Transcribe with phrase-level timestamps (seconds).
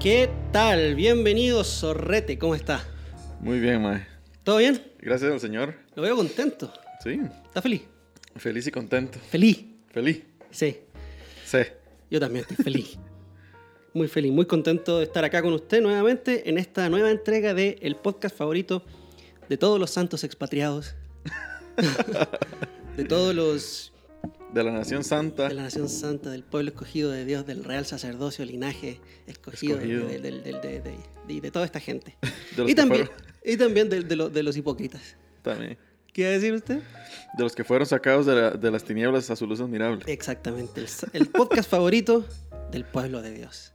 [0.00, 0.94] ¿Qué tal?
[0.94, 2.38] Bienvenido, Zorrete.
[2.38, 2.82] ¿Cómo está?
[3.38, 4.06] Muy bien, mae.
[4.44, 4.82] ¿Todo bien?
[4.98, 5.74] Gracias al Señor.
[5.94, 6.72] Lo veo contento.
[7.04, 7.82] Sí, ¿Está feliz?
[8.36, 9.18] feliz y contento.
[9.28, 9.62] Feliz.
[9.90, 10.22] Feliz.
[10.50, 10.78] Sí.
[11.44, 11.58] Sí.
[12.10, 12.98] Yo también estoy feliz.
[13.92, 17.76] Muy feliz, muy contento de estar acá con usted nuevamente en esta nueva entrega de
[17.82, 18.84] el podcast favorito
[19.48, 20.94] de todos los santos expatriados.
[22.96, 23.92] de todos los
[24.54, 25.48] De la Nación Santa.
[25.48, 30.06] de la nación santa, del pueblo escogido de Dios, del real sacerdocio, linaje escogido, Escogido.
[30.08, 32.16] De, toda esta gente.
[32.66, 35.16] Y, también, fueron- y también de, de lo- de los hipócritas.
[35.42, 35.78] También.
[36.12, 36.80] ¿Qué iba a decir usted?
[37.38, 40.02] De los que fueron sacados de, la- de las tinieblas a su luz admirable.
[40.08, 42.26] Exactamente, el, el podcast favorito
[42.72, 43.72] del pueblo de Dios.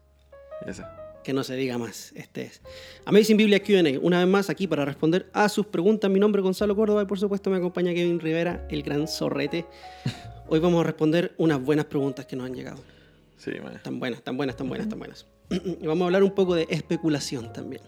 [0.67, 0.93] Esa.
[1.25, 2.11] Que no se diga más.
[2.15, 2.61] Este es
[3.05, 3.99] Amazing Biblia QA.
[3.99, 6.09] Una vez más aquí para responder a sus preguntas.
[6.11, 9.65] Mi nombre es Gonzalo Córdoba y por supuesto me acompaña Kevin Rivera, el gran zorrete.
[10.47, 12.83] Hoy vamos a responder unas buenas preguntas que nos han llegado.
[13.37, 13.79] Sí, mae.
[13.79, 15.25] Tan buenas, tan buenas, tan buenas, tan buenas.
[15.49, 17.81] Y vamos a hablar un poco de especulación también.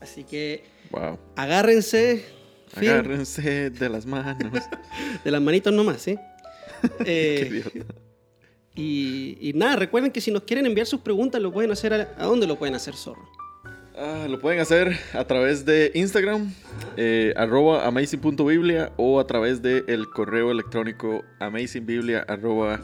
[0.00, 1.18] Así que Wow.
[1.36, 2.24] agárrense.
[2.68, 4.52] fin, Agárrense de las manos.
[5.24, 6.16] de las manitos nomás, ¿sí?
[7.04, 7.94] Qué Eh, idiota.
[8.74, 11.92] Y, y nada, recuerden que si nos quieren enviar sus preguntas, lo pueden hacer.
[11.92, 13.28] ¿A, a dónde lo pueden hacer, zorro?
[13.96, 16.52] Ah, lo pueden hacer a través de Instagram,
[16.96, 22.80] eh, arroba amazing.biblia o a través del correo electrónico amazingbiblia arroba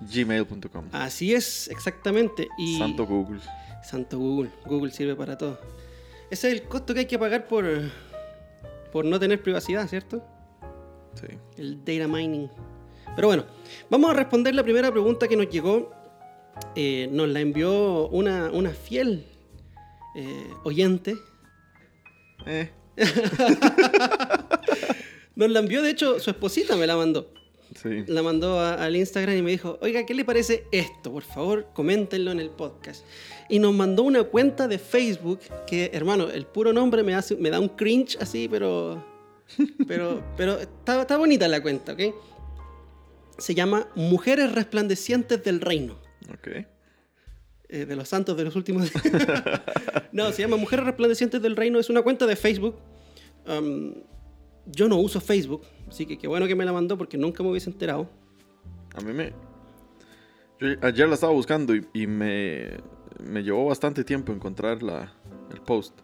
[0.00, 0.86] gmail.com.
[0.90, 2.48] Así es, exactamente.
[2.58, 3.40] Y Santo Google.
[3.84, 4.50] Santo Google.
[4.66, 5.60] Google sirve para todo.
[6.30, 7.64] Ese es el costo que hay que pagar por,
[8.92, 10.24] por no tener privacidad, ¿cierto?
[11.14, 11.28] Sí.
[11.56, 12.48] El data mining.
[13.18, 13.44] Pero bueno,
[13.90, 15.90] vamos a responder la primera pregunta que nos llegó.
[16.76, 19.24] Eh, nos la envió una, una fiel
[20.14, 21.16] eh, oyente.
[22.46, 22.70] Eh,
[25.34, 27.28] Nos la envió, de hecho, su esposita me la mandó.
[27.80, 28.04] sí.
[28.06, 31.12] La mandó a- al Instagram y me dijo, oiga, ¿qué le parece esto?
[31.12, 33.04] Por favor, coméntenlo en el podcast.
[33.48, 37.50] Y nos mandó una cuenta de Facebook que, hermano, el puro nombre me, hace, me
[37.50, 39.04] da un cringe así, pero...
[39.88, 42.00] Pero, pero está, está bonita la cuenta, ¿ok?
[43.38, 45.98] Se llama Mujeres Resplandecientes del Reino.
[46.32, 46.48] Ok.
[47.68, 48.90] eh, de los santos de los últimos
[50.12, 51.78] no, se llama Mujeres Resplandecientes del Reino.
[51.78, 52.76] Es una cuenta de Facebook.
[53.46, 53.94] Um,
[54.66, 57.50] yo no uso Facebook, así que qué bueno que me la mandó porque nunca me
[57.50, 58.08] hubiese enterado.
[58.94, 59.32] A mí me.
[60.60, 62.78] Yo ayer la estaba buscando y, y me,
[63.22, 65.12] me llevó bastante tiempo encontrar la,
[65.52, 65.98] el post.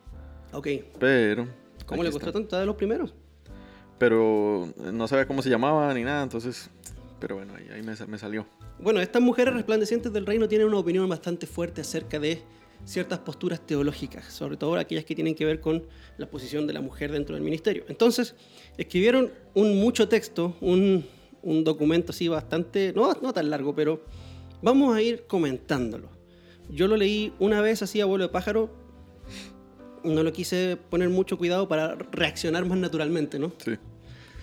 [0.53, 0.69] Ok.
[0.99, 1.49] Pero.
[1.87, 3.13] ¿Cómo le costó tanto de los primeros?
[3.99, 6.71] Pero no sabía cómo se llamaba ni nada, entonces.
[7.25, 8.45] Pero bueno, ahí, ahí me, sa- me salió.
[8.79, 12.43] Bueno, estas mujeres resplandecientes del reino tienen una opinión bastante fuerte acerca de
[12.85, 15.85] ciertas posturas teológicas, sobre todo aquellas que tienen que ver con
[16.19, 17.85] la posición de la mujer dentro del ministerio.
[17.89, 18.35] Entonces,
[18.77, 21.07] escribieron un mucho texto, un,
[21.41, 24.05] un documento así bastante, no, no tan largo, pero
[24.61, 26.11] vamos a ir comentándolo.
[26.69, 28.69] Yo lo leí una vez así a vuelo de pájaro,
[30.03, 33.51] no lo quise poner mucho cuidado para reaccionar más naturalmente, ¿no?
[33.65, 33.77] Sí.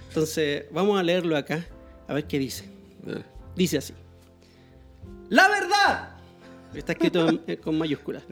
[0.08, 1.68] Entonces, vamos a leerlo acá,
[2.12, 2.66] a ver qué dice.
[3.04, 3.24] Dale.
[3.56, 3.94] Dice así.
[5.30, 6.18] La verdad.
[6.74, 8.24] Está escrito en- eh, con mayúsculas.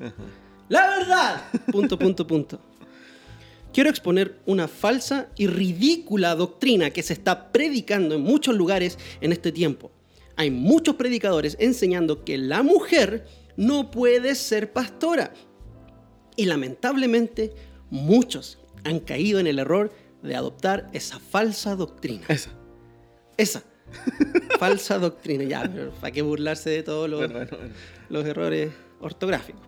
[0.68, 1.42] La verdad.
[1.72, 2.60] Punto, punto, punto.
[3.74, 9.32] Quiero exponer una falsa y ridícula doctrina que se está predicando en muchos lugares en
[9.32, 9.92] este tiempo.
[10.36, 15.34] Hay muchos predicadores enseñando que la mujer no puede ser pastora.
[16.36, 17.54] Y lamentablemente
[17.90, 19.92] muchos han caído en el error
[20.24, 22.26] de adoptar esa falsa doctrina.
[22.28, 22.52] Esa.
[23.40, 23.64] Esa.
[24.60, 25.46] Falsa doctrina.
[25.46, 27.74] Ya, ¿para qué burlarse de todos los, Bueno, bueno, bueno.
[28.10, 28.70] los errores
[29.00, 29.62] ortográficos?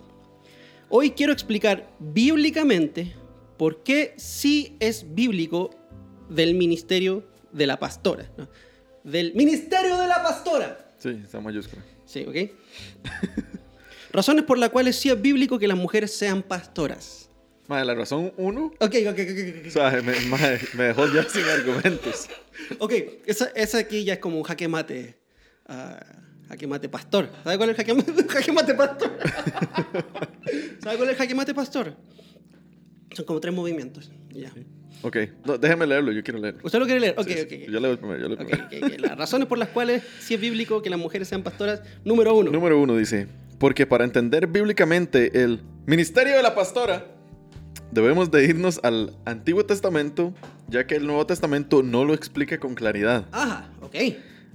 [0.90, 3.16] Hoy quiero explicar bíblicamente
[3.58, 5.70] por qué sí es bíblico
[6.30, 7.24] del ministerio
[7.54, 8.30] de la pastora.
[8.38, 8.50] ¿no?
[9.06, 10.94] Del ministerio de la pastora.
[10.98, 11.82] Sí, está mayúscula.
[12.06, 12.52] Sí, ¿ok?
[14.12, 17.30] Razones por las cuales sí es bíblico que las mujeres sean pastoras.
[17.72, 18.66] Madre, la razón uno.
[18.80, 22.28] Ok, ok, ok, ok, O sea, me, madre, me dejó ya sin argumentos.
[22.80, 22.94] Ok,
[23.26, 25.16] esa, esa aquí ya es como un jaque mate.
[25.68, 25.98] ah,
[26.50, 27.30] jaque mate pastor.
[27.46, 29.12] ¿Sabe cuál es el jaque mate, jaque mate pastor?
[30.84, 31.96] ¿Sabe cuál es el jaque mate pastor?
[33.14, 34.12] Son como tres movimientos.
[34.32, 34.52] Ya.
[35.04, 36.60] Ok, no, déjeme leerlo, yo quiero leerlo.
[36.66, 37.16] ¿Usted lo quiere leer?
[37.18, 37.72] Ok, Sí, sí, ok.
[37.72, 38.66] Yo leo el primero, yo leo primero.
[38.66, 39.00] ok, ok.
[39.00, 41.82] Las razones por las cuales sí es bíblico que las mujeres sean pastoras.
[42.04, 42.52] Número uno.
[42.52, 43.28] Número uno dice,
[43.60, 47.06] porque para entender bíblicamente el ministerio de la pastora,
[47.92, 50.34] debemos de irnos al Antiguo Testamento,
[50.68, 53.26] ya que el Nuevo Testamento no lo explica con claridad.
[53.32, 53.96] Ajá, ok.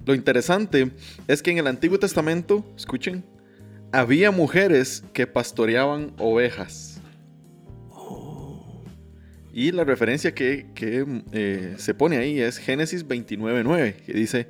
[0.05, 0.91] Lo interesante
[1.27, 3.23] es que en el Antiguo Testamento, escuchen,
[3.91, 7.01] había mujeres que pastoreaban ovejas.
[9.53, 14.47] Y la referencia que, que, eh, se pone ahí es Génesis 29.9, que dice,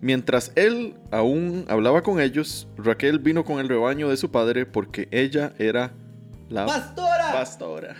[0.00, 5.08] Mientras él aún hablaba con ellos, Raquel vino con el rebaño de su padre porque
[5.10, 5.92] ella era
[6.48, 7.32] la ¡Pastora!
[7.32, 7.96] pastora.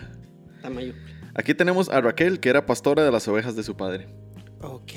[0.67, 1.31] En mayúscula.
[1.33, 4.07] Aquí tenemos a Raquel, que era pastora de las ovejas de su padre.
[4.61, 4.91] Ok.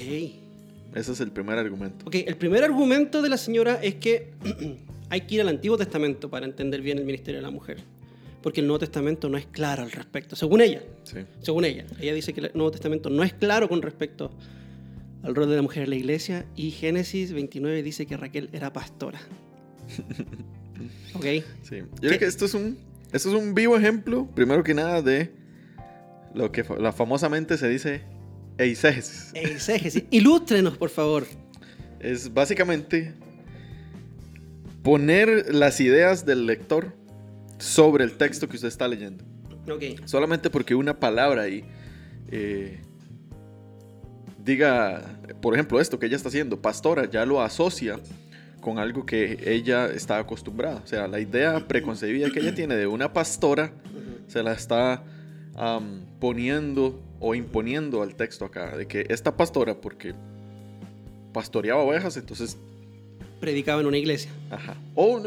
[0.94, 2.06] Ese es el primer argumento.
[2.06, 4.32] Ok, el primer argumento de la señora es que
[5.10, 7.78] hay que ir al Antiguo Testamento para entender bien el ministerio de la mujer.
[8.42, 10.82] Porque el Nuevo Testamento no es claro al respecto, según ella.
[11.04, 11.18] Sí.
[11.40, 11.84] Según ella.
[12.00, 14.30] Ella dice que el Nuevo Testamento no es claro con respecto
[15.22, 16.46] al rol de la mujer en la iglesia.
[16.56, 19.20] Y Génesis 29 dice que Raquel era pastora.
[21.14, 21.24] ok.
[21.62, 21.76] Sí.
[21.76, 22.78] Yo creo que esto es un
[23.12, 25.32] esto es un vivo ejemplo, primero que nada, de
[26.34, 28.02] lo que la famosamente se dice
[28.58, 29.30] eisegesis.
[29.34, 30.04] Exégesis.
[30.10, 31.26] Ilústrenos, por favor.
[31.98, 33.14] Es básicamente
[34.82, 36.92] poner las ideas del lector
[37.58, 39.24] sobre el texto que usted está leyendo.
[40.04, 41.64] Solamente porque una palabra ahí
[42.30, 42.80] eh,
[44.42, 48.00] diga, por ejemplo, esto que ella está haciendo, pastora, ya lo asocia
[48.60, 50.80] con algo que ella está acostumbrada.
[50.84, 53.72] O sea, la idea preconcebida que ella tiene de una pastora
[54.26, 55.04] se la está
[55.60, 58.76] am, poniendo o imponiendo al texto acá.
[58.76, 60.14] De que esta pastora, porque
[61.32, 62.56] pastoreaba ovejas, entonces
[63.40, 64.30] Predicaba en una iglesia.
[64.50, 64.76] Ajá.
[64.94, 65.18] O,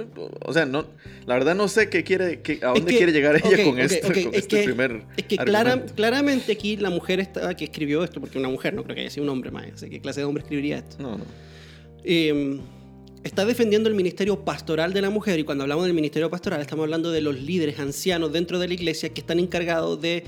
[0.45, 0.85] o sea, no,
[1.25, 3.63] la verdad no sé qué quiere, qué- a Es dónde que- quiere llegar ella ok,
[3.63, 6.91] con ok, este, ok, con es este que- primer Es que clara- claramente aquí la
[6.91, 9.49] mujer esta que escribió esto, porque una mujer, no creo que haya sido un hombre
[9.49, 10.97] más, qué clase de hombre escribiría esto.
[11.01, 11.23] No, no.
[12.03, 12.59] Eh,
[13.23, 16.83] está defendiendo el ministerio pastoral de la mujer y cuando hablamos del ministerio pastoral estamos
[16.83, 20.23] hablando de los líderes ancianos dentro de la iglesia que están encargados de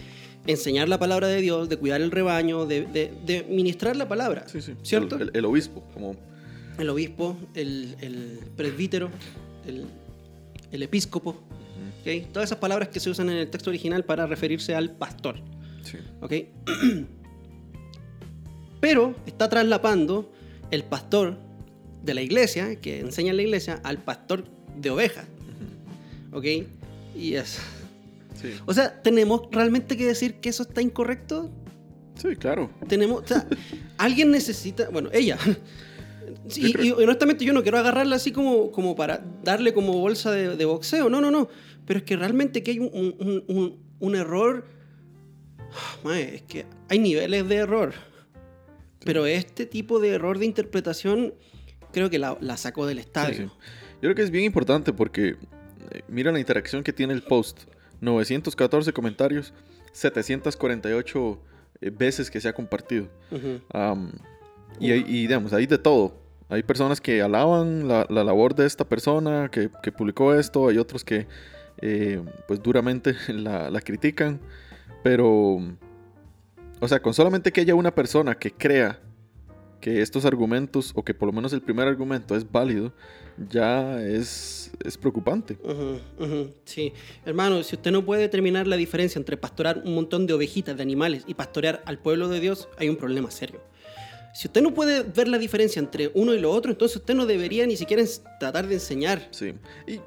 [0.47, 4.47] enseñar la palabra de Dios, de cuidar el rebaño, de, de- de ministrar la palabra.
[4.47, 4.73] Sí, sí.
[4.83, 5.15] ¿Cierto?
[5.15, 6.15] El, el- el obispo, como
[6.77, 9.09] El obispo, el, el presbítero,
[9.67, 9.85] el,
[10.71, 11.35] el episcopo,
[12.31, 15.35] todas esas palabras que se usan en el texto original para referirse al pastor.
[18.79, 20.31] Pero está traslapando
[20.71, 21.37] el pastor
[22.05, 24.45] de la iglesia, que enseña en la iglesia, al pastor
[24.77, 25.25] de ovejas.
[26.31, 26.45] ¿Ok?
[27.15, 27.59] Y es...
[28.41, 28.49] Sí.
[28.65, 31.49] O sea, ¿tenemos realmente que decir que eso está incorrecto?
[32.15, 32.69] Sí, claro.
[32.87, 33.23] Tenemos...
[33.23, 33.47] O sea,
[33.97, 34.89] alguien necesita...
[34.89, 35.37] Bueno, ella.
[36.55, 40.31] Y, creo- y honestamente yo no quiero agarrarla así como, como para darle como bolsa
[40.31, 41.09] de, de boxeo.
[41.09, 41.47] No, no, no.
[41.85, 44.65] Pero es que realmente que hay un, un- un- un error...
[46.03, 47.93] Mae, es que hay niveles de error.
[49.03, 51.33] Pero este tipo de error de interpretación
[51.95, 53.49] creo que la, la sacó del estadio.
[53.49, 53.51] sí.
[53.95, 57.63] Yo creo que es bien importante porque eh, mira la interacción que tiene el post.
[58.01, 59.53] 914 comentarios,
[59.93, 61.39] 748
[61.81, 63.07] eh, veces que se ha compartido.
[64.79, 66.21] Y, digamos, hay de todo.
[66.49, 70.77] Hay personas que alaban la, la labor de esta persona que, que publicó esto, hay
[70.77, 71.25] otros que
[71.81, 74.39] eh, pues duramente la, la critican,
[75.03, 75.57] pero,
[76.79, 78.99] o sea, con solamente que haya una persona que crea
[79.85, 82.91] que estos argumentos, o que por lo menos el primer argumento es válido,
[83.51, 85.59] ya es, es preocupante.
[86.63, 86.91] Sí,
[87.23, 90.81] hermano, si usted no puede determinar la diferencia entre pastorear un montón de ovejitas, de
[90.81, 93.61] animales, y pastorear al pueblo de Dios, hay un problema serio.
[94.33, 97.27] Si usted no puede ver la diferencia entre uno y lo otro, entonces usted no
[97.27, 98.03] debería ni siquiera
[98.39, 99.27] tratar de enseñar.
[99.29, 99.53] Sí.
[99.85, 99.99] Y,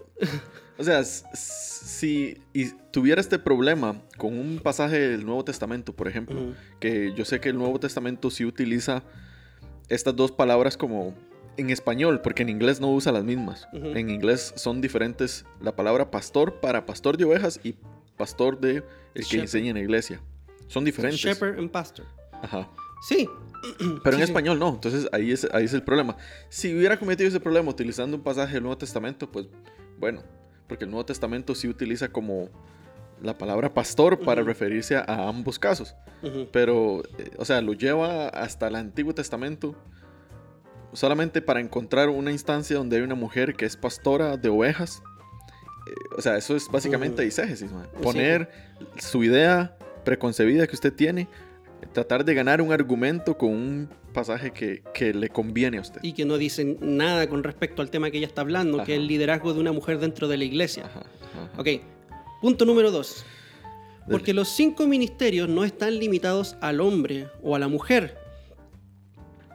[0.76, 6.52] o sea, si y tuviera este problema con un pasaje del Nuevo Testamento, por ejemplo,
[6.80, 9.04] que yo sé que el Nuevo Testamento sí utiliza
[9.88, 11.14] estas dos palabras como
[11.57, 13.68] en español, porque en inglés no usa las mismas.
[13.73, 17.75] En inglés son diferentes la palabra pastor para pastor de ovejas y
[18.16, 19.40] pastor de el que Shepherd.
[19.40, 20.21] enseña en la iglesia.
[20.68, 21.21] Son diferentes.
[21.21, 22.07] Shepherd and pastor.
[22.42, 22.71] Ajá.
[23.02, 23.28] Sí.
[24.04, 24.30] Pero en sí.
[24.30, 26.16] español no, entonces ahí es, ahí es el problema.
[26.49, 29.47] Si hubiera cometido ese problema utilizando un pasaje del Nuevo Testamento, pues
[29.99, 30.23] bueno,
[30.68, 32.50] porque el Nuevo Testamento sí utiliza como
[33.22, 35.94] la palabra pastor para referirse a, ambos casos,
[36.52, 39.75] pero, eh, o sea, lo lleva hasta el Antiguo Testamento
[40.92, 45.02] solamente para encontrar una instancia donde hay una mujer que es pastora de ovejas.
[45.87, 47.22] Eh, o sea, eso es básicamente Ujú.
[47.22, 47.88] eisegesis, man.
[48.02, 48.50] poner
[48.98, 51.28] su idea preconcebida que usted tiene,
[51.92, 56.00] tratar de ganar un argumento con un pasaje que, que le conviene a usted.
[56.02, 58.98] Y que no dicen nada con respecto al tema que ella está hablando, que es
[58.98, 60.87] el liderazgo de una mujer dentro de la iglesia.
[60.87, 61.60] Ajá, ajá.
[61.60, 61.68] Ok,
[62.40, 63.25] punto número dos.
[64.11, 68.16] Porque los cinco ministerios no están limitados al hombre o a la mujer.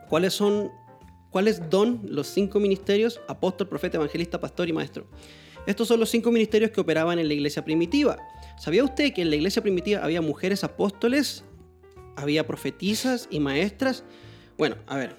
[0.09, 0.71] ¿Cuáles son,
[1.31, 3.19] cuáles don los cinco ministerios?
[3.27, 5.07] Apóstol, profeta, evangelista, pastor y maestro.
[5.65, 8.17] Estos son los cinco ministerios que operaban en la iglesia primitiva.
[8.59, 11.43] ¿Sabía usted que en la iglesia primitiva había mujeres apóstoles,
[12.15, 14.03] había profetisas y maestras?
[14.57, 15.15] Bueno, a ver.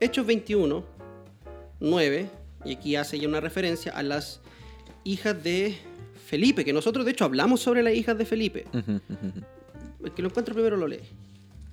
[0.00, 0.84] Hechos 21,
[1.80, 2.30] 9,
[2.64, 4.40] y aquí hace ya una referencia a las
[5.02, 5.76] hijas de
[6.28, 8.66] Felipe, que nosotros de hecho hablamos sobre las hijas de Felipe.
[10.04, 11.00] El que lo encuentra primero lo lee.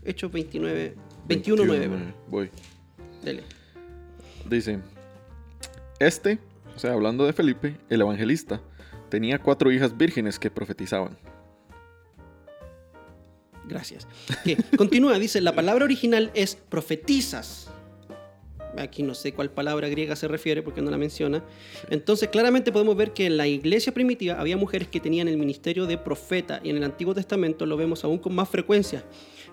[0.05, 0.95] Hechos 29,
[1.27, 2.15] 21, 9, perdón.
[2.29, 2.50] Voy.
[3.21, 3.43] Dele.
[4.50, 4.79] Dice,
[6.00, 6.39] este,
[6.74, 8.62] o sea, hablando de Felipe, el evangelista,
[9.09, 11.17] tenía cuatro hijas vírgenes que profetizaban.
[13.67, 14.07] Gracias.
[14.45, 17.64] Que continúa, dice, la palabra original es profetizas.
[18.77, 21.44] Aquí no sé cuál palabra griega se refiere porque no la menciona.
[21.89, 25.86] Entonces, claramente podemos ver que en la iglesia primitiva había mujeres que tenían el ministerio
[25.86, 29.03] de profeta y en el Antiguo Testamento lo vemos aún con más frecuencia.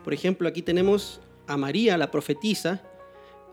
[0.04, 2.82] Por ejemplo, aquí tenemos a María, la profetisa,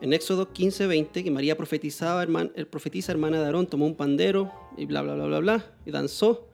[0.01, 3.95] en Éxodo 15, 20, que María profetizaba, herman, el profetiza hermana de Aarón, tomó un
[3.95, 6.47] pandero y bla, bla, bla, bla, bla, y danzó.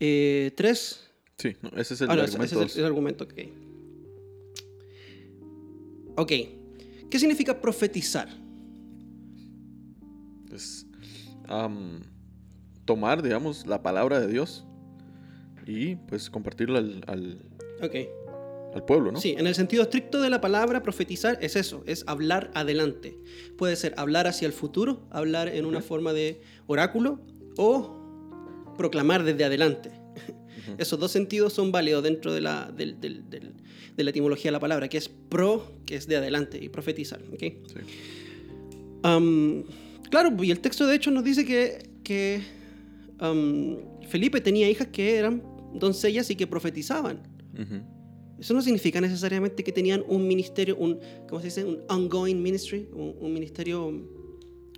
[0.00, 1.08] Eh, tres.
[1.38, 2.44] Sí, no, ese es el Ah, no, argumento.
[2.56, 3.34] ese es el, el argumento, ok.
[6.16, 6.32] Ok.
[7.12, 8.26] ¿Qué significa profetizar?
[10.50, 10.86] Es,
[11.46, 12.00] am,
[12.86, 14.64] tomar, digamos, la palabra de Dios
[15.66, 17.38] y pues compartirla al, al-
[18.86, 19.20] pueblo, ¿no?
[19.20, 23.18] Sí, en el sentido estricto de la palabra, profetizar es eso, es hablar adelante.
[23.58, 27.20] Puede ser hablar hacia el futuro, hablar en una forma de oráculo
[27.58, 29.90] o proclamar desde adelante.
[30.78, 33.52] Esos dos sentidos son válidos dentro de la, del- del- del-
[33.96, 37.22] de la etimología de la palabra, que es pro, que es de adelante, y profetizar.
[37.32, 37.40] ¿ok?
[37.40, 37.54] Sí.
[39.02, 39.64] Am,
[40.10, 42.42] claro, y el texto de hecho nos dice que, que
[44.08, 45.42] Felipe tenía hijas que eran
[45.74, 47.22] doncellas y que profetizaban.
[47.54, 47.82] Ujú.
[48.38, 51.64] Eso no significa necesariamente que tenían un ministerio, un, ¿cómo se dice?
[51.64, 53.92] Un ongoing ministry, un, un ministerio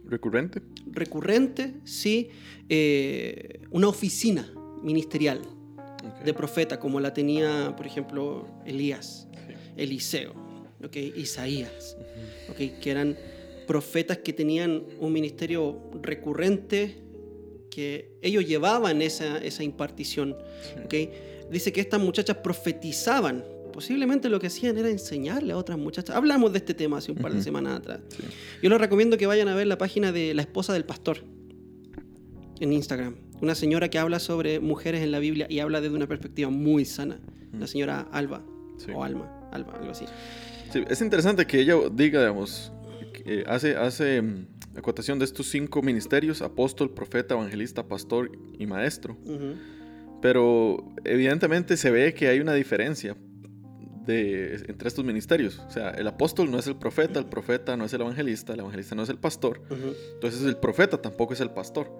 [0.06, 0.60] Recurrente.
[0.92, 2.28] recurrente, sí,
[2.68, 4.52] eh, una oficina
[4.82, 5.40] ministerial
[6.24, 9.54] De profeta como la tenía, por ejemplo, Elías, Sí.
[9.76, 10.32] Eliseo,
[10.84, 10.96] ¿ok?
[11.16, 11.96] Isaías,
[12.56, 13.16] que eran
[13.66, 17.02] profetas que tenían un ministerio recurrente
[17.70, 20.36] que ellos llevaban esa, esa impartición.
[21.50, 23.44] Dice que estas muchachas profetizaban.
[23.72, 26.14] Posiblemente lo que hacían era enseñarle a otras muchachas.
[26.14, 28.00] Hablamos de este tema hace un par de semanas atrás.
[28.08, 28.22] Sí.
[28.62, 31.24] Yo les recomiendo que vayan a ver la página de la esposa del pastor
[32.60, 33.16] en Instagram.
[33.40, 36.84] Una señora que habla sobre mujeres en la Biblia y habla desde una perspectiva muy
[36.84, 37.18] sana.
[37.58, 38.42] La señora Alba
[38.78, 38.90] Sí.
[38.94, 40.06] o Alma, Alba, algo así.
[40.72, 42.72] Sí, es interesante que ella diga, digamos,
[43.12, 48.66] que eh, hace, hace mm, acotación de estos cinco ministerios, apóstol, profeta, evangelista, pastor y
[48.66, 49.16] maestro.
[50.20, 53.14] Pero evidentemente se ve que hay una diferencia
[54.04, 55.58] de, entre estos ministerios.
[55.58, 58.60] O sea, el apóstol no es el profeta, el profeta no es el evangelista, el
[58.60, 59.62] evangelista no es el pastor.
[60.14, 61.90] Entonces el profeta tampoco es el pastor.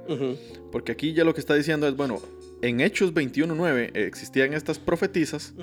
[0.73, 2.21] Porque aquí ya lo que está diciendo es, bueno,
[2.63, 5.55] en Hechos 21.9 existían estas profetizas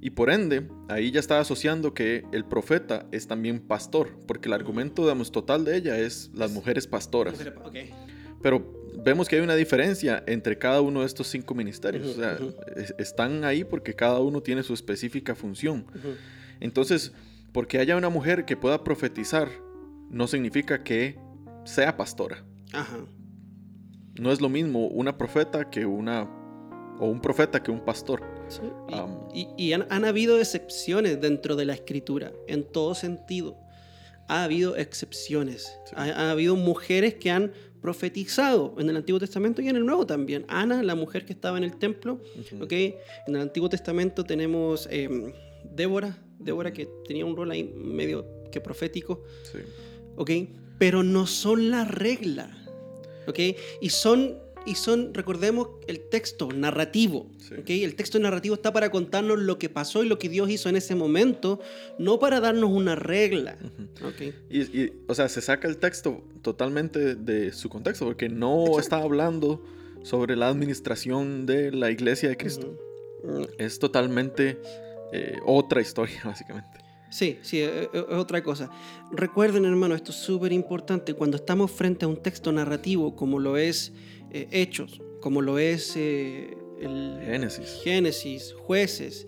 [0.00, 4.16] y por ende ahí ya está asociando que el profeta es también pastor.
[4.26, 7.34] Porque el argumento, digamos, total de ella es las mujeres pastoras.
[8.42, 12.06] Pero vemos que hay una diferencia entre cada uno de estos cinco ministerios.
[12.06, 12.38] O sea,
[12.98, 15.86] están ahí porque cada uno tiene su específica función.
[16.60, 17.12] Entonces,
[17.52, 19.48] porque haya una mujer que pueda profetizar,
[20.10, 21.18] no significa que
[21.64, 22.44] sea pastora.
[22.72, 22.98] Ajá.
[24.18, 26.22] No es lo mismo una profeta que una...
[26.98, 28.22] o un profeta que un pastor.
[28.48, 29.18] Sí, Y, Am.
[29.32, 33.56] y- y han, han habido excepciones dentro de la escritura, en todo sentido.
[34.28, 35.72] Ha habido excepciones.
[35.86, 35.92] Sí.
[35.96, 40.06] Ha, ha habido mujeres que han profetizado en el Antiguo Testamento y en el Nuevo
[40.06, 40.44] también.
[40.48, 42.20] Ana, la mujer que estaba en el templo.
[42.60, 42.72] ¿ok?
[42.72, 45.32] En el Antiguo Testamento tenemos eh,
[45.64, 49.58] Débora, Débora que tenía un rol ahí medio que profético, Sí.
[50.16, 50.30] ¿ok?
[50.78, 52.50] Pero no son la regla,
[53.26, 53.38] ¿ok?
[53.82, 57.26] Y son, y son recordemos, el texto narrativo,
[57.66, 57.82] Sí.
[57.82, 60.76] El texto narrativo está para contarnos lo que pasó y lo que Dios hizo en
[60.76, 61.58] ese momento,
[61.98, 63.56] no para darnos una regla,
[64.04, 64.34] ¿ok?
[64.48, 68.98] Y, y, o sea, se saca el texto totalmente de su contexto, porque no está
[68.98, 69.64] hablando
[70.04, 72.78] sobre la administración de la iglesia de Cristo.
[73.24, 73.48] Ujú.
[73.58, 74.58] Es totalmente
[75.12, 76.80] eh, otra historia, básicamente.
[77.10, 78.70] Sí, sí, es es otra cosa.
[79.10, 81.14] Recuerden, hermano, esto es súper importante.
[81.14, 83.92] Cuando estamos frente a un texto narrativo, como lo es
[84.32, 87.80] eh, Hechos, como lo es eh, el Génesis.
[87.82, 89.26] Génesis, Jueces,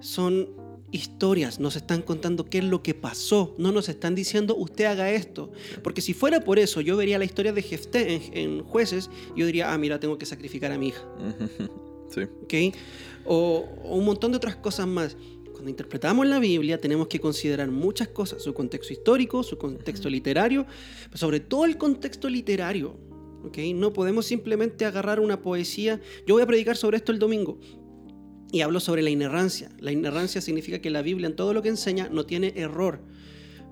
[0.00, 0.48] son
[0.90, 1.60] historias.
[1.60, 3.54] Nos están contando qué es lo que pasó.
[3.58, 5.50] No nos están diciendo, usted haga esto.
[5.82, 9.40] Porque si fuera por eso, yo vería la historia de Jefté en, en Jueces y
[9.40, 11.04] yo diría, ah, mira, tengo que sacrificar a mi hija.
[12.10, 12.22] Sí.
[12.22, 12.74] ¿ok?
[13.26, 15.14] O, o un montón de otras cosas más.
[15.52, 20.64] Cuando interpretamos la Biblia tenemos que considerar muchas cosas, su contexto histórico, su contexto literario,
[21.04, 22.96] pero sobre todo el contexto literario.
[23.44, 23.58] ¿Ok?
[23.74, 26.00] No podemos simplemente agarrar una poesía.
[26.26, 27.58] Yo voy a predicar sobre esto el domingo
[28.52, 29.70] y hablo sobre la inerrancia.
[29.78, 33.02] La inerrancia significa que la Biblia en todo lo que enseña no tiene error.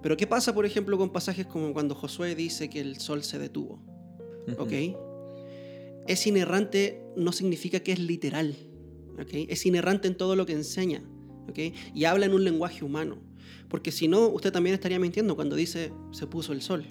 [0.02, 3.38] Pero ¿qué pasa, por ejemplo, con pasajes como cuando Josué dice que el sol se
[3.38, 3.82] detuvo?
[4.58, 4.72] ¿ok?
[6.06, 8.56] Es inerrante no significa que es literal,
[9.20, 9.48] ¿ok?
[9.48, 11.02] Es inerrante en todo lo que enseña,
[11.48, 11.58] ¿ok?
[11.94, 13.18] Y habla en un lenguaje humano,
[13.68, 16.86] porque si no, usted también estaría mintiendo cuando dice se puso el sol,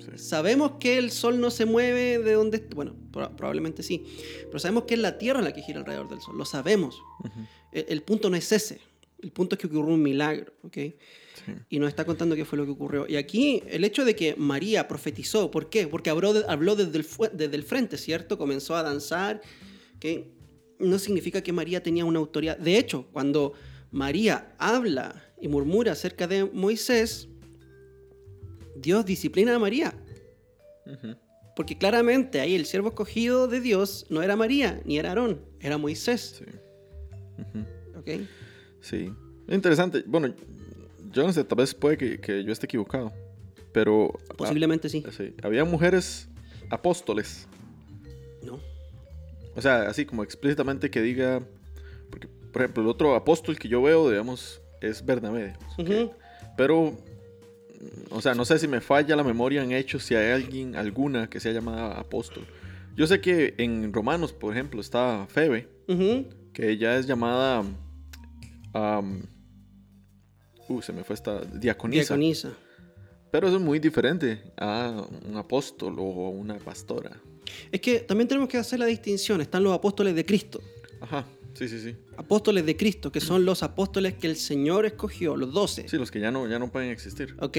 [0.00, 0.18] Sí.
[0.18, 2.58] Sabemos que el sol no se mueve de donde...
[2.74, 4.04] Bueno, pro- probablemente sí.
[4.46, 6.36] Pero sabemos que es la Tierra la que gira alrededor del sol.
[6.36, 7.00] Lo sabemos.
[7.20, 7.40] Ujú.
[7.72, 8.80] El, el punto no es ese.
[9.22, 10.52] El punto es que ocurrió un milagro.
[10.62, 10.74] ¿ok?
[10.76, 11.52] Sí.
[11.70, 13.06] Y nos está contando qué fue lo que ocurrió.
[13.08, 15.86] Y aquí el hecho de que María profetizó, ¿por qué?
[15.86, 18.36] Porque habló, de- habló desde, el, desde el frente, ¿cierto?
[18.38, 19.40] Comenzó a danzar,
[20.00, 20.32] que
[20.78, 22.58] no significa que María tenía una autoridad.
[22.58, 23.54] De hecho, cuando
[23.90, 27.28] María habla y murmura acerca de Moisés,
[28.80, 29.94] Dios disciplina a María.
[31.54, 35.78] Porque claramente ahí el siervo escogido de Dios no era María, ni era Aarón, era
[35.78, 36.36] Moisés.
[36.38, 36.44] Sí.
[37.96, 38.10] ¿ok?
[38.80, 39.12] Sí.
[39.48, 40.04] Interesante.
[40.06, 40.34] Bueno,
[41.12, 43.12] yo no sé, tal vez puede que, que yo esté equivocado.
[43.72, 44.12] Pero.
[44.36, 45.02] Posiblemente sí.
[45.06, 46.28] ah, sí, Había mujeres
[46.70, 47.46] apóstoles.
[48.42, 48.60] No.
[49.54, 51.42] O sea, así como explícitamente que diga.
[52.10, 55.54] Porque, por ejemplo, el otro apóstol que yo veo, digamos, es Bernabé.
[55.54, 56.12] digamos, que- Ujú.
[56.56, 56.98] Pero.
[58.10, 61.28] O sea, no sé si me falla la memoria en hechos, si hay alguien, alguna
[61.28, 62.46] que sea llamada apóstol.
[62.94, 65.68] Yo sé que en Romanos, por ejemplo, está Febe,
[66.52, 67.64] que ella es llamada.
[68.72, 69.22] am,
[70.68, 71.44] uh, se me fue esta.
[71.44, 72.14] Diaconisa.
[72.14, 72.52] Diaconisa.
[73.30, 77.20] Pero eso es muy diferente a un apóstol o una pastora.
[77.70, 79.40] Es que también tenemos que hacer la distinción.
[79.40, 80.60] Están los apóstoles de Cristo.
[81.00, 81.96] Ajá, sí, sí, sí.
[82.16, 85.88] Apóstoles de Cristo, que son los apóstoles que el Señor escogió, los doce.
[85.88, 87.34] Sí, los que ya no, ya no pueden existir.
[87.40, 87.56] ¿Ok?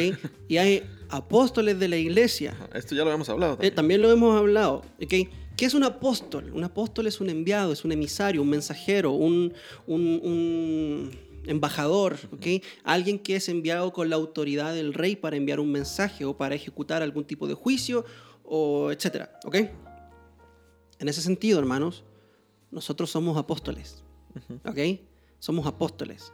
[0.47, 2.55] Y hay apóstoles de la iglesia.
[2.73, 3.53] Esto ya lo habíamos hablado.
[3.53, 3.75] Eh, También.
[3.75, 4.83] también lo hemos hablado.
[5.01, 5.13] ¿ok?
[5.57, 6.51] ¿Qué es un apóstol?
[6.53, 9.53] Un apóstol es un enviado, es un emisario, un mensajero, un,
[9.87, 11.11] un- un
[11.47, 12.45] embajador, ¿ok?
[12.83, 16.53] Alguien que es enviado con la autoridad del rey para enviar un mensaje o para
[16.55, 18.05] ejecutar algún tipo de juicio,
[18.43, 19.55] o etcétera, ¿ok?
[20.99, 22.03] En ese sentido, hermanos,
[22.77, 24.03] nosotros somos apóstoles,
[24.63, 24.99] ¿ok?
[25.39, 26.31] Somos apóstoles.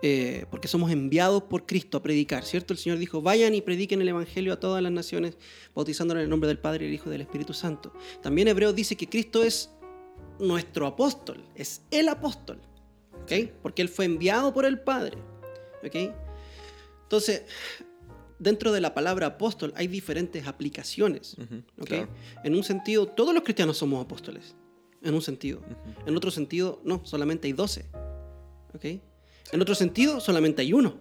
[0.00, 2.72] Eh, porque somos enviados por Cristo a predicar, ¿cierto?
[2.72, 5.36] El Señor dijo, vayan y prediquen el Evangelio a todas las naciones,
[5.74, 7.92] bautizándolos en el nombre del Padre, del Hijo y del Espíritu Santo.
[8.22, 9.68] También Hebreos dice que Cristo es
[10.38, 12.58] nuestro apóstol, es el apóstol,
[13.24, 13.50] ¿ok?
[13.60, 15.18] Porque Él fue enviado por el Padre,
[15.84, 16.14] ¿ok?
[17.02, 17.44] Entonces,
[18.38, 21.36] dentro de la palabra apóstol hay diferentes aplicaciones,
[21.78, 21.86] ¿ok?
[21.86, 22.08] claro.
[22.42, 24.56] En un sentido, todos los cristianos somos apóstoles,
[25.02, 25.60] en un sentido.
[26.06, 27.86] En otro sentido, no, solamente hay 12.
[28.74, 28.84] ¿Ok?
[29.52, 30.94] En otro sentido, solamente hay uno.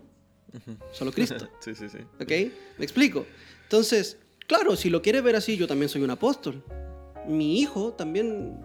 [0.92, 1.48] Solo Cristo.
[1.60, 2.00] sí, sí, sí.
[2.20, 2.30] ¿Ok?
[2.78, 3.26] ¿Me explico?
[3.64, 6.64] Entonces, claro, si lo quieres ver así, yo también soy un apóstol.
[7.28, 8.58] Mi hijo también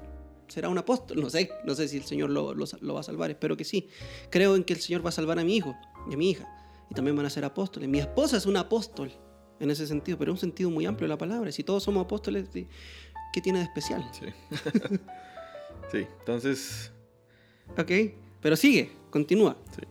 [0.48, 1.20] será un apóstol.
[1.20, 3.64] No sé, no sé si el Señor lo, lo- lo va a salvar, espero que
[3.64, 3.88] sí.
[4.30, 5.76] Creo en que el Señor va a salvar a mi hijo
[6.10, 6.48] y a mi hija.
[6.90, 7.88] Y también van a ser apóstoles.
[7.88, 9.12] Mi esposa es un apóstol
[9.60, 11.50] en ese sentido, pero en un sentido muy amplio de la palabra.
[11.52, 12.48] Si todos somos apóstoles,
[13.36, 14.02] ¿qué tiene de especial?
[14.12, 14.24] Sí.
[15.92, 16.90] sí, entonces.
[17.76, 17.92] ¿Ok?
[18.40, 19.58] Pero sigue, continúa.
[19.74, 19.82] Sí.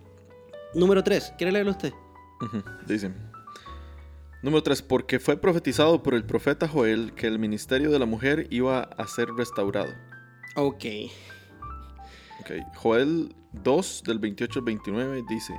[0.73, 1.93] Número 3, ¿quiere leerlo usted?
[2.87, 3.11] Dice.
[4.41, 4.81] Número 3.
[4.81, 9.05] Porque fue profetizado por el profeta Joel que el ministerio de la mujer iba a
[9.05, 9.93] ser restaurado.
[10.55, 10.85] Ok.
[12.39, 15.53] Ok, Joel 2 del 28 al 29 dice,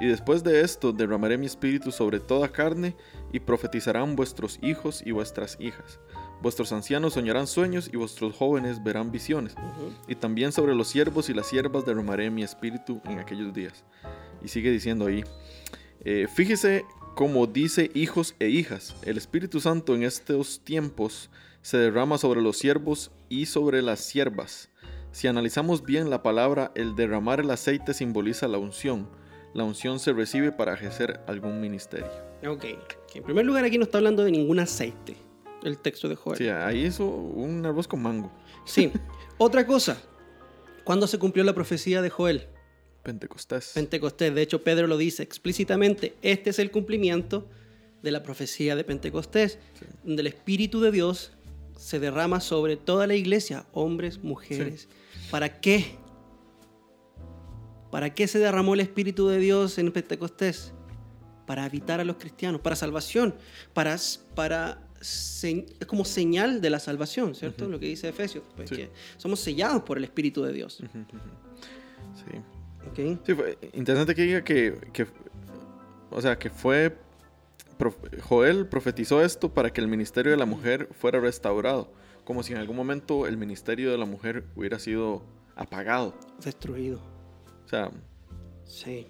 [0.00, 2.94] y después de esto derramaré mi espíritu sobre toda carne
[3.32, 5.98] y profetizarán vuestros hijos y vuestras hijas.
[6.40, 9.54] Vuestros ancianos soñarán sueños y vuestros jóvenes verán visiones.
[10.06, 13.84] Y también sobre los siervos y las siervas derramaré mi espíritu en aquellos días.
[14.42, 15.24] Y sigue diciendo ahí,
[16.04, 16.84] eh, fíjese
[17.18, 21.30] como dice hijos e hijas, el Espíritu Santo en estos tiempos
[21.62, 24.70] se derrama sobre los siervos y sobre las siervas.
[25.10, 29.08] Si analizamos bien la palabra, el derramar el aceite simboliza la unción.
[29.52, 32.06] La unción se recibe para ejercer algún ministerio.
[32.46, 32.66] Ok.
[33.16, 35.16] En primer lugar, aquí no está hablando de ningún aceite.
[35.68, 36.38] El texto de Joel.
[36.38, 38.32] Sí, ahí hizo un arroz con mango.
[38.64, 38.90] Sí.
[39.38, 40.00] Otra cosa.
[40.84, 42.46] ¿Cuándo se cumplió la profecía de Joel?
[43.02, 43.72] Pentecostés.
[43.74, 44.34] Pentecostés.
[44.34, 46.14] De hecho, Pedro lo dice explícitamente.
[46.22, 47.48] Este es el cumplimiento
[48.02, 49.58] de la profecía de Pentecostés,
[50.04, 51.32] donde el Espíritu de Dios
[51.76, 54.88] se derrama sobre toda la iglesia, hombres, mujeres.
[55.30, 55.96] ¿Para qué?
[57.90, 60.72] ¿Para qué se derramó el Espíritu de Dios en Pentecostés?
[61.46, 63.34] Para habitar a los cristianos, para salvación,
[63.72, 63.96] para,
[64.34, 67.68] para es como señal de la salvación, ¿cierto?
[67.68, 68.76] Lo que dice Efesios, pues, Sí.
[68.76, 70.82] que somos sellados por el Espíritu de Dios.
[72.14, 72.38] Sí.
[72.88, 73.18] ¿ok?
[73.24, 75.06] Sí, fue interesante que diga que, que-
[76.10, 76.96] o sea, que fue,
[77.78, 81.92] prof- Joel profetizó esto para que el ministerio de la mujer fuera restaurado,
[82.24, 85.22] como si en algún momento el ministerio de la mujer hubiera sido
[85.54, 86.14] apagado.
[86.42, 87.00] Destruido.
[87.64, 87.90] O sea,
[88.64, 89.06] Sí.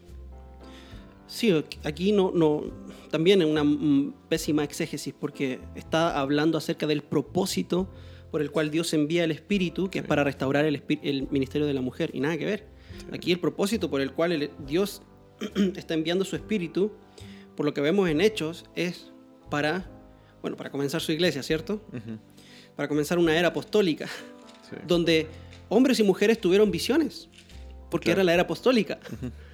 [1.29, 1.53] Sí,
[1.85, 2.65] aquí no, no,
[3.11, 7.89] también es una pésima exégesis porque está hablando acerca del propósito
[8.31, 11.81] por el cual Dios envía el Espíritu, que es para restaurar el, ministerio de la
[11.81, 12.67] mujer, y nada que ver.
[13.13, 15.03] Aquí el propósito por el cual el- Dios
[15.77, 16.93] está enviando su Espíritu,
[17.57, 19.13] por lo que vemos en Hechos, es
[19.51, 19.91] para
[20.43, 21.83] bueno, para comenzar su iglesia, ¿cierto?
[22.77, 24.07] Para comenzar una era apostólica,
[24.71, 24.77] sí.
[24.87, 25.27] donde
[25.69, 27.29] hombres y mujeres tuvieron visiones,
[27.91, 28.21] porque Claro.
[28.21, 29.01] era la era apostólica.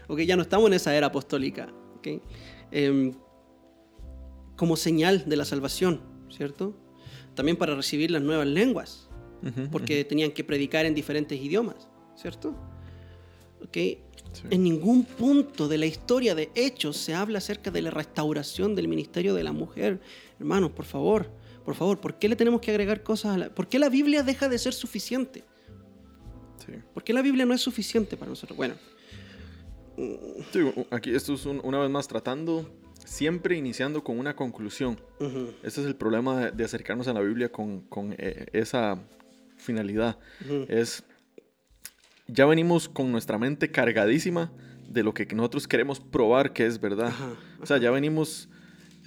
[0.09, 1.73] Ok, ya no estamos en esa era apostólica.
[1.97, 2.09] ok.
[2.71, 3.13] Em,
[4.57, 6.77] como señal de la salvación, ¿cierto?
[7.35, 9.09] También para recibir las nuevas lenguas,
[9.43, 12.55] Ujú, porque tenían que predicar en diferentes idiomas, ¿cierto?
[13.63, 13.75] Ok.
[13.75, 14.43] Sí.
[14.51, 18.89] En ningún punto de la historia de Hechos se habla acerca de la restauración del
[18.89, 20.01] ministerio de la mujer.
[20.41, 21.31] Hermanos, por favor,
[21.65, 23.55] por favor, ¿por qué le tenemos que agregar cosas a la...
[23.55, 25.45] ¿Por qué la Biblia deja de ser suficiente?
[26.67, 26.73] Sí.
[26.93, 28.57] ¿Por qué la Biblia no es suficiente para nosotros?
[28.57, 28.75] Bueno,
[30.53, 32.69] Sí, aquí esto es un- una vez más tratando,
[33.05, 34.99] siempre iniciando con una conclusión.
[35.21, 38.99] ujú, Ese es el problema de, de acercarnos a la Biblia con, con, eh, esa
[39.57, 40.19] finalidad.
[40.45, 40.67] ujú.
[40.69, 41.05] Es,
[42.27, 44.51] ya venimos con nuestra mente cargadísima
[44.89, 47.09] de lo que nosotros queremos probar que es verdad.
[47.09, 47.31] Ajá,
[47.61, 48.49] O sea, ya venimos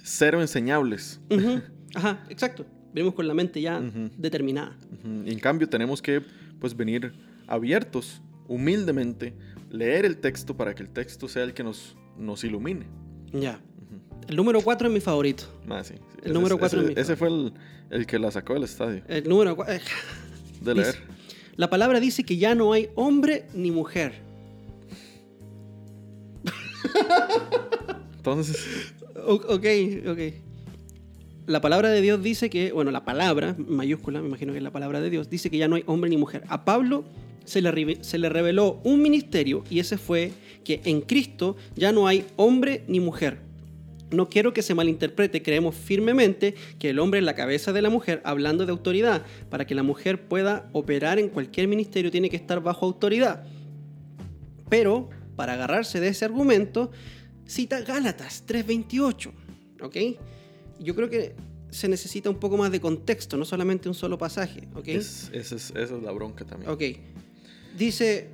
[0.02, 1.20] cero enseñables.
[1.30, 1.60] Ujú,
[1.94, 2.64] Ajá, exacto.
[2.92, 3.80] Venimos con la mente ya
[4.16, 4.76] determinada.
[5.24, 6.22] Y en cambio tenemos que
[6.58, 7.12] pues venir
[7.46, 9.34] abiertos, humildemente,
[9.70, 12.86] leer el texto para que el texto sea el que nos, nos ilumine.
[13.32, 13.60] Ya.
[14.28, 15.44] El número 4 es mi favorito.
[15.68, 16.00] Ah, sí, sí.
[16.18, 17.52] El Ese- número cuatro ese, es mi ese fue el,
[17.90, 19.02] el que la sacó del estadio.
[19.08, 19.74] El número 4.
[20.62, 20.96] De Dice- leer.
[21.56, 24.20] La palabra dice que ya no hay hombre ni mujer.
[28.16, 28.92] Entonces,
[29.26, 29.66] O- ok,
[30.08, 30.18] ok.
[31.46, 34.70] La palabra de Dios dice que, bueno, la palabra, mayúscula, me imagino que es la
[34.70, 36.44] palabra de Dios, dice que ya no hay hombre ni mujer.
[36.48, 37.04] A Pablo
[37.48, 40.32] se le, se le reveló un ministerio y ese fue
[40.64, 43.40] que en Cristo ya no hay hombre ni mujer.
[44.10, 47.90] No quiero que se malinterprete, creemos firmemente que el hombre es la cabeza de la
[47.90, 49.22] mujer, hablando de autoridad.
[49.50, 53.44] Para que la mujer pueda operar en cualquier ministerio tiene que estar bajo autoridad.
[54.68, 56.90] Pero, para agarrarse de ese argumento,
[57.46, 59.30] cita Gálatas 3:28,
[59.82, 59.96] ¿ok?
[60.80, 61.34] Yo creo que
[61.70, 64.88] se necesita un poco más de contexto, no solamente un solo pasaje, ¿ok?
[64.88, 66.70] es- esa es, esa es la bronca también.
[66.70, 66.82] Ok.
[67.78, 68.28] Dice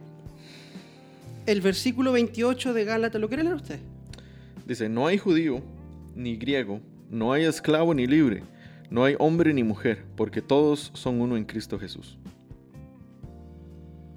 [1.46, 3.78] el versículo 28 de Gálatas, ¿lo quiere leer usted?
[4.66, 5.61] Dice, no hay judío
[6.14, 6.80] ni griego,
[7.11, 8.42] no hay esclavo ni libre,
[8.90, 12.16] no hay hombre ni mujer, porque todos son uno en Cristo Jesús.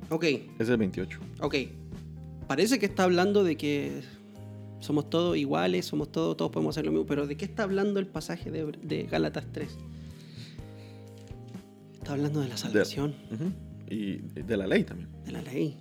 [0.10, 1.20] Ok, Ese es el 28.
[1.42, 1.56] ok.
[2.48, 4.04] Parece que está hablando de que
[4.80, 8.00] somos todos iguales, somos todos, todos podemos hacer lo mismo, pero ¿de qué está hablando
[8.00, 9.68] el pasaje de, de Gálatas 3?
[11.96, 13.14] Está hablando de la salvación.
[13.90, 15.10] Y de la ley también.
[15.26, 15.78] de la ley.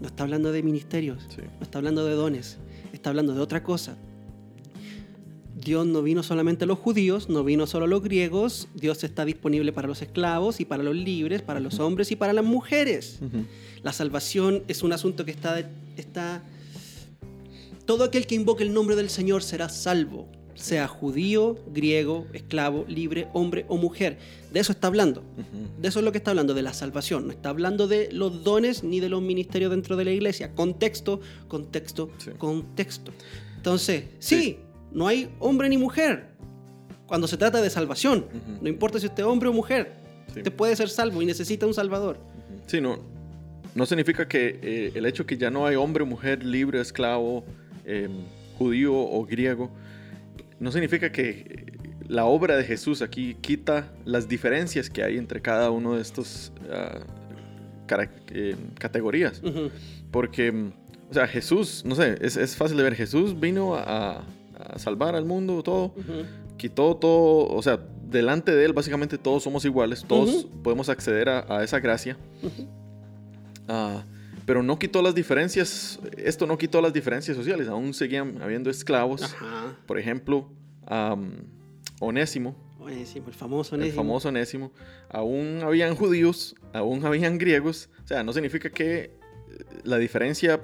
[0.00, 1.42] No está hablando de ministerios, Sí.
[1.42, 2.58] no está hablando de dones,
[2.92, 3.96] está hablando de otra cosa.
[5.56, 9.24] Dios no vino solamente a los judíos, no vino solo a los griegos, Dios está
[9.26, 13.20] disponible para los esclavos y para los libres, para los hombres y para las mujeres.
[13.82, 15.58] La salvación es un asunto que está,
[15.96, 16.42] está...
[17.84, 20.28] Todo aquel que invoque el nombre del Señor será salvo,
[20.60, 24.18] sea judío, griego, esclavo, libre, hombre o mujer.
[24.52, 25.22] De eso está hablando.
[25.80, 27.26] De eso es lo que está hablando, de la salvación.
[27.26, 30.54] No está hablando de los dones ni de los ministerios dentro de la iglesia.
[30.54, 32.30] Contexto, contexto, Sí.
[32.36, 33.12] contexto.
[33.56, 34.58] Entonces, sí, Sí.
[34.92, 36.26] no hay hombre ni mujer
[37.06, 38.26] cuando se trata de salvación.
[38.60, 39.92] No importa si usted es hombre o mujer.
[40.32, 40.38] Sí.
[40.40, 42.18] Usted puede ser salvo y necesita un salvador.
[42.66, 42.98] Sí, no,
[43.74, 47.44] no significa que eh, el hecho que ya no hay hombre, mujer, libre, esclavo,
[47.84, 48.08] eh,
[48.58, 49.70] judío o griego,
[50.60, 51.72] no significa que
[52.06, 56.52] la obra de Jesús aquí quita las diferencias que hay entre cada uno de estos
[56.70, 57.00] ah,
[58.30, 59.42] eh, categorías.
[60.10, 60.50] Porque,
[61.10, 64.24] o sea, Jesús, no sé, es, es fácil de ver, Jesús vino a,
[64.58, 65.94] a salvar al mundo, todo,
[66.56, 71.46] quitó todo, o sea, delante de él básicamente todos somos iguales, todos podemos acceder a,
[71.48, 72.16] a esa gracia.
[74.50, 79.22] Pero no quitó las diferencias, esto no quitó las diferencias sociales, aún seguían habiendo esclavos.
[79.22, 79.76] Ajá.
[79.86, 80.50] Por ejemplo,
[82.00, 84.02] Onésimo, Onésimo, el famoso el Onésimo.
[84.02, 84.72] famoso Onésimo,
[85.08, 89.10] aún habían judíos, aún habían griegos, o sea, no significa que eh,
[89.84, 90.60] la diferencia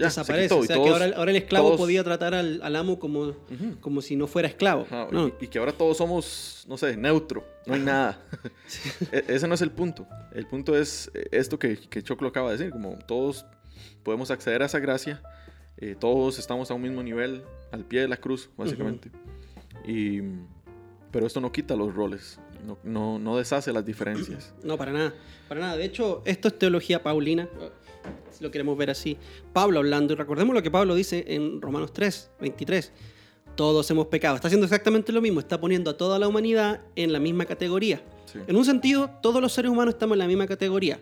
[0.00, 0.48] ya, se desaparece.
[0.48, 2.98] quitó o sea, todos- que ahora, ahora el esclavo todos- podía tratar al, al amo
[2.98, 3.76] como, Ujú.
[3.80, 4.82] como si no fuera esclavo.
[4.82, 5.28] Ajá, No.
[5.28, 8.22] y, y que ahora todos somos, no sé, neutro, no hay nada.
[9.12, 10.06] E- Ese no es el punto.
[10.34, 13.44] El punto es eh, esto que, que Choclo acaba de decir, como todos
[14.02, 15.22] podemos acceder a esa gracia,
[15.76, 19.10] eh, todos estamos a un mismo nivel, al pie de la cruz, básicamente.
[19.86, 20.20] y,
[21.10, 24.54] pero esto no quita los roles, no, no, no deshace las diferencias.
[24.64, 25.14] No, para nada.
[25.48, 25.76] Para nada.
[25.76, 27.48] De hecho, esto es teología paulina.
[28.30, 29.16] Si lo queremos ver así.
[29.52, 32.92] Pablo hablando, y recordemos lo que Pablo dice en Romanos 3, 23.
[33.56, 34.36] Todos hemos pecado.
[34.36, 35.40] Está haciendo exactamente lo mismo.
[35.40, 38.02] Está poniendo a toda la humanidad en la misma categoría.
[38.26, 38.38] Sí.
[38.46, 41.00] En un sentido, todos los seres humanos estamos en la misma categoría.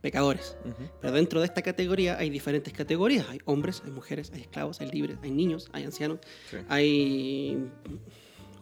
[0.00, 0.56] Pecadores.
[0.64, 0.88] Ujú.
[1.00, 3.26] Pero dentro de esta categoría hay diferentes categorías.
[3.30, 6.18] Hay hombres, hay mujeres, hay esclavos, hay libres, hay niños, hay ancianos,
[6.50, 6.58] Sí.
[6.68, 7.58] hay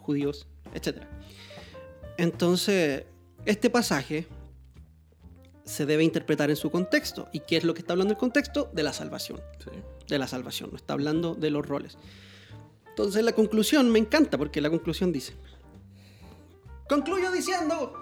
[0.01, 1.03] judíos, etc.
[2.19, 3.05] Entonces,
[3.45, 4.27] este pasaje
[5.65, 7.29] se debe interpretar en su contexto.
[7.33, 8.71] ¿Y qué es lo que está hablando el contexto?
[8.73, 9.41] De la salvación.
[9.59, 9.71] Sí.
[10.09, 11.99] De la salvación, no está hablando de los roles.
[12.97, 15.35] Entonces la conclusión me encanta porque la conclusión dice,
[16.89, 17.93] concluyo diciendo,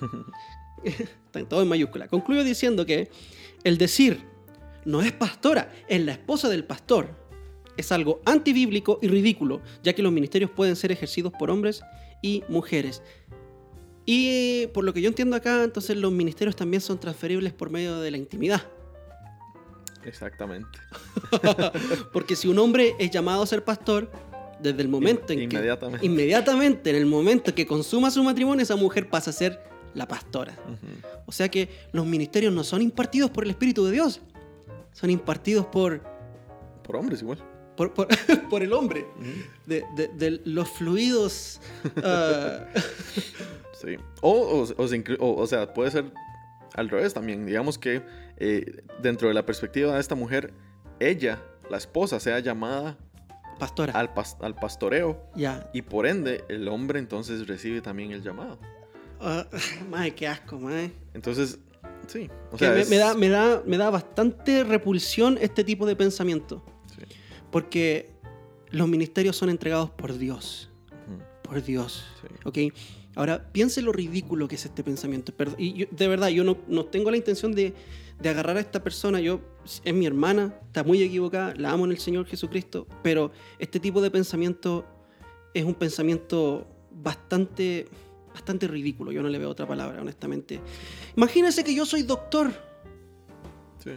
[0.84, 3.10] está todo en mayúscula, concluyo diciendo que
[3.64, 4.22] el decir
[4.84, 7.08] no es pastora, es la esposa del pastor,
[7.76, 11.82] es algo antibíblico y ridículo, ya que los ministerios pueden ser ejercidos por hombres
[12.22, 13.02] y mujeres.
[14.06, 17.98] Y por lo que yo entiendo acá, entonces los ministerios también son transferibles por medio
[18.00, 18.62] de la intimidad.
[20.04, 20.78] Exactamente.
[22.12, 24.08] Porque si un hombre es llamado a ser pastor,
[24.60, 26.00] desde el momento en Inmediatamente.
[26.00, 29.60] que inmediatamente en el momento que consuma su matrimonio esa mujer pasa a ser
[29.92, 30.56] la pastora
[31.26, 34.22] o sea que los ministerios no son impartidos por el espíritu de Dios
[34.94, 36.00] son impartidos por
[36.82, 37.38] Por hombres igual.
[37.76, 38.08] por, por-
[38.48, 39.06] por el hombre
[39.66, 41.60] de, de- de los fluidos
[42.02, 42.64] ah,
[43.86, 43.96] Sí.
[44.20, 46.12] O, o, o se o- o sea, puede ser
[46.74, 47.46] al revés también.
[47.46, 48.02] Digamos que
[48.38, 50.52] eh, dentro de la perspectiva de esta mujer,
[50.98, 52.98] ella, la esposa, sea llamada
[53.58, 58.22] pastora al, pas- al pastoreo ya y por ende el hombre entonces recibe también el
[58.22, 58.58] llamado.
[59.20, 59.46] Ah,
[59.90, 60.90] mae, qué asco mae.
[61.14, 61.58] Entonces,
[62.08, 62.28] sí.
[62.52, 65.94] O sea, me, es- me da, me, da, me da bastante repulsión este tipo de
[65.96, 67.02] pensamiento sí.
[67.52, 68.10] porque
[68.70, 70.70] los ministerios son entregados por Dios
[71.42, 72.04] por Dios.
[72.20, 72.28] Sí.
[72.44, 72.76] ¿Ok?
[73.16, 75.32] Ahora, piense lo ridículo que es este pensamiento.
[75.58, 77.74] Y yo- de verdad, yo no, no tengo la intención de,
[78.20, 79.20] de agarrar a esta persona.
[79.20, 79.40] Yo,
[79.84, 84.00] es mi hermana, está muy equivocada, la amo en el Señor Jesucristo, pero este tipo
[84.02, 84.84] de pensamiento
[85.54, 87.88] es un pensamiento bastante,
[88.34, 89.10] bastante ridículo.
[89.12, 90.60] Yo no le veo otra palabra, honestamente.
[91.16, 92.52] Imagínense que yo soy doctor.
[93.82, 93.92] Sí.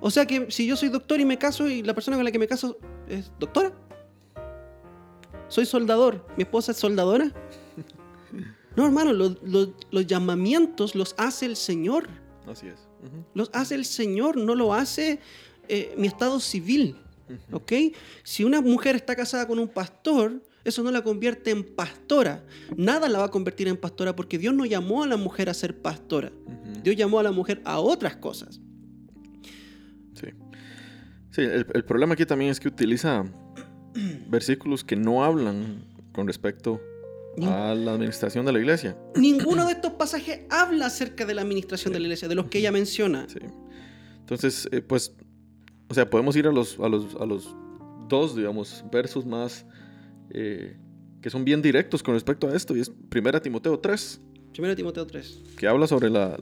[0.00, 2.30] O sea que si yo soy doctor y me caso y la persona con la
[2.32, 3.72] que me caso es doctora.
[5.48, 6.26] Soy soldador.
[6.36, 7.30] ¿Mi esposa es soldadora?
[8.76, 12.08] No, hermano, los, los- los llamamientos los hace el Señor.
[12.46, 12.86] Así es.
[13.34, 15.20] Los hace el Señor, no lo hace
[15.68, 16.96] eh, mi estado civil.
[17.52, 17.72] ¿Ok?
[18.22, 22.44] Si una mujer está casada con un pastor, eso no la convierte en pastora.
[22.76, 25.54] Nada la va a convertir en pastora porque Dios no llamó a la mujer a
[25.54, 26.30] ser pastora.
[26.84, 28.60] Dios llamó a la mujer a otras cosas.
[30.14, 30.28] Sí.
[31.32, 33.24] Sí, el, el problema aquí también es que utiliza
[34.28, 36.80] versículos que no hablan con respecto
[37.42, 38.96] a la administración de la iglesia.
[39.14, 42.58] Ninguno de estos pasajes habla acerca de la administración de la iglesia, de los que
[42.58, 43.26] ella menciona.
[43.28, 43.38] Sí.
[44.20, 45.12] Entonces, eh, pues,
[45.88, 47.54] o sea, podemos ir a los, a los, a los
[48.08, 49.66] dos, digamos, versos más
[50.30, 50.76] eh,
[51.20, 52.76] que son bien directos con respecto a esto.
[52.76, 54.20] Y es 1 Timoteo 3,
[54.52, 55.42] Primero Timoteo 3.
[55.58, 56.38] que habla sobre la,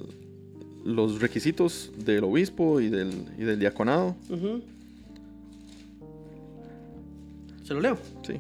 [0.85, 4.17] los requisitos del obispo y del, y del diaconado.
[4.31, 4.63] Ujú.
[7.65, 7.99] Se lo leo.
[8.27, 8.35] Sí.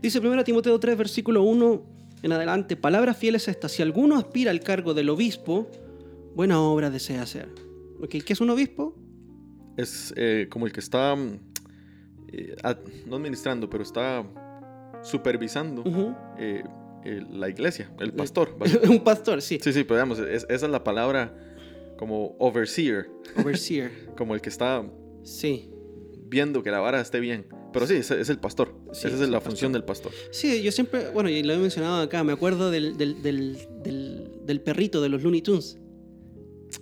[0.00, 1.82] Dice 1 Timoteo 3, versículo 1
[2.22, 2.76] en adelante.
[2.76, 3.72] Palabras fieles estas.
[3.72, 5.68] Si alguno aspira al cargo del obispo,
[6.34, 7.48] buena obra desea hacer.
[8.00, 8.96] Ok, ¿Qué es un obispo?
[9.76, 11.14] Es eh, como el que está,
[12.28, 14.24] eh, ad- no administrando, pero está
[15.02, 15.82] supervisando
[16.38, 16.62] eh,
[17.04, 18.56] eh, la iglesia, el pastor.
[18.88, 19.58] un pastor, sí.
[19.62, 21.34] Sí, sí, pero digamos, es- esa es la palabra
[21.96, 23.08] como overseer,
[23.38, 23.90] Overseer.
[24.16, 24.84] como el que está
[25.24, 25.70] Sí.
[26.26, 27.46] viendo que la vara esté bien.
[27.72, 28.74] Pero sí, es el pastor.
[28.92, 29.52] Sí, Esa es es el la pastor.
[29.52, 30.12] función del pastor.
[30.30, 35.00] Sí, yo siempre, bueno, y lo he mencionado acá, me acuerdo del, del, del, perrito
[35.02, 35.78] de los Looney Tunes.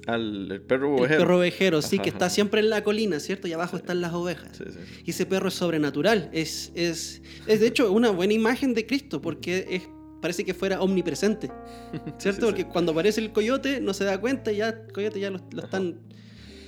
[0.06, 1.20] Al el perro El ovejero.
[1.20, 3.48] perro ovejero, sí, Ajá, que está siempre en la colina, ¿cierto?
[3.48, 4.56] Y abajo están las ovejas.
[4.56, 5.02] Sí, sí, sí.
[5.06, 6.30] Y ese perro es sobrenatural.
[6.32, 9.82] Es, es, es de hecho una buena imagen de Cristo porque es,
[10.22, 11.50] parece que fuera omnipresente.
[12.18, 12.46] ¿Cierto?
[12.46, 15.40] porque cuando aparece el coyote no se da cuenta y ya el coyote ya lo,
[15.52, 15.98] lo están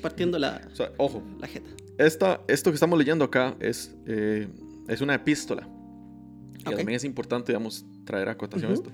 [0.01, 1.71] partiendo la, O sea, ojo, la jeta.
[2.07, 4.49] Esta, esto que estamos leyendo acá es, eh,
[4.89, 5.63] es una epístola.
[6.65, 6.77] Que Ok.
[6.77, 8.83] también es importante, digamos, traer a acotación Ujú.
[8.83, 8.93] esto.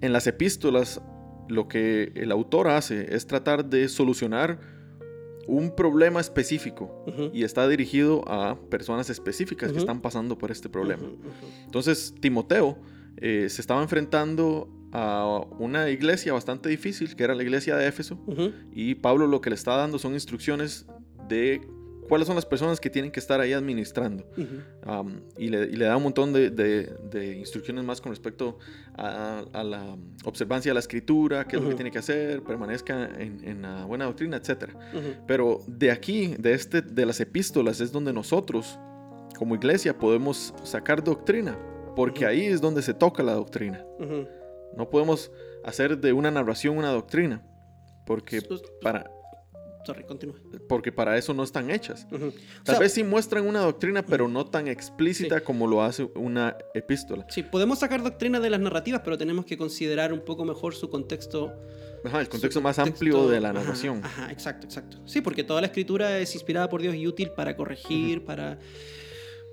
[0.00, 1.00] En las epístolas,
[1.48, 4.60] lo que el autor hace es tratar de solucionar
[5.46, 7.30] un problema específico Ujú.
[7.32, 9.80] y está dirigido a personas específicas que Ujú.
[9.80, 11.04] están pasando por este problema.
[11.64, 12.78] Entonces, Timoteo
[13.16, 18.18] eh, se estaba enfrentando a una iglesia bastante difícil, que era la iglesia de Éfeso,
[18.72, 20.86] y Pablo lo que le está dando son instrucciones
[21.28, 21.60] de
[22.08, 24.24] cuáles son las personas que tienen que estar ahí administrando.
[24.86, 28.58] Um, y, le, y le da un montón de, de- de instrucciones más con respecto
[28.96, 33.04] a, a la observancia de la escritura, qué es lo que tiene que hacer, permanezca
[33.18, 34.70] en, en la buena doctrina, etc.
[35.26, 38.78] Pero de aquí, de, este, de las epístolas, es donde nosotros,
[39.38, 41.56] como iglesia, podemos sacar doctrina,
[41.94, 43.84] porque ahí es donde se toca la doctrina.
[44.76, 45.30] No podemos
[45.64, 47.42] hacer de una narración una doctrina,
[48.06, 48.40] porque
[48.82, 49.10] para...
[49.86, 50.36] Sorry, continúa.
[50.68, 52.06] porque para eso no están hechas.
[52.10, 52.32] Tal
[52.64, 57.24] sea, vez sí muestran una doctrina, pero no tan explícita como lo hace una epístola.
[57.30, 60.90] Sí, podemos sacar doctrina de las narrativas, pero tenemos que considerar un poco mejor su
[60.90, 61.52] contexto.
[62.04, 64.00] Ajá, el contexto más contexto- amplio de la narración.
[64.04, 64.98] Ajá, exacto, exacto.
[65.06, 68.58] Sí, porque toda la escritura es inspirada por Dios y útil para corregir, para,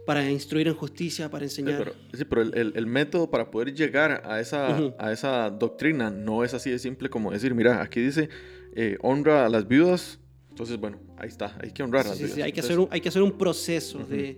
[0.06, 1.78] para instruir en justicia, para Sí, enseñar.
[1.80, 6.10] pero, sí, pero el, el- el método para poder llegar a esa, a esa doctrina
[6.12, 8.30] no es así de simple como decir, mira, aquí dice,
[8.76, 10.20] eh, honra a las viudas.
[10.50, 12.36] Entonces, bueno, ahí está, hay que honrar a las sí, viudas.
[12.36, 14.38] sí, hay, que Entonces, hacer un, hay que hacer un proceso de,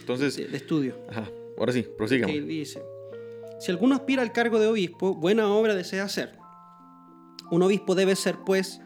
[0.00, 0.94] entonces, de- de estudio.
[1.08, 2.36] ajá, ahora sí, prosigamos.
[2.46, 2.80] Dice,
[3.60, 6.38] si alguno aspira al cargo de obispo, buena obra desea hacer.
[7.50, 8.80] Un obispo debe ser, pues,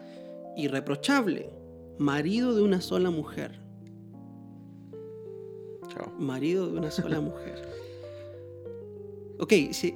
[0.57, 1.49] irreprochable,
[1.99, 3.59] marido de una sola mujer.
[5.89, 6.11] Chao.
[6.17, 7.61] Marido de una sola mujer.
[9.39, 9.93] Ok, si,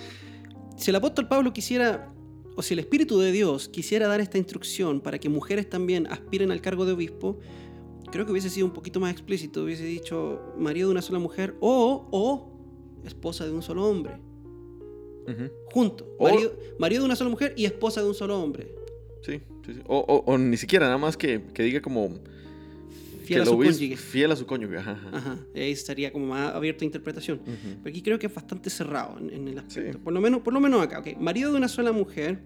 [0.76, 2.12] si el apóstol Pablo quisiera,
[2.56, 6.50] o si el Espíritu de Dios quisiera dar esta instrucción para que mujeres también aspiren
[6.50, 7.38] al cargo de obispo,
[8.10, 11.54] creo que hubiese sido un poquito más explícito, hubiese dicho marido de una sola mujer
[11.60, 14.14] o, o esposa de un solo hombre.
[15.26, 15.50] Ujú.
[15.72, 16.14] Junto.
[16.18, 18.74] O- Marido, marido de una sola mujer y esposa de un solo hombre.
[19.22, 19.80] Sí, sí, sí.
[19.86, 22.10] O, o- o ni siquiera, nada más que, que diga como
[23.32, 23.96] Fiel que a su cónyuge.
[23.96, 24.92] Fiel a su cónyuge, ajá.
[24.92, 25.16] ajá.
[25.16, 27.38] Ajá, ahí estaría como más abierta a interpretación.
[27.40, 27.76] Ujú.
[27.82, 29.92] Pero aquí creo que es bastante cerrado en, en el aspecto.
[29.92, 29.98] Sí.
[30.04, 30.98] Por, lo menos, por lo menos acá.
[31.00, 31.18] ok.
[31.18, 32.42] Marido de una sola mujer.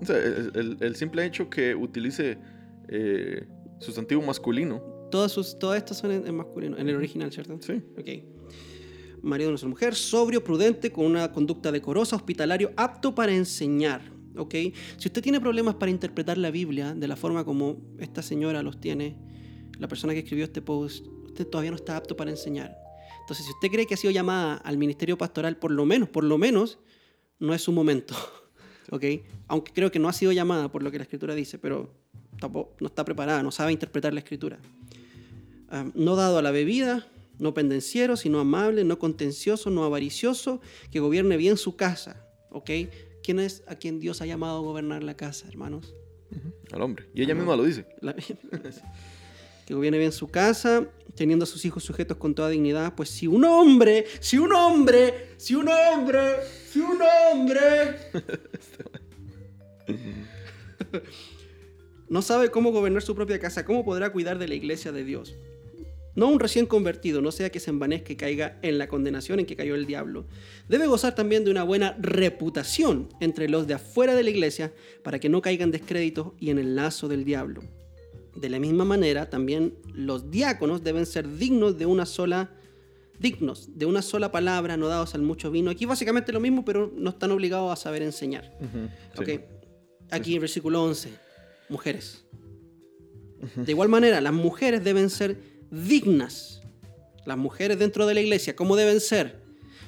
[0.00, 2.38] O sea, el, el- el simple hecho que utilice
[2.88, 3.46] eh,
[3.80, 7.58] sustantivo masculino, Todas, sus, todas estas son en, en masculino, en el original, ¿cierto?
[7.62, 7.80] sí.
[7.98, 8.08] Ok.
[9.22, 14.02] Marido de una sola mujer, sobrio, prudente, con una conducta decorosa, hospitalario, apto para enseñar.
[14.36, 14.54] ¿Ok?
[14.98, 18.80] Si usted tiene problemas para interpretar la Biblia de la forma como esta señora los
[18.80, 19.16] tiene,
[19.78, 22.76] la persona que escribió este post, usted todavía no está apto para enseñar.
[23.20, 26.24] Entonces, si usted cree que ha sido llamada al ministerio pastoral, por lo menos, por
[26.24, 26.78] lo menos,
[27.38, 28.14] no es su momento.
[28.90, 29.04] ¿Ok?
[29.48, 31.92] Aunque creo que no ha sido llamada por lo que la escritura dice, pero
[32.40, 34.58] tampoco, no está preparada, no sabe interpretar la escritura.
[35.68, 37.06] Ah, no dado a la bebida,
[37.38, 40.60] no pendenciero, sino amable, no contencioso, no avaricioso,
[40.90, 42.24] que gobierne bien su casa.
[42.50, 42.70] ¿Ok?
[43.22, 45.94] ¿Quién es a quien Dios ha llamado a gobernar la casa, hermanos?
[46.72, 47.10] Al hombre.
[47.14, 47.86] Y ella misma lo dice.
[48.00, 48.14] La-
[49.68, 53.26] que gobierne bien su casa, teniendo a sus hijos sujetos con toda dignidad, pues si
[53.26, 56.36] un hombre, si un hombre, si un hombre,
[56.70, 57.60] si un hombre
[62.08, 65.36] no sabe cómo gobernar su propia casa, ¿cómo podrá cuidar de la iglesia de Dios?
[66.14, 69.44] No un recién convertido, no sea que se envanezca y caiga en la condenación en
[69.44, 70.24] que cayó el diablo.
[70.66, 75.18] Debe gozar también de una buena reputación entre los de afuera de la iglesia para
[75.18, 77.60] que no caigan descréditos y en el lazo del diablo.
[78.40, 82.50] De la misma manera, también los diáconos deben ser dignos de una sola
[83.18, 85.70] dignos de una sola palabra, no dados al mucho vino.
[85.70, 88.56] Aquí básicamente lo mismo, pero no están obligados a saber enseñar.
[88.60, 89.20] Ujú, sí.
[89.20, 89.40] Ok.
[90.10, 91.10] Aquí en versículo 11,
[91.68, 92.24] mujeres.
[93.56, 95.38] De igual manera, las mujeres deben ser
[95.70, 96.62] dignas.
[97.26, 99.42] Las mujeres dentro de la iglesia, ¿cómo deben ser?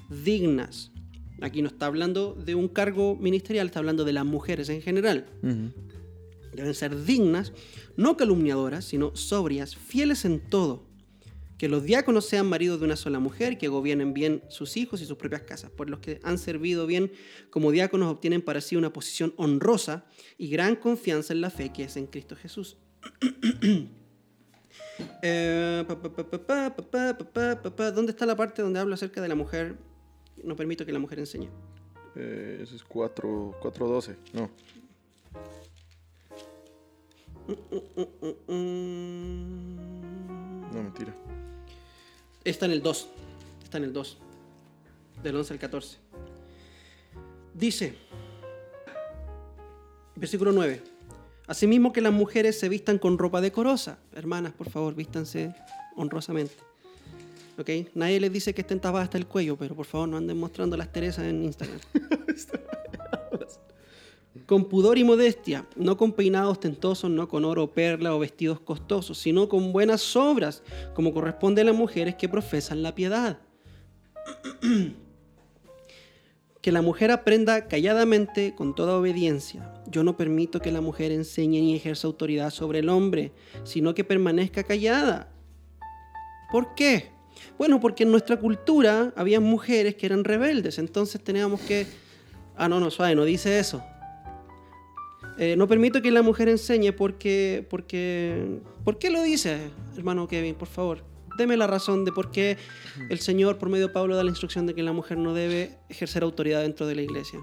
[0.08, 0.92] Dignas.
[1.40, 5.26] Aquí no está hablando de un cargo ministerial, está hablando de las mujeres en general.
[6.52, 7.52] Deben ser dignas,
[7.96, 10.84] no calumniadoras, sino sobrias, fieles en todo.
[11.58, 15.02] Que los diáconos sean maridos de una sola mujer, y que gobiernen bien sus hijos
[15.02, 15.70] y sus propias casas.
[15.70, 17.12] Por los que han servido bien
[17.50, 20.06] como diáconos obtienen para sí una posición honrosa
[20.38, 22.78] y gran confianza en la fe que es en Cristo Jesús.
[27.94, 29.76] ¿Dónde está la parte donde hablo acerca de la mujer?
[30.42, 31.48] No permito que la mujer enseñe.
[32.16, 34.50] Eh, eso es 4.12, no.
[40.72, 41.14] No, mentira.
[42.44, 43.08] Está en el 2.
[43.62, 44.18] Está en el 2.
[45.22, 45.98] Del 11 al 14.
[47.54, 47.94] Dice,
[50.16, 50.82] versículo 9.
[51.46, 53.98] Asimismo que las mujeres se vistan con ropa decorosa.
[54.14, 55.54] Hermanas, por favor, vístanse
[55.96, 56.54] honrosamente.
[57.58, 57.68] ¿Ok?
[57.94, 60.76] Nadie les dice que estén tapadas hasta el cuello, pero por favor no anden mostrando
[60.76, 61.80] las Teresas en Instagram.
[64.50, 69.16] con pudor y modestia, no con peinados ostentosos, no con oro, perla o vestidos costosos,
[69.16, 73.38] sino con buenas obras, como corresponde a las mujeres que profesan la piedad.
[76.60, 79.72] que la mujer aprenda calladamente con toda obediencia.
[79.86, 83.30] Yo no permito que la mujer enseñe ni ejerza autoridad sobre el hombre,
[83.62, 85.32] sino que permanezca callada.
[86.50, 87.10] ¿Por qué?
[87.56, 91.86] Bueno, porque en nuestra cultura había mujeres que eran rebeldes, entonces teníamos que...
[92.56, 93.80] Ah, no, no, suave, no dice eso.
[95.40, 98.60] Eh, no permito que la mujer enseñe porque, porque...
[98.84, 100.54] ¿Por qué lo dice, hermano Kevin?
[100.54, 101.02] Por favor,
[101.38, 102.58] deme la razón de por qué
[103.08, 105.78] el Señor, por medio de Pablo, da la instrucción de que la mujer no debe
[105.88, 107.40] ejercer autoridad dentro de la iglesia.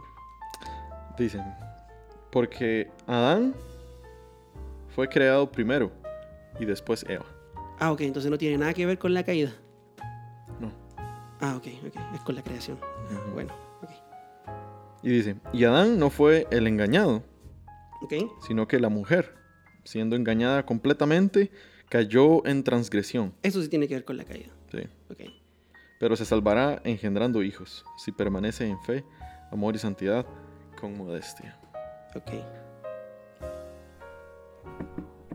[1.17, 1.41] Dicen.
[2.31, 3.55] Porque Adán
[4.89, 5.91] fue creado primero
[6.59, 7.25] y después Eva.
[7.79, 9.55] Ah, ok, entonces no tiene nada que ver con la caída.
[10.59, 10.71] No.
[11.39, 12.77] Ah, ok, ok, es con la creación.
[13.33, 13.89] Bueno, ok.
[15.01, 17.23] Y dice, y Adán no fue el engañado,
[18.45, 19.33] Sino que la mujer,
[19.83, 21.51] siendo engañada completamente,
[21.89, 23.33] cayó en transgresión.
[23.43, 24.51] eso sí tiene que ver con la caída.
[24.71, 24.81] Sí.
[25.99, 29.03] Pero se salvará engendrando hijos, si permanece en fe,
[29.51, 30.25] amor y santidad,
[30.79, 31.57] con modestia.
[32.15, 32.31] ok.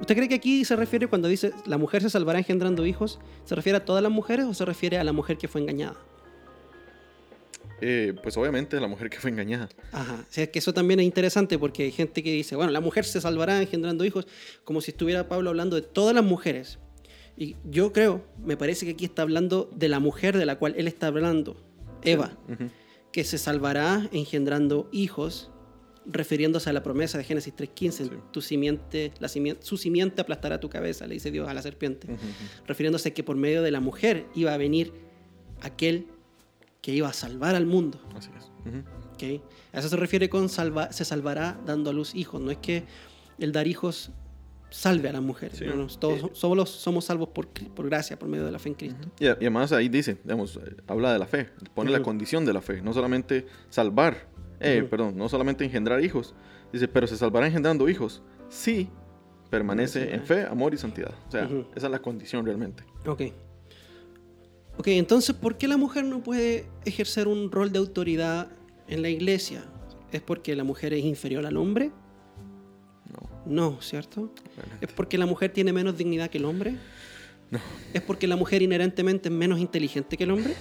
[0.01, 3.21] ¿Usted cree que aquí se refiere cuando dice la mujer se salvará engendrando hijos?
[3.45, 5.97] ¿Se refiere a todas las mujeres o se refiere a la mujer que fue engañada?
[7.85, 9.69] Eh, pues obviamente la mujer que fue engañada.
[9.91, 10.25] Ajá.
[10.29, 13.05] O sea, que eso también es interesante porque hay gente que dice, bueno, la mujer
[13.05, 14.27] se salvará engendrando hijos,
[14.65, 16.79] como si estuviera Pablo hablando de todas las mujeres.
[17.37, 20.75] Y yo creo, me parece que aquí está hablando de la mujer de la cual
[20.77, 21.57] él está hablando,
[22.03, 22.39] Eva,
[23.11, 25.51] que se salvará engendrando hijos,
[26.07, 28.11] refiriéndose a la promesa de Génesis 3.15, Sí.
[28.33, 32.09] tu simiente, la simien- su simiente aplastará tu cabeza, le dice Dios a la serpiente,
[32.67, 34.93] refiriéndose que por medio de la mujer iba a venir
[35.63, 36.07] aquel
[36.83, 37.99] que iba a salvar al mundo.
[38.15, 38.51] Así es.
[38.67, 38.79] Ujú.
[39.15, 39.43] ¿ok?
[39.73, 42.41] A eso se refiere con salva, se salvará dando a luz hijos.
[42.41, 42.85] No es que
[43.39, 44.11] el dar hijos
[44.69, 45.59] salve a las mujeres.
[45.59, 45.65] Sí.
[45.65, 49.09] no, todos somos, somos salvos por, por gracia, por medio de la fe en Cristo.
[49.21, 52.61] Y, además ahí dice, digamos, eh, habla de la fe, pone la condición de la
[52.61, 54.29] fe, no solamente salvar,
[54.61, 56.35] eh, perdón, no solamente engendrar hijos,
[56.73, 58.89] dice, pero se salvará engendrando hijos, si
[59.51, 61.15] permanece en fe, amor y santidad.
[61.29, 62.85] O sea, esa es la condición realmente.
[63.07, 63.23] Ok.
[64.83, 68.49] Ok, entonces, ¿por qué la mujer no puede ejercer un rol de autoridad
[68.89, 69.63] en la iglesia?
[70.11, 71.93] ¿Es porque la mujer es inferior al hombre?
[73.13, 74.33] No, No, ¿cierto?
[74.57, 74.85] realmente.
[74.87, 76.75] ¿Es porque la mujer tiene menos dignidad que el hombre?
[77.53, 77.61] No.
[77.95, 80.57] ¿Es porque la mujer inherentemente es menos inteligente que el hombre?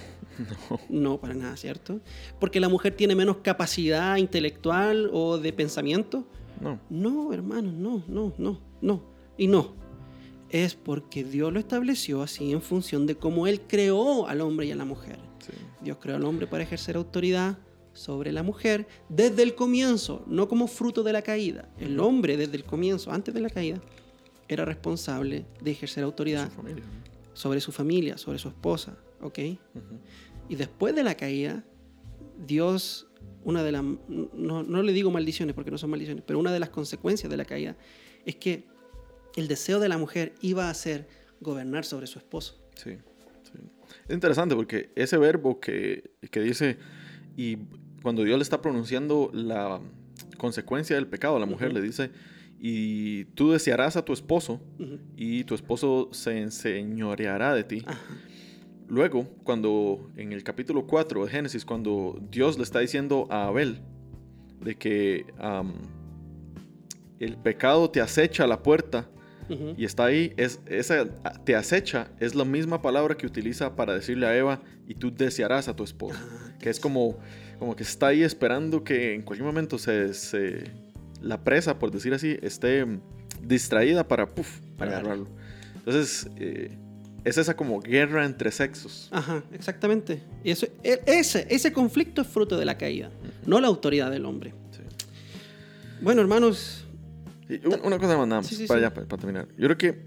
[0.69, 0.79] No.
[0.87, 1.99] No, para nada, ¿cierto?
[2.39, 6.27] ¿Porque la mujer tiene menos capacidad intelectual o de pensamiento?
[6.59, 6.79] No.
[6.91, 9.03] No, hermanos, no, no, no, no.
[9.35, 9.80] Y no.
[10.51, 14.71] Es porque Dios lo estableció así en función de cómo Él creó al hombre y
[14.71, 15.17] a la mujer.
[15.39, 15.53] Sí.
[15.81, 17.57] Dios creó al hombre para ejercer autoridad
[17.93, 21.69] sobre la mujer desde el comienzo, no como fruto de la caída.
[21.79, 23.81] El hombre desde el comienzo, antes de la caída,
[24.49, 26.83] era responsable de ejercer autoridad Su familia.
[27.33, 29.39] sobre su familia, sobre su esposa, ¿ok?
[30.49, 31.63] Y después de la caída,
[32.45, 33.07] Dios,
[33.45, 36.59] una de las, no, no le digo maldiciones porque no son maldiciones, pero una de
[36.59, 37.77] las consecuencias de la caída
[38.25, 38.67] es que
[39.35, 41.07] el deseo de la mujer iba a ser
[41.39, 42.59] gobernar sobre su esposo.
[42.75, 42.97] Sí,
[43.43, 43.59] sí.
[44.07, 46.77] Es interesante porque ese verbo que, que dice,
[47.35, 47.57] y
[48.01, 49.81] cuando Dios le está pronunciando la
[50.37, 52.11] consecuencia del pecado a la mujer, le dice,
[52.59, 54.61] y tú desearás a tu esposo,
[55.15, 57.83] y tu esposo se enseñoreará de ti.
[57.85, 57.99] Ajá.
[58.91, 63.79] Luego, cuando en el capítulo 4 de Génesis, cuando Dios le está diciendo a Abel
[64.59, 65.75] de que am,
[67.17, 69.09] el pecado te acecha a la puerta
[69.77, 71.05] Y está ahí, es, esa
[71.43, 75.67] te acecha es la misma palabra que utiliza para decirle a Eva y tú desearás
[75.67, 76.17] a tu esposo.
[76.21, 77.17] Ah, Que es como,
[77.59, 80.63] como que está ahí esperando que en cualquier momento se, se-
[81.21, 82.99] la presa, por decir así, esté mm,
[83.43, 85.27] distraída para, puf, para agarrarlo.
[85.75, 86.77] Entonces, eh,
[87.23, 89.07] es esa como guerra entre sexos.
[89.11, 90.21] Ajá, exactamente.
[90.43, 93.11] Y eso, e- ese, ese conflicto es fruto de la caída,
[93.45, 94.53] no la autoridad del hombre.
[94.71, 94.81] Sí.
[96.01, 96.85] Bueno, hermanos,
[97.83, 98.83] una cosa más nada más, Sí, sí, para, sí.
[98.83, 99.47] ya, para, para terminar.
[99.57, 100.03] Yo creo que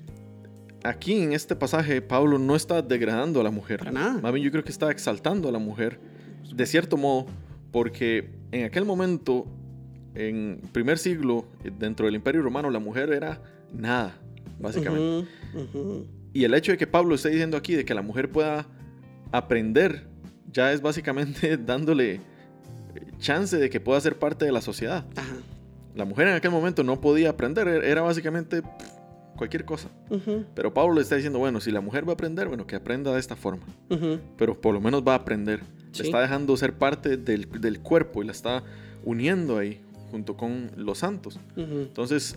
[0.85, 3.79] aquí en este pasaje Pablo no está degradando a la mujer.
[3.79, 4.21] Para nada.
[4.21, 5.99] Más bien yo creo que está exaltando a la mujer
[6.55, 7.27] de cierto modo
[7.73, 9.47] porque en aquel momento,
[10.15, 13.43] en primer siglo, eh, dentro del imperio romano, la mujer era
[13.73, 14.17] nada,
[14.61, 15.29] básicamente.
[16.33, 18.67] Y el hecho de que Pablo esté diciendo aquí de que la mujer pueda
[19.33, 20.07] aprender
[20.53, 22.21] ya es básicamente dándole eh,
[23.19, 25.05] chance de que pueda ser parte de la sociedad.
[25.17, 25.37] Ajá.
[25.95, 28.69] La mujer en aquel momento no podía aprender, e- era básicamente pff,
[29.37, 29.89] cualquier cosa.
[30.55, 33.13] Pero Pablo le está diciendo, bueno, si la mujer va a aprender, bueno, que aprenda
[33.13, 33.65] de esta forma.
[34.37, 35.61] Pero por lo menos va a aprender.
[35.93, 36.03] Sí.
[36.03, 38.65] Le está dejando ser parte del, del cuerpo y la está
[39.05, 39.81] uniendo ahí
[40.11, 41.39] junto con los santos.
[41.57, 42.37] Entonces,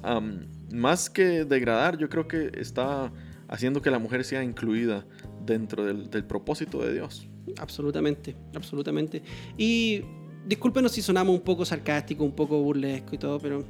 [0.72, 3.12] más que degradar, yo creo que está
[3.48, 5.06] haciendo que la mujer sea incluida
[5.46, 7.28] dentro del, del propósito de Dios.
[7.60, 9.22] Absolutamente, absolutamente.
[9.58, 10.04] Y
[10.48, 13.64] discúlpenos si sonamos un poco sarcástico, un poco burlesco y todo, pero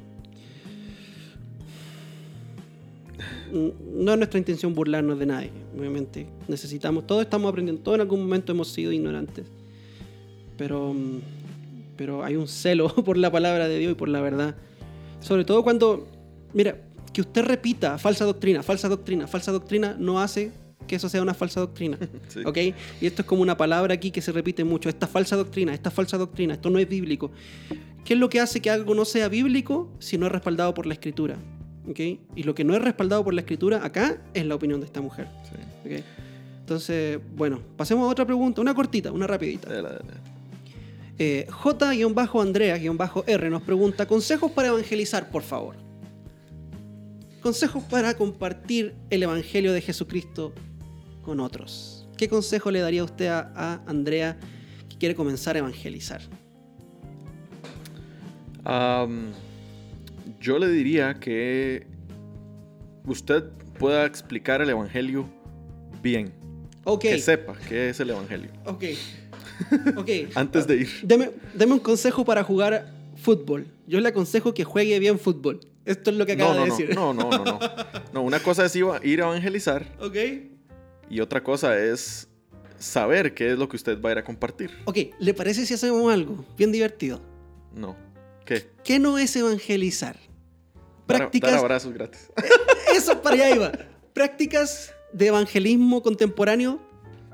[3.52, 6.28] no es nuestra intención burlarnos de nadie, obviamente.
[6.46, 9.46] Necesitamos, todos estamos aprendiendo, todos en algún momento hemos sido ignorantes.
[10.56, 10.94] Pero,
[11.96, 14.54] pero hay un celo por la palabra de Dios y por la verdad.
[15.20, 16.06] Sobre todo cuando,
[16.52, 16.80] mira,
[17.12, 20.52] que usted repita falsa doctrina, falsa doctrina, falsa doctrina, no hace
[20.86, 21.98] que eso sea una falsa doctrina.
[22.28, 22.40] Sí.
[22.44, 22.58] ¿Ok?
[23.00, 24.88] Y esto es como una palabra aquí que se repite mucho.
[24.88, 27.30] Esta falsa doctrina, esta falsa doctrina, esto no es bíblico.
[28.04, 30.86] ¿Qué es lo que hace que algo no sea bíblico si no es respaldado por
[30.86, 31.38] la escritura?
[31.88, 32.00] ¿ok?
[32.36, 35.00] Y lo que no es respaldado por la escritura acá es la opinión de esta
[35.00, 35.28] mujer.
[36.60, 39.72] Entonces, bueno, pasemos a otra pregunta, una cortita, una rapidita.
[39.72, 40.04] Dale, dale.
[41.18, 45.76] Eh, J-Andrea-R nos pregunta, consejos para evangelizar, por favor.
[47.40, 50.52] Consejos para compartir el Evangelio de Jesucristo
[51.28, 52.08] con otros.
[52.16, 54.38] ¿Qué consejo le daría usted a, a Andrea
[54.88, 56.22] que quiere comenzar a evangelizar?
[60.40, 61.86] Yo le diría que
[63.06, 63.44] usted
[63.78, 65.28] pueda explicar el Evangelio
[66.02, 66.32] bien.
[66.84, 68.50] Ok, Que sepa qué es el Evangelio.
[68.64, 68.84] ok,
[69.96, 70.10] ok.
[70.34, 70.88] Antes de ir.
[71.02, 73.66] Deme, deme un consejo para jugar fútbol.
[73.86, 75.60] Yo le aconsejo que juegue bien fútbol.
[75.84, 76.94] Esto es lo que acaba No, no, de decir.
[76.94, 77.58] no, no, no, no.
[78.14, 80.16] No, una cosa es iba- ir a evangelizar Ok.
[81.10, 82.28] Y otra cosa es
[82.78, 84.70] saber qué es lo que usted va a ir a compartir.
[84.84, 87.20] Ok, ¿le parece si hacemos algo bien divertido?
[87.74, 87.96] No.
[88.44, 88.68] ¿Qué?
[88.84, 90.16] ¿Qué no es evangelizar?
[91.06, 91.50] Prácticas.
[91.50, 92.30] Dar abrazos gratis.
[92.94, 93.72] Eso para allá iba.
[94.12, 96.80] Prácticas de evangelismo contemporáneo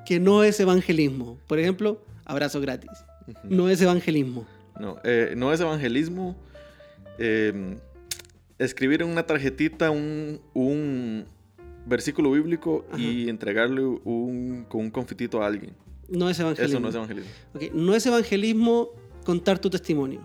[0.06, 1.38] que no es evangelismo.
[1.46, 2.90] Por ejemplo, abrazo gratis.
[3.42, 4.46] No es evangelismo.
[4.78, 6.36] No, eh, no es evangelismo.
[7.18, 7.76] eh,
[8.58, 11.26] escribir en una tarjetita un, un
[11.86, 15.74] versículo bíblico y entregarle un, con un confitito a alguien.
[16.08, 16.76] No es evangelismo.
[16.78, 17.30] Eso no es evangelismo.
[17.74, 18.90] No es evangelismo
[19.24, 20.20] contar tu testimonio.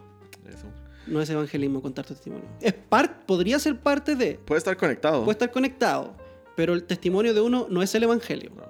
[0.48, 0.66] Eso.
[1.08, 2.46] No es evangelismo contar tu testimonio.
[2.62, 4.36] Es par- podría ser parte de.
[4.46, 5.24] Puede estar conectado.
[5.24, 6.16] Puede estar conectado.
[6.56, 8.52] Pero el testimonio de uno no es el evangelio.
[8.56, 8.64] No.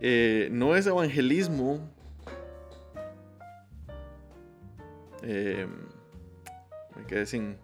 [0.00, 1.80] Eh, no es evangelismo.
[5.22, 5.66] Eh,
[6.96, 7.56] me quedé sin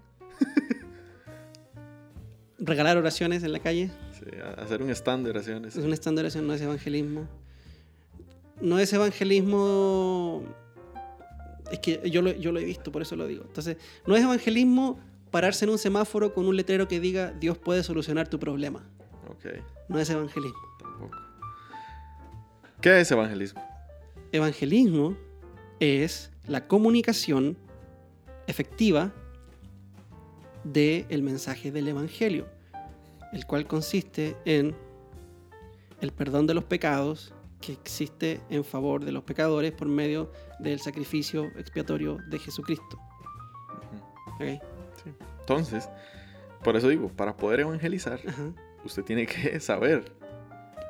[2.59, 3.91] Regalar oraciones en la calle.
[4.25, 5.77] Sí, a- hacer un stand de oraciones.
[5.77, 7.27] Es un stand de oración, no es evangelismo.
[8.61, 10.43] No es evangelismo.
[11.71, 13.45] Es que yo lo, yo lo he visto, por eso lo digo.
[13.47, 14.99] Entonces, no es evangelismo
[15.31, 18.83] pararse en un semáforo con un letrero que diga Dios puede solucionar tu problema.
[19.89, 20.59] No es evangelismo.
[20.79, 21.17] tampoco.
[22.81, 23.63] ¿Qué es evangelismo?
[24.33, 25.17] Evangelismo
[25.81, 27.57] es la comunicación
[28.47, 29.13] efectiva
[30.65, 32.47] del mensaje del Evangelio,
[33.35, 34.75] el cual consiste en
[36.01, 40.31] el perdón de los pecados que existe en favor de los pecadores por medio
[40.61, 42.99] del sacrificio expiatorio de Jesucristo.
[45.41, 45.89] Entonces,
[46.63, 48.53] por eso digo, para poder evangelizar, Ajá.
[48.85, 50.13] usted tiene que saber.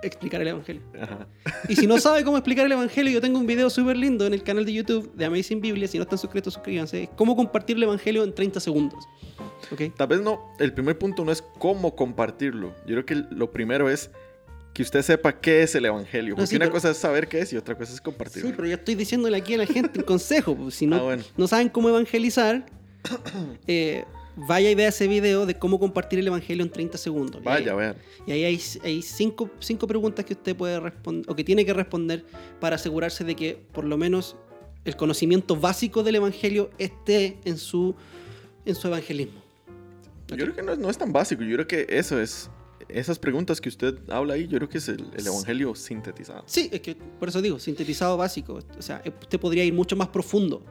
[0.03, 0.82] Explicar el Evangelio.
[1.01, 1.26] Ajá.
[1.66, 4.34] Y si no sabe cómo explicar el Evangelio, yo tengo un video súper lindo en
[4.34, 5.88] el canal de YouTube de Amazing Biblia.
[5.88, 7.09] Si no están suscritos, suscríbanse.
[7.16, 9.03] Cómo compartir el Evangelio en 30 segundos.
[9.73, 9.95] ¿Ok?
[9.97, 12.75] Tal vez no, el primer punto no es cómo compartirlo.
[12.87, 14.11] Yo creo que lo primero es
[14.73, 16.31] que usted sepa qué es el evangelio.
[16.31, 18.49] No, Porque sí, una pero- cosa es saber qué es y otra cosa es compartirlo.
[18.49, 20.57] Sí, pero yo estoy diciéndole aquí a la gente un consejo.
[20.71, 21.23] si no, Ah, bueno.
[21.37, 22.67] no saben cómo evangelizar,
[23.67, 24.05] eh,
[24.37, 27.43] vaya y vea ese video de cómo compartir el Evangelio en 30 segundos.
[27.45, 27.97] Vaya, ahí- vean.
[28.27, 31.73] Y ahí hay, hay cinco, cinco preguntas que usted puede responder o que tiene que
[31.73, 32.25] responder
[32.61, 34.35] para asegurarse de que por lo menos
[34.85, 37.95] el conocimiento básico del Evangelio esté en su,
[38.65, 39.43] en su evangelismo.
[40.29, 41.43] Yo creo que no es, no es tan básico.
[41.43, 42.51] Yo creo que eso es.
[42.89, 46.43] Esas preguntas que usted habla ahí, yo creo que es el, el evangelio sintetizado.
[46.47, 48.59] Sí, es que por eso digo, sintetizado básico.
[48.79, 50.62] O sea, usted podría ir mucho más profundo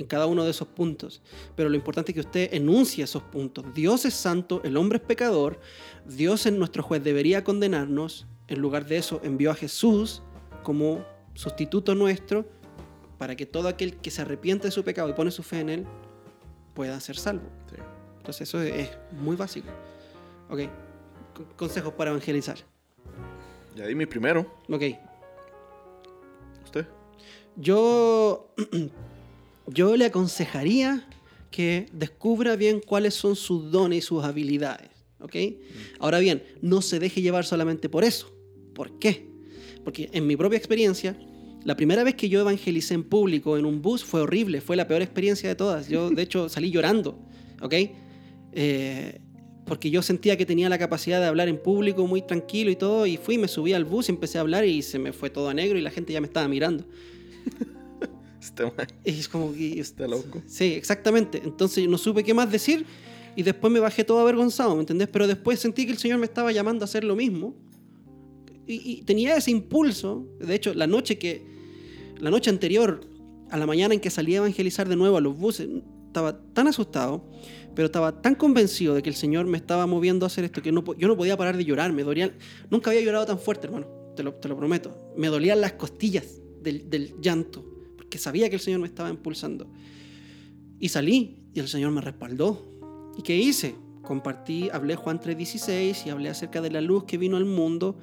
[0.00, 1.20] en cada uno de esos puntos.
[1.54, 3.64] Pero lo importante es que usted enuncie esos puntos.
[3.74, 5.60] Dios es santo, el hombre es pecador,
[6.06, 8.26] Dios es nuestro juez, debería condenarnos.
[8.46, 10.22] En lugar de eso, envió a Jesús
[10.62, 11.04] como
[11.34, 12.46] sustituto nuestro
[13.18, 15.68] para que todo aquel que se arrepiente de su pecado y pone su fe en
[15.68, 15.86] él
[16.74, 17.48] pueda ser salvo.
[17.68, 17.76] Sí.
[18.28, 18.90] Entonces eso es
[19.22, 19.68] muy básico.
[20.50, 20.60] Ok,
[21.56, 22.58] consejos para evangelizar.
[23.74, 24.40] Ya di mi primero.
[24.68, 24.82] Ok,
[26.62, 26.86] ¿Usted?
[27.56, 28.54] Yo,
[29.66, 31.08] yo le aconsejaría
[31.50, 34.90] que descubra bien cuáles son sus dones y sus habilidades.
[35.20, 35.34] ¿ok?
[35.98, 38.30] Ahora bien, no se deje llevar solamente por eso.
[38.74, 39.26] ¿Por qué?
[39.84, 41.18] Porque en mi propia experiencia,
[41.64, 44.86] la primera vez que yo evangelicé en público en un bus fue horrible, fue la
[44.86, 45.88] peor experiencia de todas.
[45.88, 47.18] Yo, de hecho, salí llorando.
[47.62, 47.74] ¿ok?
[48.52, 49.20] Eh,
[49.68, 53.06] porque yo sentía que tenía la capacidad de hablar en público muy tranquilo y todo,
[53.06, 55.48] y fui, me subí al bus y empecé a hablar y se me fue todo
[55.48, 56.84] a negro y la gente ya me estaba mirando.
[58.58, 59.78] Man Y es como que...
[59.78, 60.42] está loco.
[60.46, 61.40] Sí, exactamente.
[61.44, 62.86] Entonces no supe qué más decir
[63.36, 65.08] y después me bajé todo avergonzado, ¿me entendés?
[65.12, 67.54] Pero después sentí que el Señor me estaba llamando a hacer lo mismo.
[68.66, 70.26] Y, y tenía ese impulso.
[70.40, 71.46] De hecho, la noche que...
[72.18, 73.00] La noche anterior,
[73.48, 75.68] a la mañana en que salí a evangelizar de nuevo a los buses,
[76.08, 77.24] estaba tan asustado,
[77.74, 80.72] pero estaba tan convencido de que el Señor me estaba moviendo a hacer esto que
[80.72, 81.92] yo no podía parar de llorar.
[81.92, 82.04] Me.
[82.70, 83.86] Nunca había llorado tan fuerte, hermano.
[84.16, 85.12] Te lo, te lo prometo.
[85.16, 87.64] Me dolían las costillas del, del llanto,
[87.96, 89.70] porque sabía que el Señor me estaba impulsando.
[90.80, 93.14] Y salí y el Señor me respaldó.
[93.16, 93.74] ¿Y qué hice?
[94.08, 97.98] compartí, hablé Juan 3:16 y hablé acerca de la luz que vino al mundo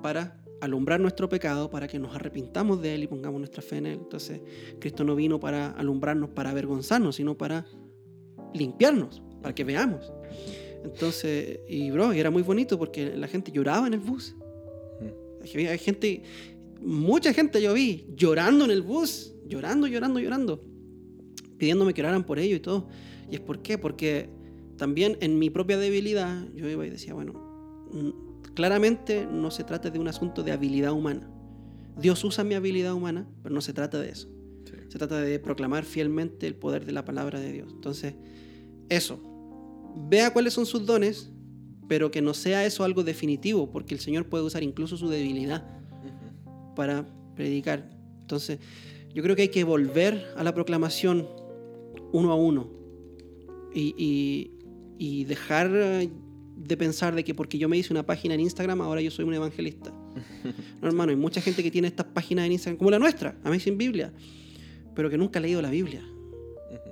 [0.00, 3.86] para alumbrar nuestro pecado, para que nos arrepintamos de él y pongamos nuestra fe en
[3.86, 3.98] él.
[4.02, 4.40] Entonces,
[4.78, 7.66] Cristo no vino para alumbrarnos, para avergonzarnos, sino para
[8.54, 10.12] limpiarnos, para que veamos.
[10.84, 14.34] Entonces, y bro, y era muy bonito porque la gente lloraba en el bus.
[15.42, 16.22] Hay gente,
[16.80, 20.60] mucha gente yo vi llorando en el bus, llorando, llorando, llorando,
[21.58, 22.88] pidiéndome que oraran por ello y todo.
[23.30, 23.78] ¿Y es por qué?
[23.78, 24.28] Porque
[24.76, 27.32] también en mi propia debilidad yo iba y decía, bueno,
[27.92, 28.25] mm,
[28.56, 31.28] claramente no se trata de un asunto de habilidad humana.
[32.00, 34.28] Dios usa mi habilidad humana, pero no se trata de eso.
[34.88, 37.70] Se trata de proclamar fielmente el poder de la palabra de Dios.
[37.72, 38.14] Entonces,
[38.88, 39.20] eso.
[40.08, 41.30] Vea cuáles son sus dones,
[41.86, 45.64] pero que no sea eso algo definitivo, porque el Señor puede usar incluso su debilidad
[46.74, 47.90] para predicar.
[48.22, 48.58] Entonces,
[49.14, 51.28] yo creo que hay que volver a la proclamación
[52.12, 52.70] uno a uno
[53.74, 54.50] y,
[54.98, 55.70] y dejar
[56.56, 59.24] de pensar de que porque yo me hice una página en Instagram, ahora yo soy
[59.24, 59.92] un evangelista.
[60.80, 63.76] No, hermano, hay mucha gente que tiene estas páginas en Instagram, como la nuestra, Amazing
[63.76, 64.12] Biblia,
[64.94, 66.02] pero que nunca ha leído la Biblia.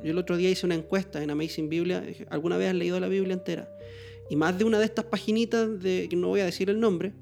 [0.03, 3.09] Yo el otro día hice una encuesta en Amazing Biblia, ¿alguna vez has leído la
[3.09, 3.69] Biblia entera?
[4.31, 7.13] Y más de una de estas paginitas, de, que no voy a decir el nombre,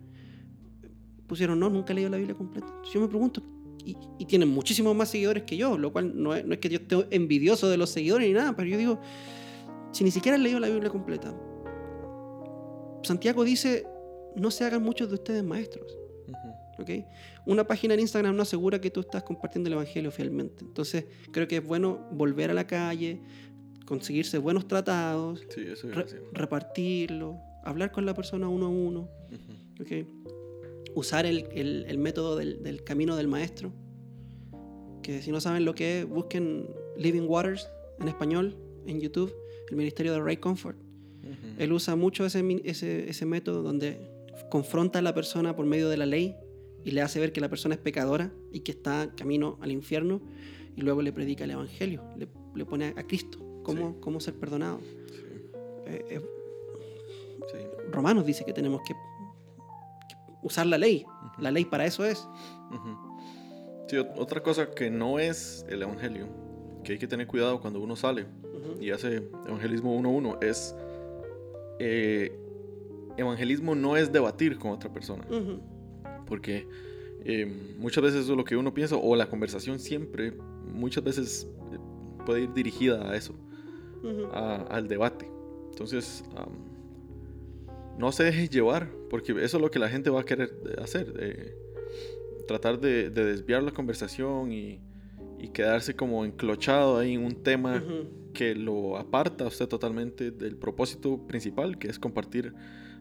[1.27, 2.73] pusieron, no, nunca he leído la Biblia completa.
[2.93, 3.43] Yo me pregunto,
[3.85, 6.79] y, tienen muchísimos más seguidores que yo, lo cual no es, no es que yo
[6.79, 9.01] esté envidioso de los seguidores ni nada, pero yo digo,
[9.91, 11.35] si ni siquiera has leído la Biblia completa,
[13.03, 13.87] Santiago dice,
[14.37, 15.99] no se hagan muchos de ustedes maestros.
[17.47, 20.65] Una página en Instagram no asegura que tú estás compartiendo el Evangelio fielmente.
[20.65, 23.21] Entonces, creo que es bueno volver a la calle,
[23.87, 25.47] conseguirse buenos tratados,
[26.33, 29.09] repartirlo, hablar con la persona uno a uno.
[30.95, 33.73] Usar el, método del, camino del maestro.
[35.03, 39.35] Que si no saben lo que es, busquen Living Waters en español en YouTube,
[39.71, 40.79] el ministerio de Ray Comfort.
[41.59, 43.99] Él usa mucho ese, ese, ese método donde
[44.51, 46.37] confronta a la persona por medio de la ley
[46.85, 50.21] y le hace ver que la persona es pecadora y que está camino al infierno
[50.77, 54.81] y luego le predica el Evangelio, le, pone a Cristo, cómo, cómo ser perdonado.
[55.87, 56.21] Eh, eh,
[57.91, 58.95] Romanos dice que tenemos que,
[60.43, 61.05] usar la ley,
[61.39, 62.27] la ley para eso es.
[64.17, 66.27] otra cosa que no es el Evangelio,
[66.83, 68.27] que hay que tener cuidado cuando uno sale
[68.81, 70.75] y hace evangelismo uno a uno, es
[71.85, 72.33] eh,
[73.17, 75.27] evangelismo no es debatir con otra persona.
[76.27, 76.69] Porque
[77.25, 80.33] eh, muchas veces eso es lo que uno piensa, o la conversación siempre,
[80.73, 81.79] muchas veces eh,
[82.25, 83.35] puede ir dirigida a eso,
[84.33, 85.29] al debate.
[85.71, 86.25] Entonces,
[87.99, 91.57] no se deje llevar, porque eso es lo que la gente va a querer hacer.
[92.47, 94.81] tratar de, desviar la conversación y,
[95.53, 97.83] quedarse como enclochado ahí en un tema
[98.33, 102.55] que lo aparta a usted totalmente del propósito principal, que es compartir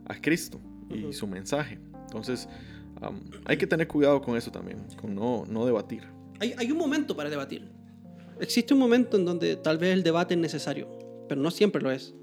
[0.06, 0.60] a Cristo
[0.90, 1.80] y su mensaje.
[2.06, 2.48] Entonces,
[3.46, 6.04] hay que tener cuidado con eso también, con no, no debatir.
[6.40, 7.70] Hay, hay, un momento para debatir.
[8.40, 10.90] Existe un momento en donde tal vez el debate es necesario,
[11.28, 12.14] pero no siempre lo es.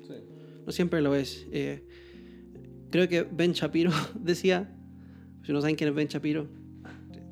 [0.67, 1.47] No siempre lo es.
[1.51, 1.85] Eh,
[2.91, 4.75] creo que Ben Shapiro decía,
[5.45, 6.47] si no saben quién es Ben Shapiro,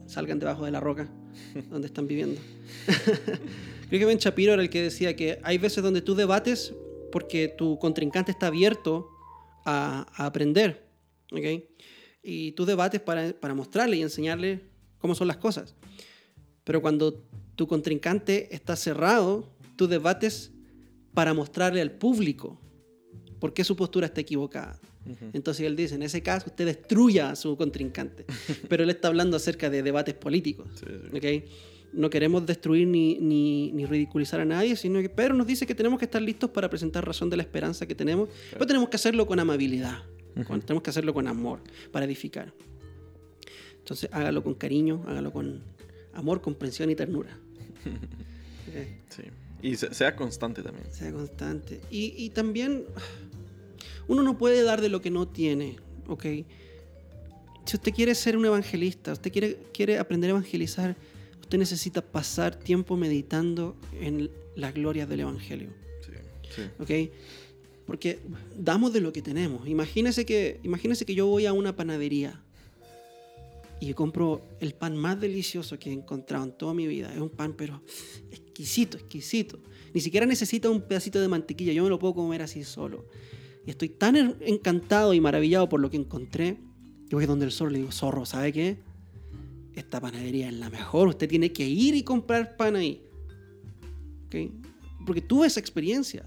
[0.06, 1.08] salgan debajo de la roca
[1.70, 2.40] donde están viviendo.
[3.88, 6.74] creo que Ben Shapiro era el que decía que hay veces donde tú debates
[7.12, 9.08] porque tu contrincante está abierto
[9.64, 10.86] a, aprender.
[11.32, 11.68] ¿okay?
[12.22, 14.62] Y tú debates para, para mostrarle y enseñarle
[14.98, 15.74] cómo son las cosas.
[16.64, 17.22] Pero cuando
[17.54, 20.52] tu contrincante está cerrado, tú debates
[21.14, 22.60] para mostrarle al público
[23.38, 24.78] por qué su postura está equivocada.
[25.32, 28.26] Entonces él dice, en ese caso usted destruya a su contrincante.
[28.68, 30.68] Pero él está hablando acerca de debates políticos.
[31.14, 31.44] ¿okay?
[31.92, 35.98] No queremos destruir ni, ni, ridiculizar a nadie, sino que Pedro nos dice que tenemos
[35.98, 39.26] que estar listos para presentar razón de la esperanza que tenemos, pero tenemos que hacerlo
[39.26, 40.02] con amabilidad,
[40.34, 41.60] tenemos que hacerlo con amor,
[41.92, 42.52] para edificar.
[43.78, 45.62] Entonces hágalo con cariño, hágalo con
[46.12, 47.38] amor, comprensión y ternura.
[49.08, 49.22] Sí.
[49.62, 50.92] Y sea constante también.
[50.92, 51.80] Sea constante.
[51.90, 52.84] Y, y, también
[54.06, 55.76] uno no puede dar de lo que no tiene,
[56.08, 56.24] ¿ok?
[57.64, 60.94] Si usted quiere ser un evangelista, usted quiere, quiere aprender a evangelizar,
[61.46, 65.68] usted necesita pasar tiempo meditando en las glorias del Evangelio.
[66.02, 67.12] Sí, ¿Ok?
[67.86, 68.18] Porque
[68.58, 69.68] damos de lo que tenemos.
[69.68, 72.42] Imagínese que, imagínese que yo voy a una panadería
[73.78, 77.12] y compro el pan más delicioso que he encontrado en toda mi vida.
[77.14, 77.80] Es un pan, pero
[78.32, 79.60] exquisito, exquisito.
[79.94, 81.72] Ni siquiera necesita un pedacito de mantequilla.
[81.72, 83.06] Yo me lo puedo comer así solo.
[83.64, 86.56] Y estoy tan encantado y maravillado por lo que encontré.
[87.08, 88.78] Yo voy donde el zorro le digo, zorro, ¿sabe qué?
[89.76, 93.02] Esta panadería es la mejor, usted tiene que ir y comprar pan ahí.
[94.26, 94.50] ¿Okay?
[95.04, 96.26] Porque tuve esa experiencia.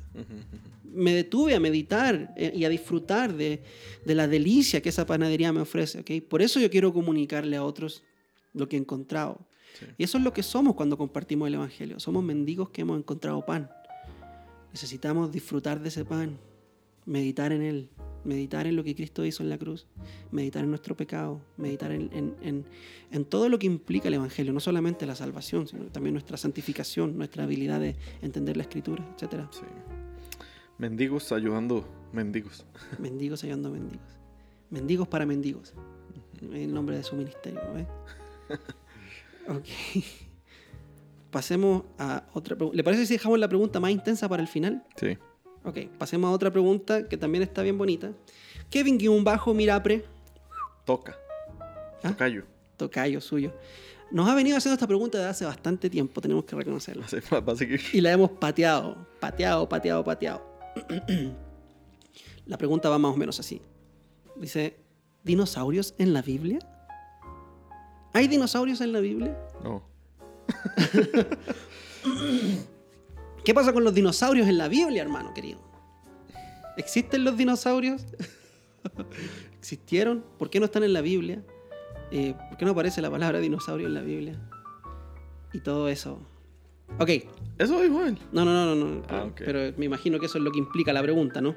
[0.83, 3.61] me detuve a meditar eh, y a disfrutar de,
[4.05, 5.99] de la delicia que esa panadería me ofrece.
[5.99, 6.27] ¿ok?
[6.27, 8.03] Por eso yo quiero comunicarle a otros
[8.53, 9.39] lo que he encontrado.
[9.79, 9.85] Sí.
[9.97, 11.99] Y eso es lo que somos cuando compartimos el Evangelio.
[11.99, 13.69] Somos mendigos que hemos encontrado pan.
[14.71, 16.37] Necesitamos disfrutar de ese pan,
[17.05, 17.89] meditar en él,
[18.23, 19.87] meditar en lo que Cristo hizo en la cruz,
[20.31, 22.65] meditar en nuestro pecado, meditar en, en- en-
[23.11, 27.17] en todo lo que implica el Evangelio, no solamente la salvación, sino también nuestra santificación,
[27.17, 29.45] nuestra habilidad de entender la Escritura, etc.
[29.51, 29.61] Sí.
[30.77, 32.65] Mendigos ayudando mendigos.
[32.99, 34.07] Mendigos ayudando mendigos.
[34.69, 35.73] Mendigos para mendigos.
[36.53, 37.87] El nombre de su ministerio, ¿ves?
[39.47, 39.65] Ok.
[41.31, 42.75] Pasemos a otra pregunta.
[42.77, 44.83] ¿Le parece si dejamos la pregunta más intensa para el final?
[44.95, 45.17] Sí.
[45.63, 48.11] Ok, pasemos a otra pregunta que también está bien bonita.
[48.69, 50.05] Kevin guion bajo Mirapre,
[50.85, 51.17] Toca.
[52.03, 52.09] ¿Ah?
[52.09, 52.45] Tocayo.
[52.77, 53.53] tocayo suyo,
[54.11, 57.03] nos ha venido haciendo esta pregunta desde hace bastante tiempo, tenemos que reconocerlo.
[57.93, 60.41] Y la hemos pateado, pateado, pateado, pateado.
[62.45, 63.61] la pregunta va más o menos así.
[64.35, 64.77] Dice,
[65.23, 66.59] ¿dinosaurios en la Biblia?
[68.13, 69.37] ¿Hay dinosaurios en la Biblia?
[69.63, 69.83] No.
[73.49, 75.59] ¿Qué pasa con los dinosaurios en la Biblia, hermano querido?
[76.77, 78.05] ¿Existen los dinosaurios?
[79.57, 80.23] ¿Existieron?
[80.37, 81.41] ¿Por qué no están en la Biblia?
[82.11, 84.35] Eh, ¿Por qué no aparece la palabra dinosaurio en la Biblia?
[85.51, 86.21] Y todo eso.
[86.99, 87.09] Ok,
[87.57, 88.19] Eso dijo él.
[88.31, 89.01] no, no, no, no, no.
[89.09, 89.41] Ah, ok.
[89.43, 91.55] Pero me imagino que eso es lo que implica la pregunta, ¿no?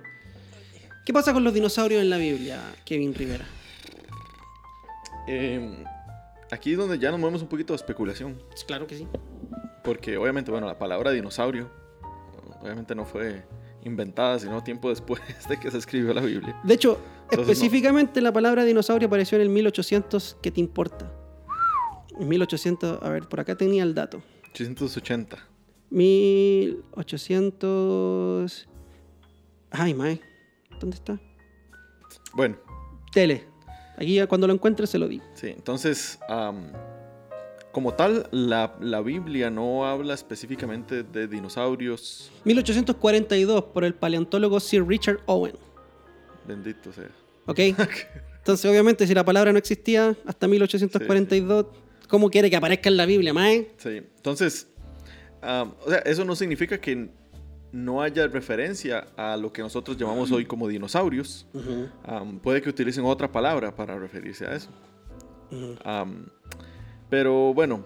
[1.04, 3.44] ¿Qué pasa con los dinosaurios en la Biblia, Kevin Rivera?
[5.28, 5.84] Eh,
[6.50, 8.42] aquí es donde ya nos movemos un poquito de especulación.
[8.66, 9.06] Claro que sí.
[9.84, 11.81] Porque obviamente, bueno, la palabra dinosaurio
[12.62, 13.42] obviamente no fue
[13.84, 16.60] inventada, sino tiempo después de que se escribió la Biblia.
[16.62, 17.42] De hecho, Entonces, no.
[17.42, 20.38] específicamente la palabra dinosaurio apareció en el 1800.
[20.40, 21.10] ¿Qué te importa?
[22.18, 24.22] En 1800, a ver, por acá tenía el dato.
[24.52, 25.38] 880.
[25.90, 28.68] 1800.
[29.70, 30.20] Ay, mae.
[30.78, 31.18] ¿Dónde está?
[32.34, 32.56] Bueno,
[33.12, 33.46] Tele.
[33.96, 35.24] Aquí cuando lo encuentre se lo digo.
[35.34, 36.18] sí, entonces,
[37.72, 42.30] como tal, la, la Biblia no habla específicamente de dinosaurios.
[42.44, 45.54] 1842 por el paleontólogo Sir Richard Owen.
[46.46, 47.08] Bendito sea.
[47.46, 47.58] ¿Ok?
[48.38, 51.66] Entonces, obviamente, si la palabra no existía hasta 1842,
[52.08, 53.70] ¿cómo quiere que aparezca en la Biblia, mae?
[53.76, 54.66] Sí, entonces,
[55.40, 57.08] am, o sea, eso no significa que
[57.70, 61.46] no haya referencia a lo que nosotros llamamos hoy como dinosaurios.
[62.04, 64.68] Am, puede que utilicen otra palabra para referirse a eso.
[65.84, 66.26] Am,
[67.12, 67.84] pero bueno,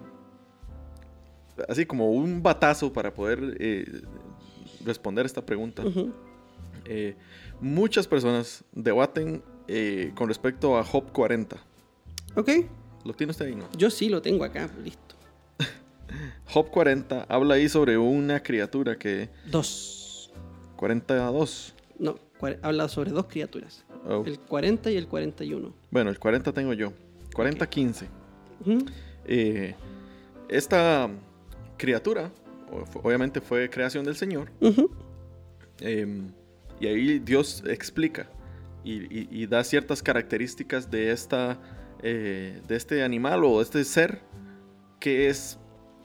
[1.68, 4.02] así como un batazo para poder eh,
[4.84, 5.84] responder esta pregunta.
[5.84, 6.12] Ujú.
[6.84, 7.16] eh,
[7.60, 11.56] muchas personas debaten eh, con respecto a Job 40.
[12.36, 12.50] ¿Ok?
[13.04, 13.64] ¿Lo tiene usted ahí, no?
[13.76, 15.16] Yo sí lo tengo acá, listo.
[16.46, 19.28] Job 40 habla ahí sobre una criatura que...
[19.50, 20.30] Dos.
[20.76, 21.74] 42.
[21.98, 22.14] No,
[22.62, 23.84] habla sobre dos criaturas.
[24.08, 25.74] Oh, El 40 y el 41.
[25.90, 26.92] Bueno, el 40 tengo yo.
[27.34, 28.06] 40-15.
[28.60, 28.86] Ujú.
[29.26, 29.74] Eh,
[30.48, 31.10] esta
[31.76, 32.30] criatura,
[33.02, 34.50] obviamente fue creación del Señor,
[35.80, 36.22] eh,
[36.80, 38.28] y ahí Dios explica
[38.84, 41.58] y, y- y da ciertas características de, esta,
[42.02, 44.20] eh, de este animal o de este ser
[45.00, 45.58] que es,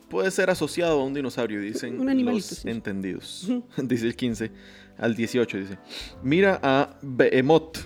[0.10, 2.70] puede ser asociado a un dinosaurio, dicen Un los sí.
[2.70, 3.50] entendidos.
[3.78, 4.52] Dice el 15
[4.98, 5.78] al 18, dice,
[6.24, 7.78] mira a Behemoth,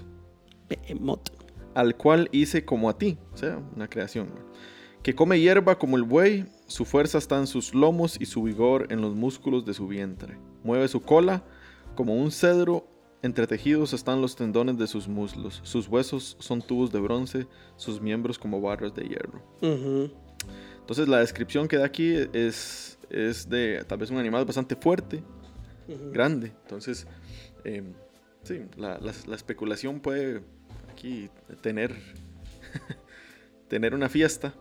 [0.69, 1.29] Behemoth.
[1.75, 4.27] al cual hice como a ti, o sea, una creación.
[5.05, 8.87] Que come hierba como el buey, su fuerza está en sus lomos y su vigor
[8.89, 10.35] en los músculos de su vientre.
[10.63, 11.43] Mueve su cola
[11.95, 12.87] como un cedro,
[13.21, 17.45] entretejidos están los tendones de sus muslos, sus huesos son tubos de bronce,
[17.75, 19.43] sus miembros como barras de hierro.
[19.61, 20.09] Ujú.
[20.79, 25.23] Entonces la descripción que da aquí es, es de tal vez un animal bastante fuerte,
[25.87, 26.11] Ujú.
[26.13, 26.51] grande.
[26.63, 27.05] Entonces,
[27.63, 27.83] eh,
[28.41, 30.41] sí, la, la- la especulación puede
[30.91, 31.29] aquí
[31.61, 31.93] tener,
[33.67, 34.53] tener una fiesta.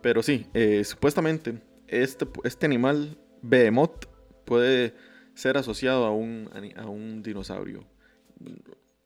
[0.00, 4.06] Pero sí, eh, supuestamente este, este animal, Behemoth,
[4.44, 4.94] puede
[5.34, 7.84] ser asociado a un, a un dinosaurio.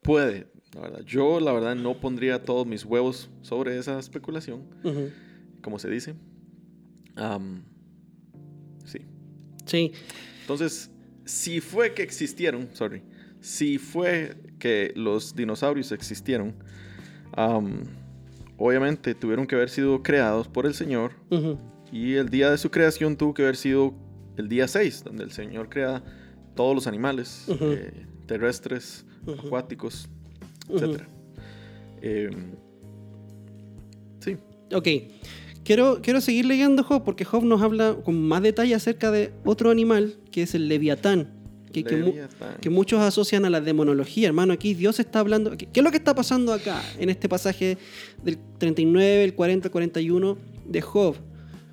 [0.02, 1.00] Puede, la verdad.
[1.04, 4.64] Yo, la verdad, no pondría todos mis huevos sobre esa especulación,
[5.62, 6.14] como se dice.
[8.84, 8.98] Sí.
[9.64, 9.92] Sí.
[10.42, 10.90] Entonces,
[11.24, 13.02] si fue que existieron, sorry,
[13.40, 16.54] si fue que los dinosaurios existieron,
[18.57, 21.12] obviamente tuvieron que haber sido creados por el Señor
[21.92, 23.94] y el día de su creación tuvo que haber sido
[24.36, 26.02] el día 6, donde el Señor crea
[26.54, 29.07] todos los animales eh, terrestres,
[29.44, 30.09] acuáticos,
[30.68, 31.02] etc.
[32.02, 32.54] Em,
[34.20, 34.36] sí,
[34.72, 34.88] Ok.
[35.64, 39.70] Quiero, quiero seguir leyendo Job porque Job nos habla con más detalle acerca de otro
[39.70, 41.36] animal que es el leviatán,
[41.82, 42.56] que, que mu- Leviatán.
[42.60, 44.52] que muchos asocian a la demonología, hermano.
[44.52, 45.56] Aquí Dios está hablando.
[45.56, 47.78] ¿Qué, es lo que está pasando acá en este pasaje
[48.22, 51.16] del 39, el 40, 41 de Job?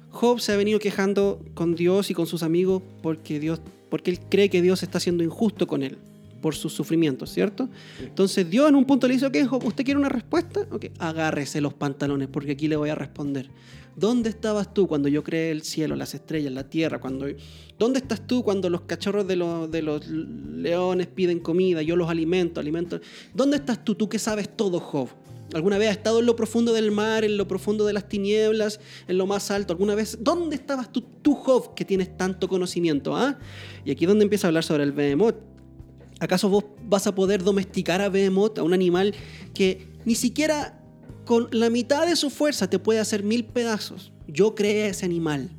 [0.09, 4.19] Job se ha venido quejando con Dios y con sus amigos porque Dios, porque él
[4.29, 5.97] cree que Dios está siendo injusto con él
[6.41, 7.69] por sus sufrimientos, ¿cierto?
[8.01, 10.67] Entonces Dios en un punto le dice, ok, Job, ¿usted quiere una respuesta?
[10.71, 13.49] Ok, agárrese los pantalones porque aquí le voy a responder.
[13.95, 16.99] ¿Dónde estabas tú cuando yo creé el cielo, las estrellas, la tierra?
[16.99, 17.27] Cuando,
[17.83, 21.81] ¿Dónde estás tú cuando los cachorros de los, de los leones piden comida?
[21.81, 23.01] Yo los alimento, alimento.
[23.33, 25.09] ¿Dónde estás tú, tú que sabes todo, Job?
[25.53, 28.79] ¿Alguna vez has estado en lo profundo del mar, en lo profundo de las tinieblas,
[29.09, 29.73] en lo más alto?
[29.73, 30.17] ¿Alguna vez?
[30.21, 33.17] ¿Dónde estabas tú, tú Job, que tienes tanto conocimiento?
[33.17, 33.37] ¿ah?
[33.83, 35.35] Y aquí es donde empieza a hablar sobre el behemoth.
[36.21, 39.13] ¿Acaso vos vas a poder domesticar a Behemoth, a un animal
[39.53, 40.81] que ni siquiera
[41.25, 44.13] con la mitad de su fuerza te puede hacer mil pedazos?
[44.29, 45.49] Yo creé ese animal.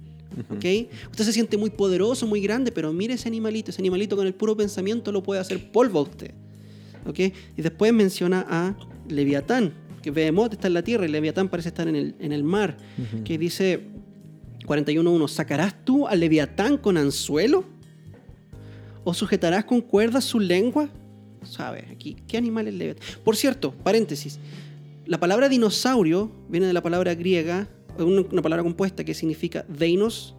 [0.50, 0.64] ¿Ok?
[1.10, 3.70] Usted se siente muy poderoso, muy grande, pero mire ese animalito.
[3.70, 6.32] Ese animalito con el puro pensamiento lo puede hacer polvo a usted.
[7.06, 7.18] ¿ok?
[7.56, 8.74] Y después menciona a
[9.08, 9.72] Leviatán,
[10.02, 12.76] que Behemoth está en la tierra y Leviatán parece estar en el, en el mar.
[13.24, 13.80] Que dice
[14.66, 17.64] 41.1, ¿sacarás tú a Leviatán con anzuelo?
[19.04, 20.88] ¿O sujetarás con cuerdas su lengua?
[21.42, 21.84] ¿Sabes?
[21.90, 23.06] Aquí, ¿qué animal es Leviatán?
[23.22, 24.38] Por cierto, paréntesis.
[25.06, 27.68] La palabra dinosaurio viene de la palabra griega,
[27.98, 30.34] una, palabra compuesta que significa deinos,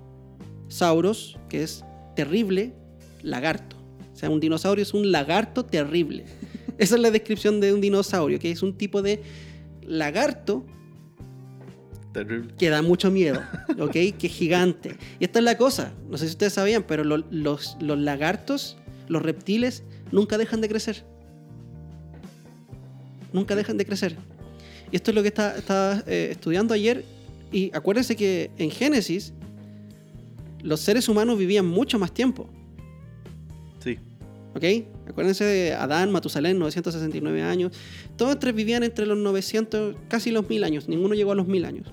[0.67, 1.83] sauros, que es
[2.15, 2.73] terrible,
[3.21, 3.77] lagarto.
[4.13, 6.25] O sea, un dinosaurio es un lagarto terrible.
[6.77, 9.21] Esa es la descripción de un dinosaurio, que es un tipo de
[9.87, 10.65] lagarto
[12.13, 12.53] Terrible.
[12.57, 13.41] que da mucho miedo,
[13.79, 13.91] ¿ok?
[14.17, 14.95] que es gigante.
[15.19, 18.77] Y esta es la cosa, no sé si ustedes sabían, pero lo- los, los lagartos,
[19.07, 21.03] los reptiles, nunca dejan de crecer.
[23.33, 24.15] Nunca dejan de crecer.
[24.91, 27.03] Y esto es lo que está- estaba eh, estudiando ayer.
[27.55, 29.31] Y acuérdense que en Génesis,
[30.61, 32.49] los seres humanos vivían mucho más tiempo.
[33.79, 33.97] Sí.
[34.53, 34.65] ¿Ok?
[35.07, 37.71] Acuérdense de Adán, Matusalén, 969 años.
[38.17, 40.89] Todos tres vivían entre los 900, casi los 1000 años.
[40.89, 41.87] Ninguno llegó a los 1000 años.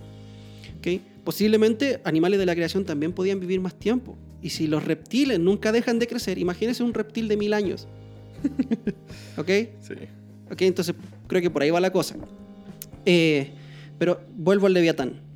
[0.78, 1.00] ¿Ok?
[1.22, 4.18] Posiblemente animales de la creación también podían vivir más tiempo.
[4.42, 7.86] Y si los reptiles nunca dejan de crecer, imagínense un reptil de 1000 años.
[9.36, 9.48] ¿Ok?
[9.80, 9.94] Sí.
[10.50, 10.96] Ok, entonces
[11.28, 12.16] creo que por ahí va la cosa.
[13.06, 13.52] Eh,
[13.96, 15.30] pero vuelvo al Leviatán.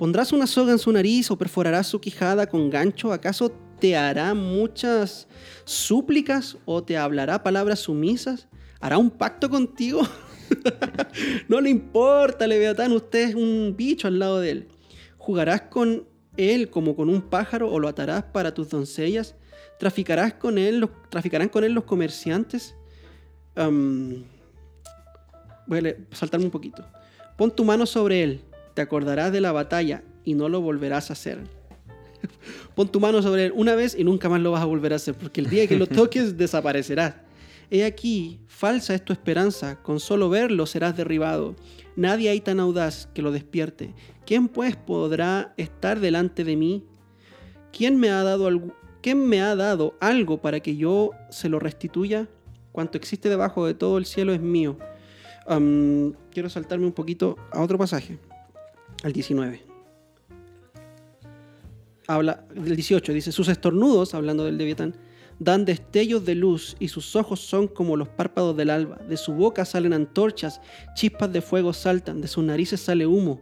[0.00, 3.12] ¿Pondrás una soga en su nariz o perforarás su quijada con gancho?
[3.12, 5.28] ¿Acaso te hará muchas
[5.64, 8.48] súplicas o te hablará palabras sumisas?
[8.80, 10.00] ¿Hará un pacto contigo?
[11.48, 14.68] no le importa, Leviatán, usted es un bicho al lado de él.
[15.18, 19.34] ¿Jugarás con él como con un pájaro o lo atarás para tus doncellas?
[19.78, 22.74] ¿Traficarás con él, los- ¿Traficarán con él los comerciantes?
[23.54, 24.24] Voy
[25.78, 26.86] a saltarme un poquito.
[27.36, 28.40] Pon tu mano sobre él,
[28.74, 31.38] te acordarás de la batalla y no lo volverás a hacer.
[32.74, 34.96] Pon tu mano sobre él una vez y nunca más lo vas a volver a
[34.96, 37.14] hacer, porque el día que lo toques desaparecerás.
[37.70, 41.54] He aquí, falsa es tu esperanza, con solo verlo serás derribado.
[41.94, 43.94] Nadie hay tan audaz que lo despierte.
[44.26, 46.84] ¿Quién pues podrá estar delante de mí?
[47.72, 51.60] ¿Quién me ha dado algo, ¿quién me ha dado algo para que yo se lo
[51.60, 52.28] restituya?
[52.72, 54.76] Cuanto existe debajo de todo el cielo es mío.
[56.32, 58.18] Quiero saltarme un poquito a otro pasaje,
[59.02, 59.62] al 19.
[62.06, 64.96] Habla del 18, dice, sus estornudos, hablando del Leviatán,
[65.38, 68.96] dan destellos de luz y sus ojos son como los párpados del alba.
[69.08, 70.60] De su boca salen antorchas,
[70.94, 73.40] chispas de fuego saltan, de sus narices sale humo,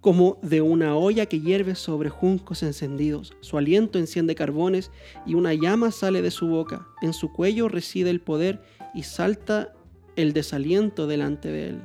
[0.00, 3.32] como de una olla que hierve sobre juncos encendidos.
[3.40, 4.90] Su aliento enciende carbones
[5.24, 6.86] y una llama sale de su boca.
[7.02, 8.60] En su cuello reside el poder
[8.94, 9.72] y salta
[10.16, 11.80] el desaliento delante de él.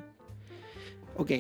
[1.16, 1.32] Ok,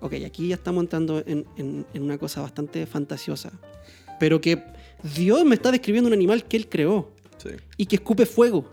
[0.00, 3.52] ok, aquí ya estamos entrando en, en- en una cosa bastante fantasiosa.
[4.18, 4.62] Pero que
[5.16, 7.50] Dios me está describiendo un animal que él creó Sí.
[7.76, 8.64] y que escupe fuego.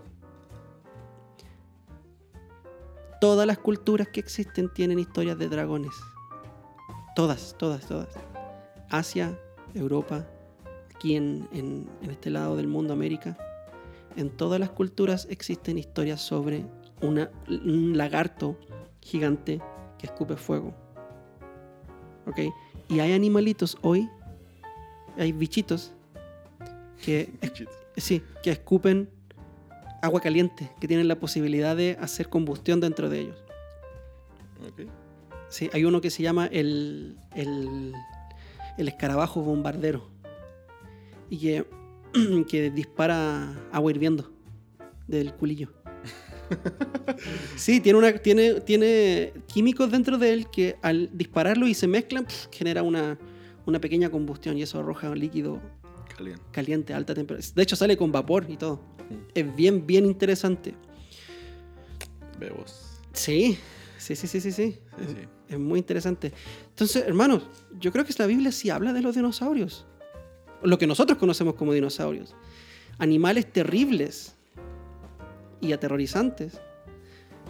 [3.20, 5.92] Todas las culturas que existen tienen historias de dragones.
[7.16, 8.08] Todas, todas, todas.
[8.90, 9.38] Asia,
[9.74, 10.26] Europa,
[10.94, 13.36] aquí en, en- en este lado del mundo, América.
[14.16, 16.66] En todas las culturas existen historias sobre
[17.00, 18.58] una- un lagarto
[19.00, 19.60] gigante
[19.98, 20.74] que escupe fuego.
[22.26, 22.40] ¿Ok?
[22.88, 24.08] Y hay animalitos hoy,
[25.16, 25.92] hay bichitos
[27.04, 27.30] que
[27.96, 29.08] Sí, que escupen
[30.02, 33.36] agua caliente, que tienen la posibilidad de hacer combustión dentro de ellos.
[34.68, 34.88] Ok.
[35.48, 37.92] Sí, hay uno que se llama el, el,
[38.76, 40.08] el escarabajo bombardero
[41.30, 41.66] y que,
[42.48, 44.30] que dispara agua hirviendo
[45.06, 45.68] del culillo.
[47.56, 52.26] Sí, tiene, una, tiene, tiene químicos dentro de él que al dispararlo y se mezclan,
[52.50, 53.18] genera una,
[53.66, 55.60] una pequeña combustión y eso arroja un líquido
[56.16, 56.42] Caliente.
[56.50, 57.52] caliente, a alta temperatura.
[57.54, 58.80] De hecho, sale con vapor y todo.
[59.34, 60.74] Es bien, bien interesante.
[62.38, 63.00] Bebos.
[63.12, 63.58] Sí,
[63.98, 64.52] sí, sí, sí, sí.
[64.52, 64.72] sí.
[64.72, 65.28] Sí, Es-.
[65.54, 66.32] Es muy interesante.
[66.70, 67.42] Entonces, hermanos,
[67.78, 69.86] yo creo que la Biblia sí habla de los dinosaurios.
[70.62, 72.34] Lo que nosotros conocemos como dinosaurios.
[72.98, 74.33] Animales terribles
[75.64, 76.60] y aterrorizantes.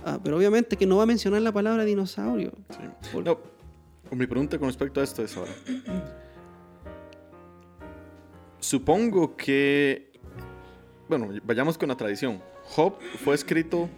[0.04, 2.52] Ah, pero obviamente que no va a mencionar la palabra dinosaurio.
[2.70, 3.10] Sí.
[3.12, 3.38] Por- No,
[4.12, 5.52] mi pregunta con respecto a esto es ahora.
[8.60, 10.10] Supongo que,
[11.08, 12.40] bueno, vayamos con la tradición.
[12.64, 13.88] Job fue escrito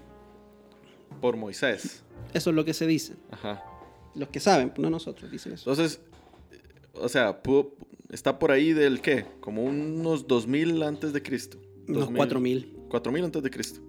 [1.20, 2.02] por Moisés.
[2.34, 3.14] Eso es lo que se dice.
[3.30, 3.62] Ajá.
[4.14, 5.70] Los que saben, no nosotros, dicen eso.
[5.70, 6.00] Entonces,
[6.94, 7.74] o sea, pudo-
[8.10, 9.26] está por ahí del qué?
[9.40, 11.58] Como unos 2000 antes de Cristo.
[11.86, 12.76] Unos 2000, 4000.
[12.88, 13.80] 4000 antes de Cristo.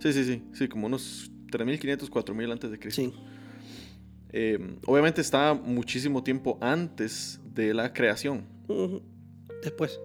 [0.00, 3.02] Sí, sí, sí, sí, como unos 3500, 4000 antes de Cristo.
[3.02, 3.12] Sí.
[4.30, 8.44] Eh, obviamente está muchísimo tiempo antes de la creación.
[9.62, 9.98] Después.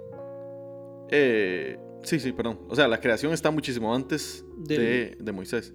[1.10, 2.60] Eh, sí, sí, perdón.
[2.70, 5.74] O sea, la creación está muchísimo antes de, de Moisés.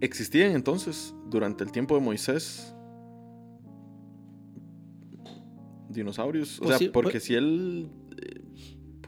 [0.00, 2.74] ¿Existían entonces, durante el tiempo de Moisés,
[5.88, 6.58] dinosaurios?
[6.60, 7.88] O Pues sea, porque pues- si él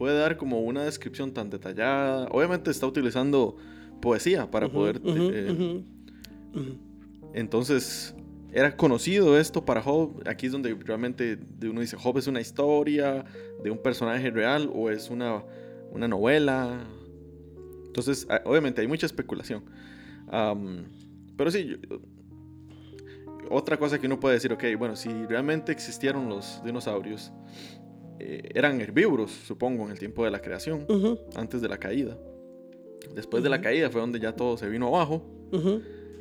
[0.01, 3.55] puede dar como una descripción tan detallada, obviamente está utilizando
[4.01, 4.99] poesía para poder...
[5.05, 5.83] eh.
[7.35, 8.15] Entonces,
[8.51, 10.23] era conocido esto para Job.
[10.27, 13.25] Aquí es donde realmente uno dice, Job es una historia
[13.63, 15.43] de un personaje real o es una,
[15.91, 16.83] una novela.
[17.85, 19.63] Entonces, a- obviamente hay mucha especulación.
[21.37, 21.99] Pero sí, yo-
[23.51, 27.31] otra cosa que uno puede decir, ok, bueno, si realmente existieron los dinosaurios,
[28.23, 30.85] eh, eran herbívoros, supongo, en el tiempo de la creación,
[31.35, 32.17] antes de la caída.
[33.15, 35.23] Después de la caída fue donde ya todo se vino abajo.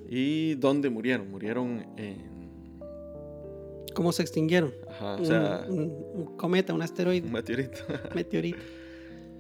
[0.09, 1.30] ¿Y dónde murieron?
[1.30, 2.30] Murieron en...
[3.94, 4.72] ¿Cómo se extinguieron?
[4.88, 5.80] Ajá, o Un- sea, un,
[6.14, 7.78] un cometa, un asteroide, un meteorito.
[8.14, 8.59] meteorito.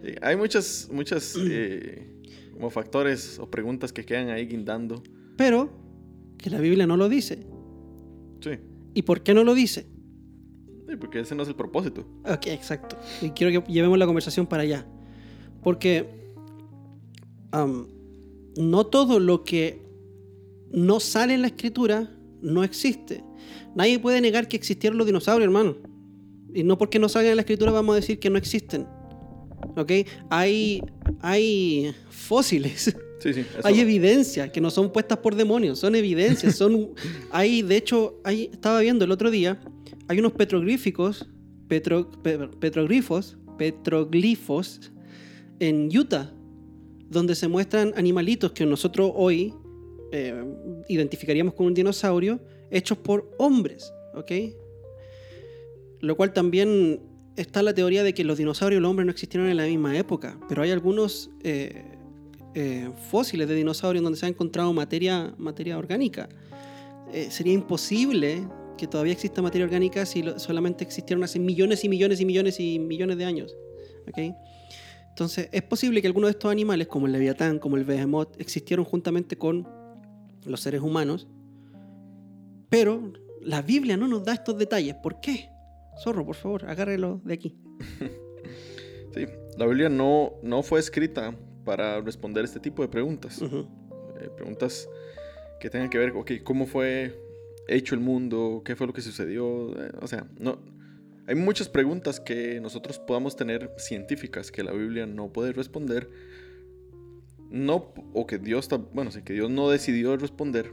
[0.04, 2.06] Sí, Hay muchas, muchas eh,
[2.52, 5.02] como factores o preguntas que quedan ahí guindando.
[5.36, 5.70] Pero
[6.36, 7.46] que la Biblia no lo dice.
[8.40, 8.50] Sí,
[8.94, 9.86] ¿Y por qué no lo dice?
[10.90, 12.04] Sí, porque ese no es el propósito.
[12.24, 12.96] Ok, exacto.
[13.22, 14.86] Y quiero que llevemos la conversación para allá.
[15.62, 16.06] Porque
[18.56, 19.82] no todo lo que
[20.72, 22.10] no sale en la escritura
[22.42, 23.22] no existe.
[23.74, 25.76] Nadie puede negar que existieron los dinosaurios, hermano.
[26.52, 28.86] Y no porque no salgan en la escritura vamos a decir que no existen.
[29.76, 29.92] ¿Ok?
[30.30, 30.82] Hay,
[31.20, 32.96] hay fósiles.
[33.20, 33.44] Sí, sí.
[33.64, 36.94] Hay evidencias que no son puestas por demonios, son evidencias, son
[37.30, 39.60] hay de hecho, hay, estaba viendo el otro día,
[40.10, 41.28] hay unos petroglíficos,
[41.68, 44.90] petro- pe- petroglifos, petroglifos
[45.60, 46.32] en Utah
[47.08, 49.54] donde se muestran animalitos que nosotros hoy
[50.10, 50.44] eh,
[50.88, 52.40] identificaríamos como un dinosaurio
[52.72, 54.32] hechos por hombres, ¿ok?
[56.00, 57.00] Lo cual también
[57.36, 59.96] está la teoría de que los dinosaurios y los hombres no existieron en la misma
[59.96, 61.84] época, pero hay algunos eh,
[62.56, 65.32] eh, fósiles de dinosaurios donde se ha encontrado materia,
[65.78, 66.28] orgánica.
[67.28, 68.46] Sería imposible
[68.80, 72.58] que todavía exista materia orgánica si lo- solamente existieron hace millones y millones y millones
[72.60, 73.54] y millones de años.
[74.08, 74.18] ¿ok?
[75.10, 78.84] Entonces, es posible que algunos de estos animales, como el leviatán, como el behemoth, existieron
[78.86, 79.68] juntamente con
[80.46, 81.28] los seres humanos,
[82.70, 83.12] pero
[83.42, 84.94] la Biblia no nos da estos detalles.
[85.02, 85.50] ¿Por qué?
[86.02, 87.54] Zorro, por favor, agárrelo de aquí.
[89.14, 89.26] sí,
[89.58, 93.42] la Biblia no, no fue escrita para responder este tipo de preguntas.
[93.42, 94.88] Eh, preguntas
[95.60, 97.14] que tengan que ver, ok, cómo fue
[97.76, 99.72] hecho el mundo, qué fue lo que sucedió.
[99.82, 100.58] eh, o sea, no,
[101.26, 106.10] hay muchas preguntas que nosotros podamos tener científicas que la Biblia no puede responder.
[107.50, 110.72] No, o que Dios está, bueno, sí, que Dios no decidió responder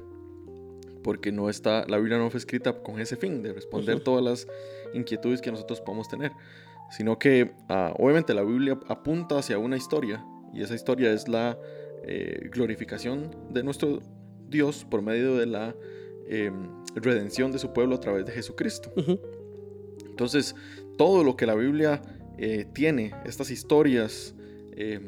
[1.08, 4.48] porque no está, la Biblia no fue escrita con ese fin de responder todas las
[4.94, 6.34] inquietudes que nosotros podamos tener,
[6.92, 11.58] sino que ah, obviamente la Biblia apunta hacia una historia y esa historia es la
[12.04, 14.02] eh, glorificación de nuestro
[14.50, 15.76] Dios por medio de la
[16.30, 16.52] eh,
[16.96, 18.92] redención de su pueblo a través de Jesucristo.
[20.10, 20.56] Entonces,
[20.98, 22.02] todo lo que la Biblia
[22.38, 24.36] eh, tiene, estas historias,
[24.74, 25.00] eh,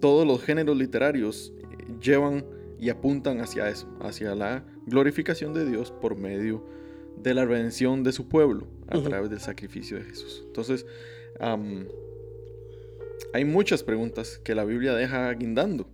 [0.00, 2.44] todos los géneros literarios eh, llevan
[2.78, 6.64] y apuntan hacia eso, hacia la glorificación de Dios por medio
[7.16, 10.42] de la redención de su pueblo a través del sacrificio de Jesús.
[10.46, 10.84] Entonces,
[13.32, 15.88] hay muchas preguntas que la Biblia deja guindando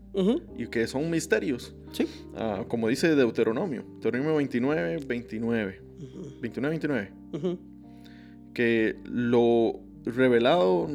[0.56, 2.06] y que son misterios, Sí.
[2.36, 6.40] Ah, como dice Deuteronomio, Deuteronomio 29, 29, Ujú.
[6.40, 7.58] 29, 29 Ujú.
[8.54, 10.88] que lo revelado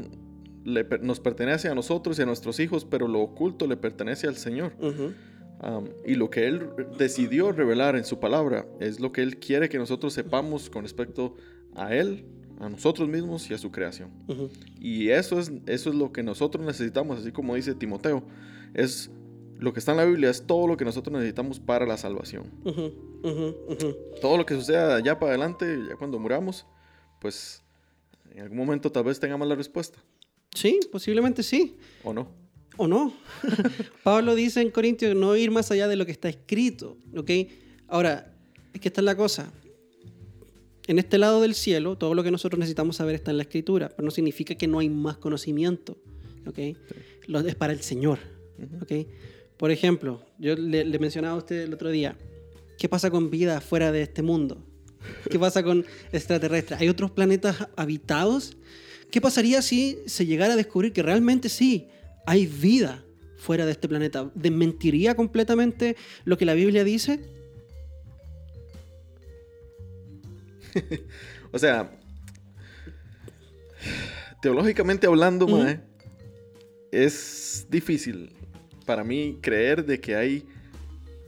[0.63, 4.35] le nos pertenece a nosotros y a nuestros hijos, pero lo oculto le pertenece al
[4.35, 4.73] Señor.
[6.05, 9.77] Y lo que Él decidió revelar en su palabra es lo que Él quiere que
[9.77, 11.35] nosotros sepamos con respecto
[11.75, 12.25] a Él
[12.59, 14.09] a nosotros mismos y a su creación.
[14.79, 18.23] Y eso es, eso es lo que nosotros necesitamos, así como dice Timoteo.
[18.73, 19.09] Es
[19.59, 22.51] lo que está en la Biblia, es todo lo que nosotros necesitamos para la salvación.
[22.63, 22.93] Ujú,
[23.23, 23.95] ujú, ujú.
[24.21, 26.65] Todo lo que suceda allá para adelante, ya cuando muramos,
[27.21, 27.61] pues
[28.33, 29.97] en algún momento tal vez tengamos la respuesta,
[30.53, 31.75] Sí, posiblemente sí.
[32.03, 32.29] ¿o no?
[32.77, 33.13] ¿O no?
[34.03, 36.97] Pablo dice en Corintios no ir más allá de lo que está escrito.
[37.15, 37.29] ¿Ok?
[37.87, 38.33] Ahora,
[38.73, 39.51] es que esta es la cosa.
[40.87, 43.89] En este lado del cielo, todo lo que nosotros necesitamos saber está en la escritura,
[43.89, 45.97] pero no significa que no hay más conocimiento.
[46.47, 46.59] ¿Ok?
[47.27, 48.19] Lo- es para el Señor.
[48.81, 48.91] ¿Ok?
[49.57, 52.17] Por ejemplo, yo le, le mencionaba a usted el otro día,
[52.77, 54.65] ¿qué pasa con vida fuera de este mundo?
[55.29, 56.79] ¿Qué pasa con extraterrestres?
[56.79, 58.57] ¿Hay otros planetas habitados?
[59.11, 61.87] ¿Qué pasaría si se llegara a descubrir que realmente sí
[62.25, 63.03] hay vida
[63.37, 64.31] fuera de este planeta?
[64.35, 65.95] ¿Desmentiría completamente
[66.25, 67.19] lo que la Biblia dice?
[71.51, 71.89] O sea,
[74.41, 75.79] teológicamente hablando, mae,
[76.91, 78.34] es difícil
[78.85, 80.45] para mí creer de que hay,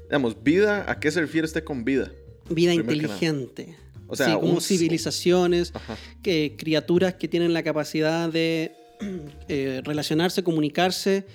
[0.03, 2.11] digamos, vida, ¿a qué se refiere usted con vida?
[2.49, 3.75] Vida Primero inteligente.
[4.07, 5.97] O sea, sí, como un- civilizaciones, Ajá.
[6.23, 8.71] que, criaturas que tienen la capacidad de
[9.49, 11.25] eh, relacionarse, comunicarse.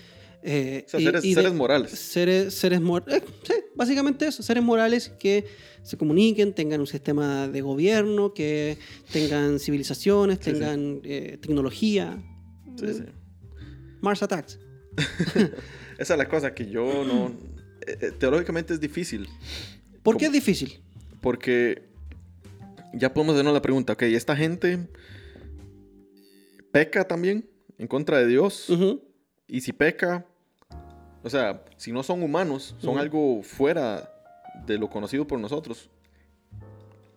[0.42, 1.90] eh, O sea, y- seres, y seres morales.
[1.90, 5.44] Seres, seres mor- eh, sí, básicamente eso, seres morales que
[5.82, 8.78] se comuniquen, tengan un sistema de gobierno, que
[9.12, 12.20] tengan civilizaciones, Sí, tengan eh, tecnología.
[12.76, 13.02] Sí, sí.
[14.00, 14.58] Mars Attacks.
[15.98, 17.28] Esa es la cosa que yo no...
[17.86, 19.28] eh, eh, teológicamente es difícil.
[20.02, 20.80] ¿Por qué es difícil?
[21.20, 21.88] Porque
[22.92, 24.88] ya podemos hacernos la pregunta, ok, ¿esta gente
[26.72, 28.68] peca también en contra de Dios?
[29.46, 30.26] Y si peca,
[31.22, 34.12] o sea, si no son humanos, son algo fuera
[34.66, 35.90] de lo conocido por nosotros.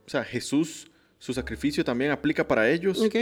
[0.06, 3.00] O sea, Jesús, su sacrificio también aplica para ellos.
[3.02, 3.16] Ok.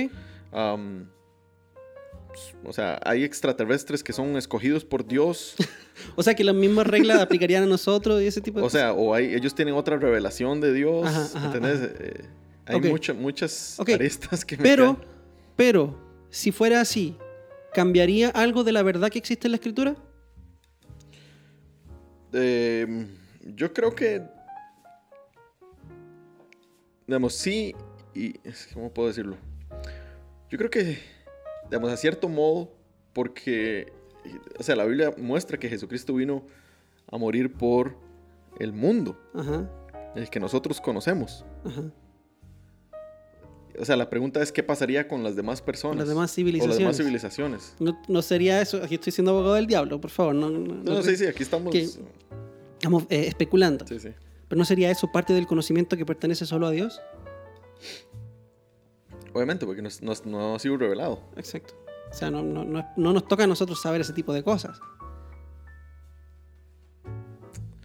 [2.34, 5.56] Am, o sea, hay extraterrestres que son escogidos por Dios.
[6.16, 8.94] O sea que las mismas reglas aplicarían a nosotros y ese tipo de o sea,
[8.94, 11.06] o hay, ellos tienen otra revelación de Dios.
[11.06, 11.82] Ajá, ajá, ¿Entendés?
[11.84, 11.94] ajá.
[12.00, 12.26] Eh,
[12.66, 12.86] hay Ok.
[12.88, 13.90] mucha- muchas Ok.
[13.90, 14.98] aristas que me Pero,
[15.56, 15.96] pero,
[16.32, 17.16] si fuera así,
[17.76, 19.96] ¿cambiaría algo de la verdad que existe en la escritura?
[22.34, 23.06] Eh,
[23.56, 24.24] yo creo que.
[27.06, 27.76] Digamos, sí.
[28.16, 28.34] Y.
[28.74, 29.38] ¿Cómo puedo decirlo?
[30.50, 30.98] Yo creo que.
[31.66, 32.72] Digamos, a cierto modo.
[33.14, 33.92] Porque.
[34.60, 36.44] O sea, la Biblia muestra que Jesucristo vino
[37.12, 37.96] a morir por
[38.60, 39.70] el mundo, Ajá,
[40.16, 41.46] el que nosotros conocemos.
[41.66, 41.84] ajá.
[43.80, 45.98] O sea, la pregunta es: ¿qué pasaría con las demás personas?
[45.98, 46.78] Las demás O las civilizaciones.
[46.78, 47.76] demás civilizaciones.
[47.80, 50.84] No, no sería eso, aquí estoy siendo abogado del diablo, por favor, no, no- No,
[50.94, 51.72] no- sí, sí, aquí estamos.
[51.72, 53.86] que- estamos eh, especulando.
[53.88, 54.10] Sí, sí.
[54.48, 57.02] Pero ¿no sería eso parte del conocimiento que pertenece solo a Dios?
[59.34, 61.20] Obviamente, porque no ha sido revelado.
[61.36, 61.74] Exacto.
[62.12, 64.80] O sea, no, no- no- no nos toca a nosotros saber ese tipo de cosas.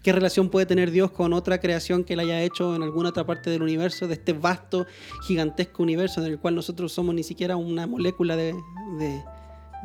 [0.02, 3.26] ¿Qué relación puede tener Dios con otra creación que él haya hecho en alguna otra
[3.26, 4.86] parte del universo, de este vasto,
[5.26, 8.54] gigantesco universo en el cual nosotros somos ni siquiera una molécula de,
[8.98, 9.22] de,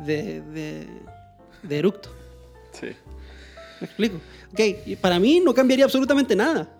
[0.00, 0.88] de, de-
[1.62, 2.10] de eructo?
[2.72, 2.86] Sí.
[3.80, 4.16] ¿Me explico?
[4.52, 6.70] Ok, para mí no cambiaría absolutamente nada.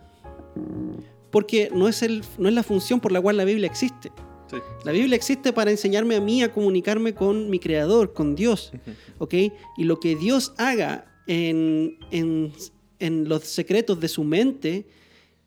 [1.31, 4.13] Porque no es, el, no es la función por la cual la Biblia existe.
[4.55, 4.61] Sí.
[4.85, 8.73] La Biblia existe para enseñarme a mí a comunicarme con mi Creador, con Dios.
[9.19, 9.35] ¿Ok?
[9.77, 12.53] Y lo que Dios haga en, en,
[12.99, 14.87] en los secretos de su mente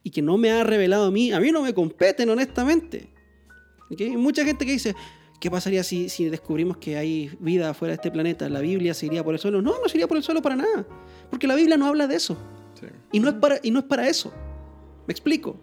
[0.03, 3.09] y que no me ha revelado a mí, a mí no me competen, honestamente.
[3.91, 4.01] ¿Ok?
[4.01, 4.95] Hay mucha gente que dice,
[5.39, 8.49] ¿qué pasaría si, si descubrimos que hay vida fuera de este planeta?
[8.49, 9.61] ¿La Biblia se iría por el suelo?
[9.61, 10.87] No, no se iría por el suelo para nada.
[11.29, 12.37] Porque la Biblia no habla de eso.
[12.79, 12.87] Sí.
[13.11, 14.31] Y no es para, y no es para eso.
[15.07, 15.59] ¿Me explico?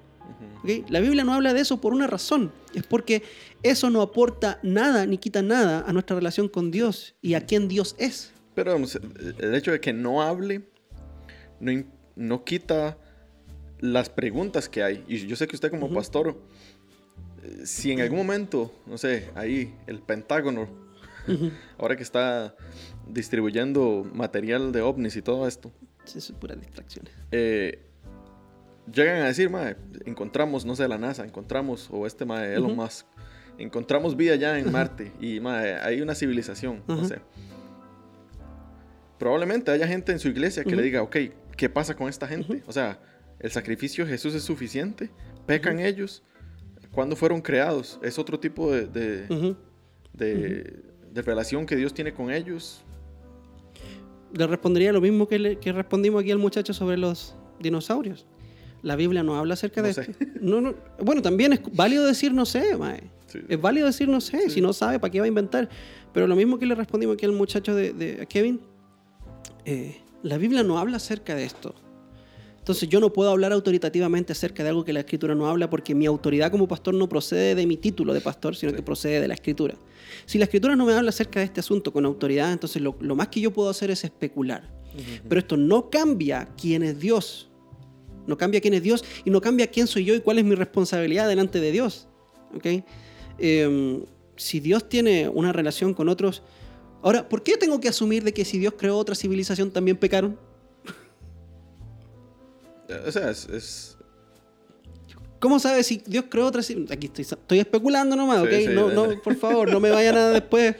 [0.64, 0.80] Ujú.
[0.82, 0.90] ¿Ok?
[0.90, 2.52] La Biblia no habla de eso por una razón.
[2.74, 3.22] Es porque
[3.62, 7.68] eso no aporta nada ni quita nada a nuestra relación con Dios y a quién
[7.68, 8.32] Dios es.
[8.54, 8.98] Pero vamos,
[9.38, 10.62] el hecho de que no hable
[11.60, 11.84] no,
[12.16, 12.98] no quita
[13.80, 15.04] las preguntas que hay.
[15.08, 15.94] Y yo sé que usted como Ujú.
[15.96, 16.40] pastor,
[17.42, 20.68] eh, si en algún momento, no sé, ahí el Pentágono,
[21.78, 22.54] ahora que está
[23.08, 25.72] distribuyendo material de ovnis y todo esto,
[26.06, 27.12] Eso es puras distracciones.
[27.32, 27.90] eh,
[28.92, 32.82] llegan a decir, mae, encontramos, no sé, la NASA, encontramos, o este mae, Elon Ujú.
[32.82, 33.06] Musk,
[33.58, 37.04] encontramos vida ya en Marte y mae, hay una civilización, no Ujú.
[37.06, 37.18] sé.
[39.18, 40.82] Probablemente haya gente en su iglesia que le Ujú.
[40.84, 41.16] diga, ok,
[41.56, 42.62] ¿qué pasa con esta gente?
[42.66, 42.98] O sea,
[43.38, 45.10] el sacrificio de Jesús es suficiente,
[45.46, 46.22] pecan ellos,
[46.90, 47.98] ¿cuándo fueron creados?
[48.02, 49.54] Es otro tipo de, de,
[50.12, 50.82] de-
[51.12, 52.82] de relación que Dios tiene con ellos.
[54.36, 58.26] Le respondería lo mismo que, le- que respondimos aquí al muchacho sobre los dinosaurios.
[58.84, 60.00] La Biblia no habla acerca No de sé.
[60.02, 60.24] esto.
[60.40, 60.74] No, no.
[61.02, 63.02] Bueno, también es válido decir no sé, mae.
[63.26, 63.40] Sí.
[63.48, 65.68] Es válido decir no sé, si no sabe, ¿para qué va a inventar?
[66.12, 68.60] Pero lo mismo que le respondimos aquí al muchacho de, de- a Kevin,
[69.64, 71.74] eh, la Biblia no habla acerca de esto.
[72.58, 75.94] Entonces yo no puedo hablar autoritativamente acerca de algo que la Escritura no habla porque
[75.94, 79.28] mi autoridad como pastor no procede de mi título de pastor, sino que procede de
[79.28, 79.74] la Escritura.
[80.24, 83.16] Si la Escritura no me habla acerca de este asunto con autoridad, entonces lo, lo
[83.16, 84.70] más que yo puedo hacer es especular.
[85.28, 87.50] Pero esto no cambia quién es Dios.
[88.26, 90.54] No cambia quién es Dios y no cambia quién soy yo y cuál es mi
[90.54, 92.08] responsabilidad delante de Dios.
[92.56, 92.66] ¿ok?
[93.38, 94.04] Eh,
[94.36, 96.42] si Dios tiene una relación con otros...
[97.02, 100.38] Ahora, ¿por qué tengo que asumir de que si Dios creó otra civilización también pecaron?
[103.06, 103.48] O sea, es.
[103.48, 103.96] es-
[105.38, 106.96] ¿Cómo sabes si Dios creó otra civilización?
[106.96, 108.52] Aquí estoy, estoy especulando nomás, Sí, ¿ok?
[108.60, 108.94] sí, no, dale.
[109.16, 110.76] no, por favor, no me vayan a después...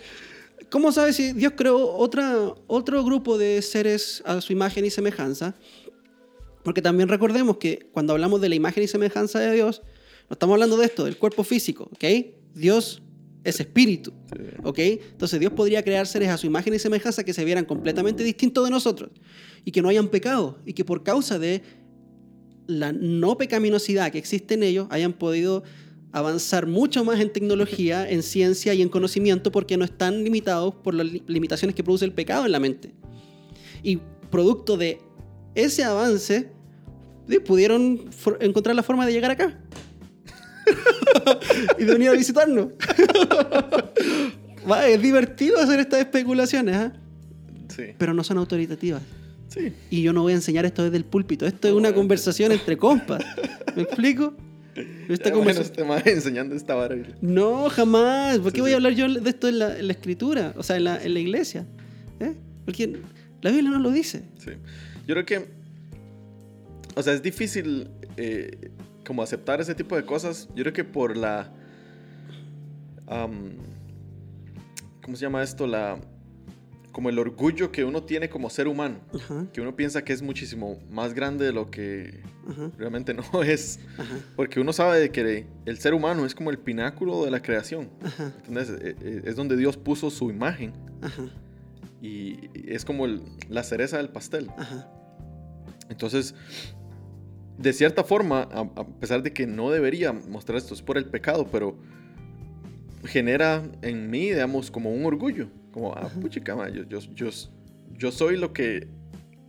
[0.71, 5.55] ¿Cómo sabes si Dios creó otra, otro grupo de seres a su imagen y semejanza?
[6.65, 9.83] Porque también recordemos que cuando hablamos de la imagen y semejanza de Dios,
[10.29, 12.05] no estamos hablando de esto, del cuerpo físico, ¿ok?
[12.55, 13.03] Dios
[13.45, 14.13] es espíritu,
[14.63, 14.79] ¿ok?
[14.79, 18.65] Entonces Dios podría crear seres a su imagen y semejanza que se vieran completamente distintos
[18.65, 19.11] de nosotros
[19.67, 21.61] y que no hayan pecado y que por causa de
[22.67, 25.63] la no pecaminosidad que existe en ellos hayan podido
[26.13, 30.95] avanzar mucho más en tecnología, en ciencia y en conocimiento porque no están limitados por
[30.95, 32.95] las li- limitaciones que produce el pecado en la mente.
[33.83, 33.99] Y
[34.31, 35.01] producto de
[35.55, 36.51] ese avance,
[37.47, 38.11] pudieron
[38.41, 39.59] encontrar la forma de llegar acá.
[41.79, 42.69] y de venir a visitarnos.
[44.71, 46.91] Va, es divertido hacer estas especulaciones.
[47.69, 47.85] Sí.
[47.99, 49.03] pero no son autoritativas.
[49.49, 49.73] Sí.
[49.91, 51.45] Y yo no voy a enseñar esto desde el púlpito.
[51.47, 53.25] Esto es una conversación entre compas.
[53.75, 54.35] ¿Me explico?
[55.09, 56.97] Esta Ya, bueno, conversa- este mae enseñando esta vara.
[57.21, 58.39] No, jamás.
[58.39, 60.53] ¿Por qué Sí, voy a hablar yo de esto en la, en la escritura?
[60.57, 61.67] O sea, en la, en la iglesia.
[62.21, 62.35] ¿Eh?
[62.65, 62.97] Porque
[63.43, 64.25] la Biblia no lo dice.
[65.07, 65.49] Yo creo que.
[66.97, 68.71] O sea, es difícil eh,
[69.07, 70.49] como aceptar ese tipo de cosas.
[70.55, 71.53] Yo creo que por la.
[75.03, 75.67] ¿Cómo se llama esto?
[75.67, 75.99] La.
[76.93, 79.01] Como el orgullo que uno tiene como ser humano.
[79.53, 82.23] Que uno piensa que es muchísimo más grande de lo que
[82.79, 83.81] realmente no es.
[84.37, 87.91] Porque uno sabe de que el ser humano es como el pináculo de la creación.
[88.47, 88.71] ¿Entendés?
[88.71, 90.73] Eh, eh, Es donde Dios puso su imagen.
[92.01, 94.49] Y es como el- la cereza del pastel.
[95.89, 96.35] Entonces,
[97.59, 101.07] de cierta forma, a, a pesar de que no debería mostrar esto, es por el
[101.07, 101.77] pecado, pero
[103.05, 105.49] genera en mí, digamos, como un orgullo.
[105.73, 107.29] Como, ah, puchica, ma, yo, yo, yo,
[107.93, 108.89] yo soy lo que,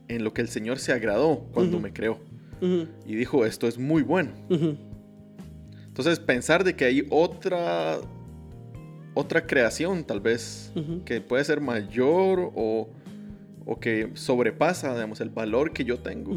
[0.07, 2.19] en lo que el Señor se agradó cuando me creó.
[3.05, 4.31] Y dijo, esto es muy bueno.
[4.49, 4.75] ujú,
[5.87, 7.97] Entonces, pensar de que hay otra,
[9.13, 10.71] otra creación, tal vez,
[11.05, 12.89] que puede ser mayor o,
[13.65, 16.31] o que sobrepasa, digamos, el valor que yo tengo.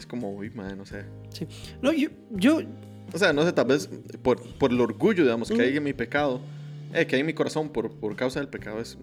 [0.00, 1.04] Es como, uy, man, no sé.
[1.28, 1.46] Sí.
[1.82, 2.60] No, yo, yo,
[3.12, 3.86] O sea, no sé, tal vez
[4.22, 5.62] por, por el orgullo, digamos, que Ujú.
[5.62, 6.40] hay en mi pecado,
[6.94, 8.96] eh, que hay en mi corazón por, por causa del pecado, es.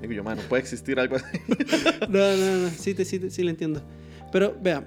[0.00, 1.24] Digo yo, man, no puede existir algo así.
[2.08, 3.80] No, no, no, sí, te, sí, te- sí le entiendo.
[4.32, 4.84] Pero vea,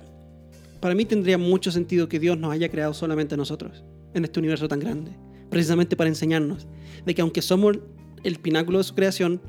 [0.82, 4.40] para mí tendría mucho sentido que Dios nos haya creado solamente a nosotros, en este
[4.40, 5.12] universo tan grande,
[5.50, 6.68] precisamente para enseñarnos
[7.06, 7.78] de que aunque somos
[8.24, 9.40] el pináculo de su creación,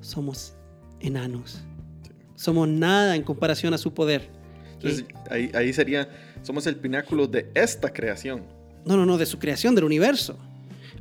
[0.00, 0.54] somos
[1.00, 1.62] enanos.
[2.36, 4.30] Somos nada en comparación a su poder.
[4.82, 6.08] Entonces, ahí, ahí sería,
[6.42, 8.42] somos el pináculo de esta creación.
[8.84, 10.38] No, no, no, de su creación, del universo.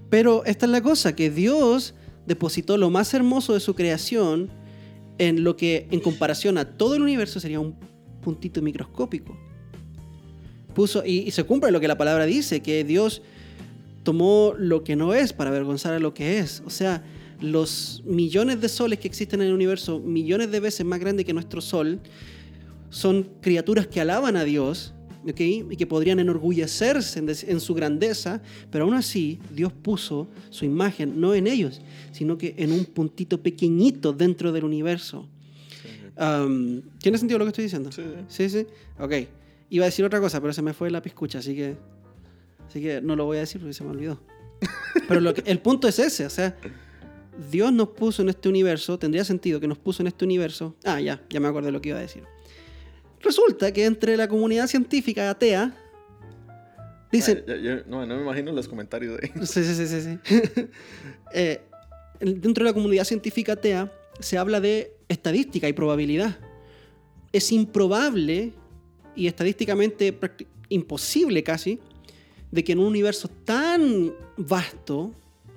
[0.09, 1.93] Pero esta es la cosa, que Dios
[2.25, 4.49] depositó lo más hermoso de su creación
[5.17, 7.75] en lo que en comparación a todo el universo sería un
[8.21, 9.37] puntito microscópico.
[10.75, 13.21] Puso, y, y se cumple lo que la palabra dice, que Dios
[14.03, 16.61] tomó lo que no es para avergonzar a lo que es.
[16.65, 17.03] O sea,
[17.39, 21.33] los millones de soles que existen en el universo, millones de veces más grandes que
[21.33, 21.99] nuestro sol,
[22.91, 24.93] son criaturas que alaban a Dios
[25.27, 25.39] ¿ok?
[25.39, 31.19] y que podrían enorgullecerse en, en su grandeza, pero aún así Dios puso su imagen
[31.19, 31.81] no en ellos,
[32.11, 35.27] sino que en un puntito pequeñito dentro del universo.
[36.17, 37.91] Um, ¿Tiene sentido lo que estoy diciendo?
[37.91, 38.59] Sí, Sí, sí.
[38.61, 38.67] sí.
[38.99, 39.13] Ok.
[39.69, 41.77] Iba a decir otra cosa, pero se me fue la piscucha, así que,
[42.67, 44.19] así que no lo voy a decir porque se me olvidó.
[45.07, 46.55] Pero lo que- el punto es ese, o sea,
[47.49, 50.75] Dios nos puso en este universo, tendría sentido que nos puso en este universo.
[50.83, 52.23] Ah, ya, ya me acuerdo de lo que iba a decir.
[53.23, 55.75] Resulta que entre la comunidad científica atea,
[57.11, 59.45] dicen, Ah, no, no me imagino los comentarios de.
[59.45, 60.01] Sí, sí, sí, sí.
[60.01, 60.67] sí.
[61.33, 61.61] Eh,
[62.19, 63.89] en- dentro de la comunidad científica atea
[64.19, 66.37] se habla de estadística y probabilidad.
[67.31, 68.51] Es improbable
[69.15, 70.17] y estadísticamente
[70.69, 71.79] imposible casi
[72.51, 75.13] de que en un universo tan vasto,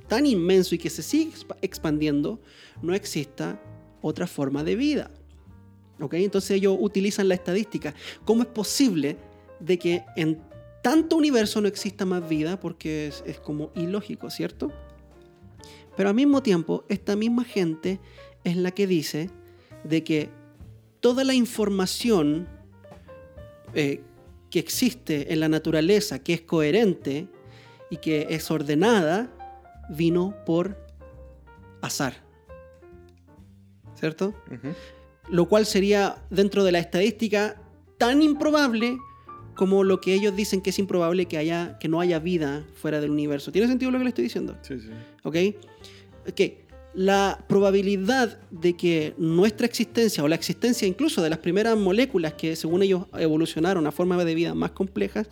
[0.06, 2.40] tan inmenso y que se sigue expa- expandiendo,
[2.82, 3.60] no exista
[4.00, 5.10] otra forma de vida.
[6.00, 6.14] ¿Ok?
[6.14, 7.94] Entonces ellos utilizan la estadística.
[8.24, 9.16] ¿Cómo es posible
[9.60, 10.40] de que en
[10.82, 14.70] tanto universo no exista más vida porque es, como ilógico, ¿cierto?
[15.96, 18.00] Pero al mismo tiempo, esta misma gente
[18.42, 19.30] es la que dice
[19.84, 20.28] de que
[21.00, 22.48] toda la información
[23.72, 24.02] eh,
[24.50, 27.28] que existe en la naturaleza, que es coherente
[27.88, 29.30] y que es ordenada,
[29.88, 30.76] vino por
[31.80, 32.14] azar.
[33.94, 34.34] ¿Cierto?
[34.50, 34.74] Ujú.
[35.28, 37.60] Lo cual sería dentro de la estadística
[37.98, 38.98] tan improbable
[39.54, 43.00] como lo que ellos dicen que es improbable que, haya, que no haya vida fuera
[43.00, 43.52] del universo.
[43.52, 44.56] ¿Tiene sentido lo que le estoy diciendo?
[44.62, 44.88] Sí, sí.
[45.22, 45.36] ¿Ok?
[46.28, 46.40] Ok.
[46.94, 52.54] La probabilidad de que nuestra existencia o la existencia incluso de las primeras moléculas que
[52.54, 55.28] según ellos evolucionaron a formas de vida más complejas,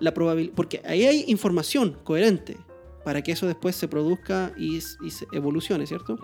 [0.00, 2.56] la probabil- porque ahí hay información coherente
[3.04, 6.18] para que eso después se produzca y se evolucione, ¿cierto?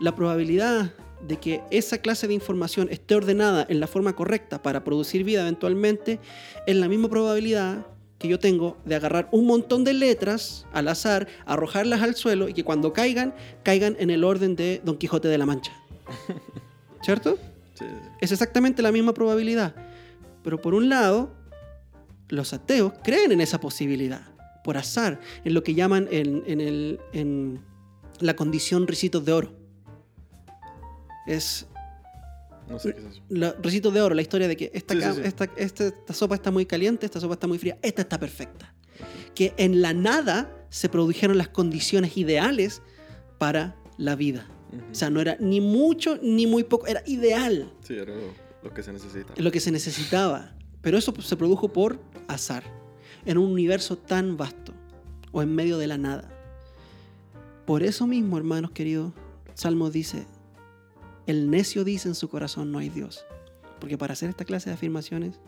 [0.00, 0.92] La probabilidad
[1.26, 5.40] de que esa clase de información esté ordenada en la forma correcta para producir vida
[5.42, 6.20] eventualmente
[6.66, 7.86] es la misma probabilidad
[8.18, 12.54] que yo tengo de agarrar un montón de letras al azar, arrojarlas al suelo y
[12.54, 15.72] que cuando caigan, caigan en el orden de Don Quijote de la Mancha.
[17.02, 17.38] ¿Cierto?
[17.74, 17.84] Sí.
[18.20, 19.74] Es exactamente la misma probabilidad.
[20.42, 21.30] Pero por un lado,
[22.28, 24.22] los ateos creen en esa posibilidad,
[24.64, 27.60] por azar, en lo que llaman en, en el- en
[28.20, 29.52] la condición ricitos de oro.
[31.28, 31.66] Es
[32.68, 33.22] No sé qué es eso.
[33.28, 35.20] la- ricitos de oro, la historia de que esta, Sí, sí.
[35.24, 38.74] Esta, esta- esta sopa está muy caliente, esta sopa está muy fría, esta está perfecta.
[39.34, 42.82] Que en la nada se produjeron las condiciones ideales
[43.38, 44.46] para la vida.
[44.90, 47.72] O sea, no era ni mucho ni muy poco, era ideal.
[47.82, 48.32] Sí, era lo,
[48.62, 49.32] lo que se necesita.
[49.34, 50.52] Es lo que se necesitaba.
[50.82, 52.64] Pero eso se produjo por azar,
[53.24, 54.72] en un universo tan vasto,
[55.32, 56.30] o en medio de la nada.
[57.66, 59.12] Por eso mismo, hermanos queridos,
[59.54, 60.26] Salmo dice,
[61.28, 63.26] el necio dice en su corazón, no hay Dios.
[63.80, 65.38] Porque para hacer esta clase de afirmaciones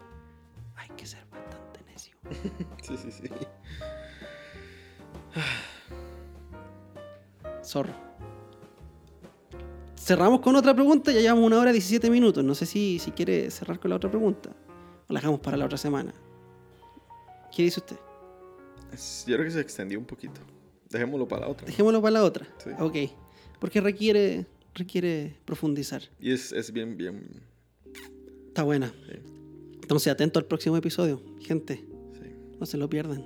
[0.76, 2.16] hay que ser bastante necio.
[2.82, 3.24] Sí, sí, sí.
[7.64, 7.94] Zorro.
[9.96, 12.44] Cerramos con otra pregunta, ya llevamos una hora y 17 minutos.
[12.44, 14.50] No sé si, si quiere cerrar con la otra pregunta.
[15.08, 16.12] O la dejamos para la otra semana.
[17.54, 17.96] ¿Qué dice usted?
[19.26, 20.40] Yo creo que se extendió un poquito.
[20.90, 21.66] Dejémoslo para la otra.
[21.66, 22.46] Dejémoslo para la otra.
[22.58, 22.70] Sí.
[22.78, 22.96] Ok.
[23.60, 26.02] Porque requiere, requiere profundizar.
[26.20, 27.42] Y es, es bien, bien.
[28.48, 28.88] Está buena.
[29.06, 29.18] Sí.
[29.82, 31.22] Entonces, atento al próximo episodio.
[31.40, 31.84] Gente,
[32.14, 32.30] Sí.
[32.58, 33.24] no se lo pierdan.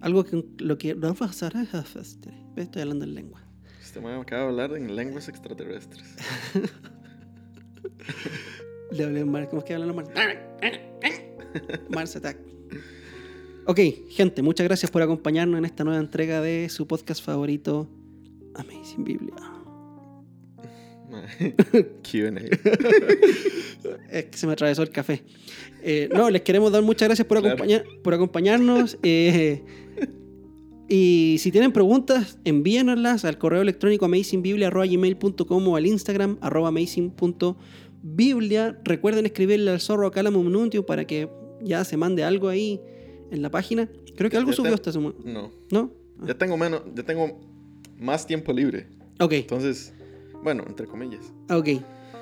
[0.00, 0.90] Algo que lo que.
[0.90, 3.42] Estoy hablando en lengua.
[3.80, 6.04] Este man acaba de hablar en lenguas extraterrestres.
[8.92, 9.48] Le hablé en Mars.
[9.48, 10.10] ¿Cómo es que hablan los Mars?
[11.88, 12.38] Mars Attack.
[13.66, 13.80] Ok,
[14.10, 17.88] gente, muchas gracias por acompañarnos en esta nueva entrega de su podcast favorito,
[18.54, 19.34] Amazing Biblia.
[22.02, 22.30] QA.
[24.10, 25.22] Es que se me atravesó el café.
[25.82, 27.54] Eh, no, les queremos dar muchas gracias por, Claro.
[27.54, 28.98] acompañar, por acompañarnos.
[29.02, 29.62] eh,
[30.88, 38.78] y si tienen preguntas, envíennoslas al correo electrónico amazingbiblia.gmail.com o al Instagram arroba amazing.biblia.
[38.84, 41.28] Recuerden escribirle al zorro Calamum Nuntium para que
[41.62, 42.80] ya se mande algo ahí
[43.30, 43.88] en la página.
[44.16, 45.14] Creo que algo Ya subió esta semana.
[45.24, 45.52] No.
[45.70, 45.92] ¿No?
[46.26, 46.82] Ya tengo menos.
[46.94, 47.38] Ya tengo
[47.98, 48.88] más tiempo libre.
[49.20, 49.92] Ok, Entonces,
[50.42, 51.32] bueno, entre comillas.
[51.50, 51.68] ok.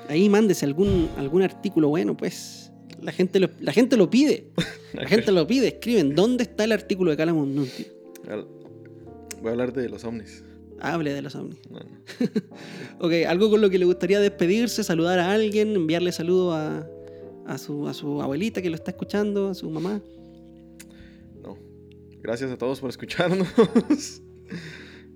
[0.07, 2.71] Ahí mándese algún, algún artículo bueno, pues.
[3.01, 4.51] La gente lo, la gente lo pide.
[4.93, 5.67] La gente lo pide.
[5.67, 7.21] Escriben, ¿dónde está el artículo de?
[7.23, 8.47] Al-
[9.41, 10.43] Voy a hablar de los ovnis.
[10.79, 11.59] Hable de los ovnis.
[11.69, 11.85] No, no.
[12.99, 16.87] Ok, algo con lo que le gustaría despedirse, saludar a alguien, enviarle saludos a,
[17.45, 20.01] a, su, a su abuelita que lo está escuchando, a su mamá.
[21.43, 21.57] No.
[22.21, 23.47] Gracias a todos por escucharnos.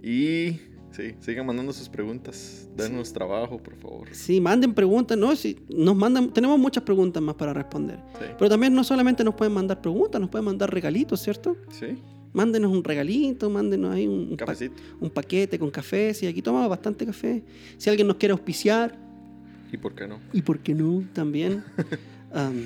[0.03, 0.59] y
[0.99, 2.67] sí, sigan mandando sus preguntas.
[2.76, 4.07] Denos trabajo, por favor.
[4.11, 5.35] Sí, manden preguntas, ¿no?
[5.35, 7.97] Si nos mandan, tenemos muchas preguntas más para responder.
[8.19, 8.26] Sí.
[8.38, 11.55] Pero también no solamente nos pueden mandar preguntas, nos pueden mandar regalitos, ¿cierto?
[11.69, 11.97] Sí.
[12.34, 14.53] Mándenos un regalito, mándenos ahí un, un pa-
[14.99, 16.13] un paquete con café.
[16.13, 17.43] Sí, aquí tomamos bastante café.
[17.77, 18.97] Si alguien nos quiere auspiciar,
[19.71, 20.19] ¿Y por qué no?
[20.34, 21.63] y por qué no, también.
[22.34, 22.65] Am,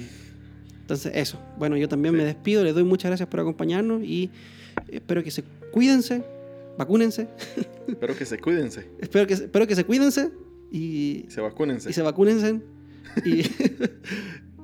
[0.81, 1.39] entonces, eso.
[1.57, 2.63] Bueno, yo también me despido.
[2.63, 4.29] Les doy muchas gracias por acompañarnos y
[4.89, 6.23] espero que se cuídense,
[6.77, 7.27] vacúnense.
[7.87, 8.87] Espero que se cuídense.
[8.99, 10.31] espero, que, se- espero que se cuídense
[10.71, 11.89] y, Se vacúnense.
[11.89, 12.61] y se vacúnense.
[13.25, 13.43] Y,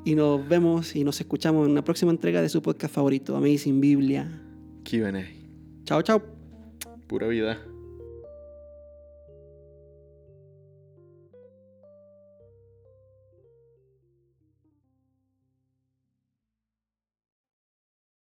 [0.12, 3.80] y nos vemos y nos escuchamos en una próxima entrega de su podcast favorito, Amazing
[3.82, 4.42] Biblia.
[4.84, 5.12] QA.
[5.86, 6.22] Chao, chao.
[7.08, 7.60] Pura vida.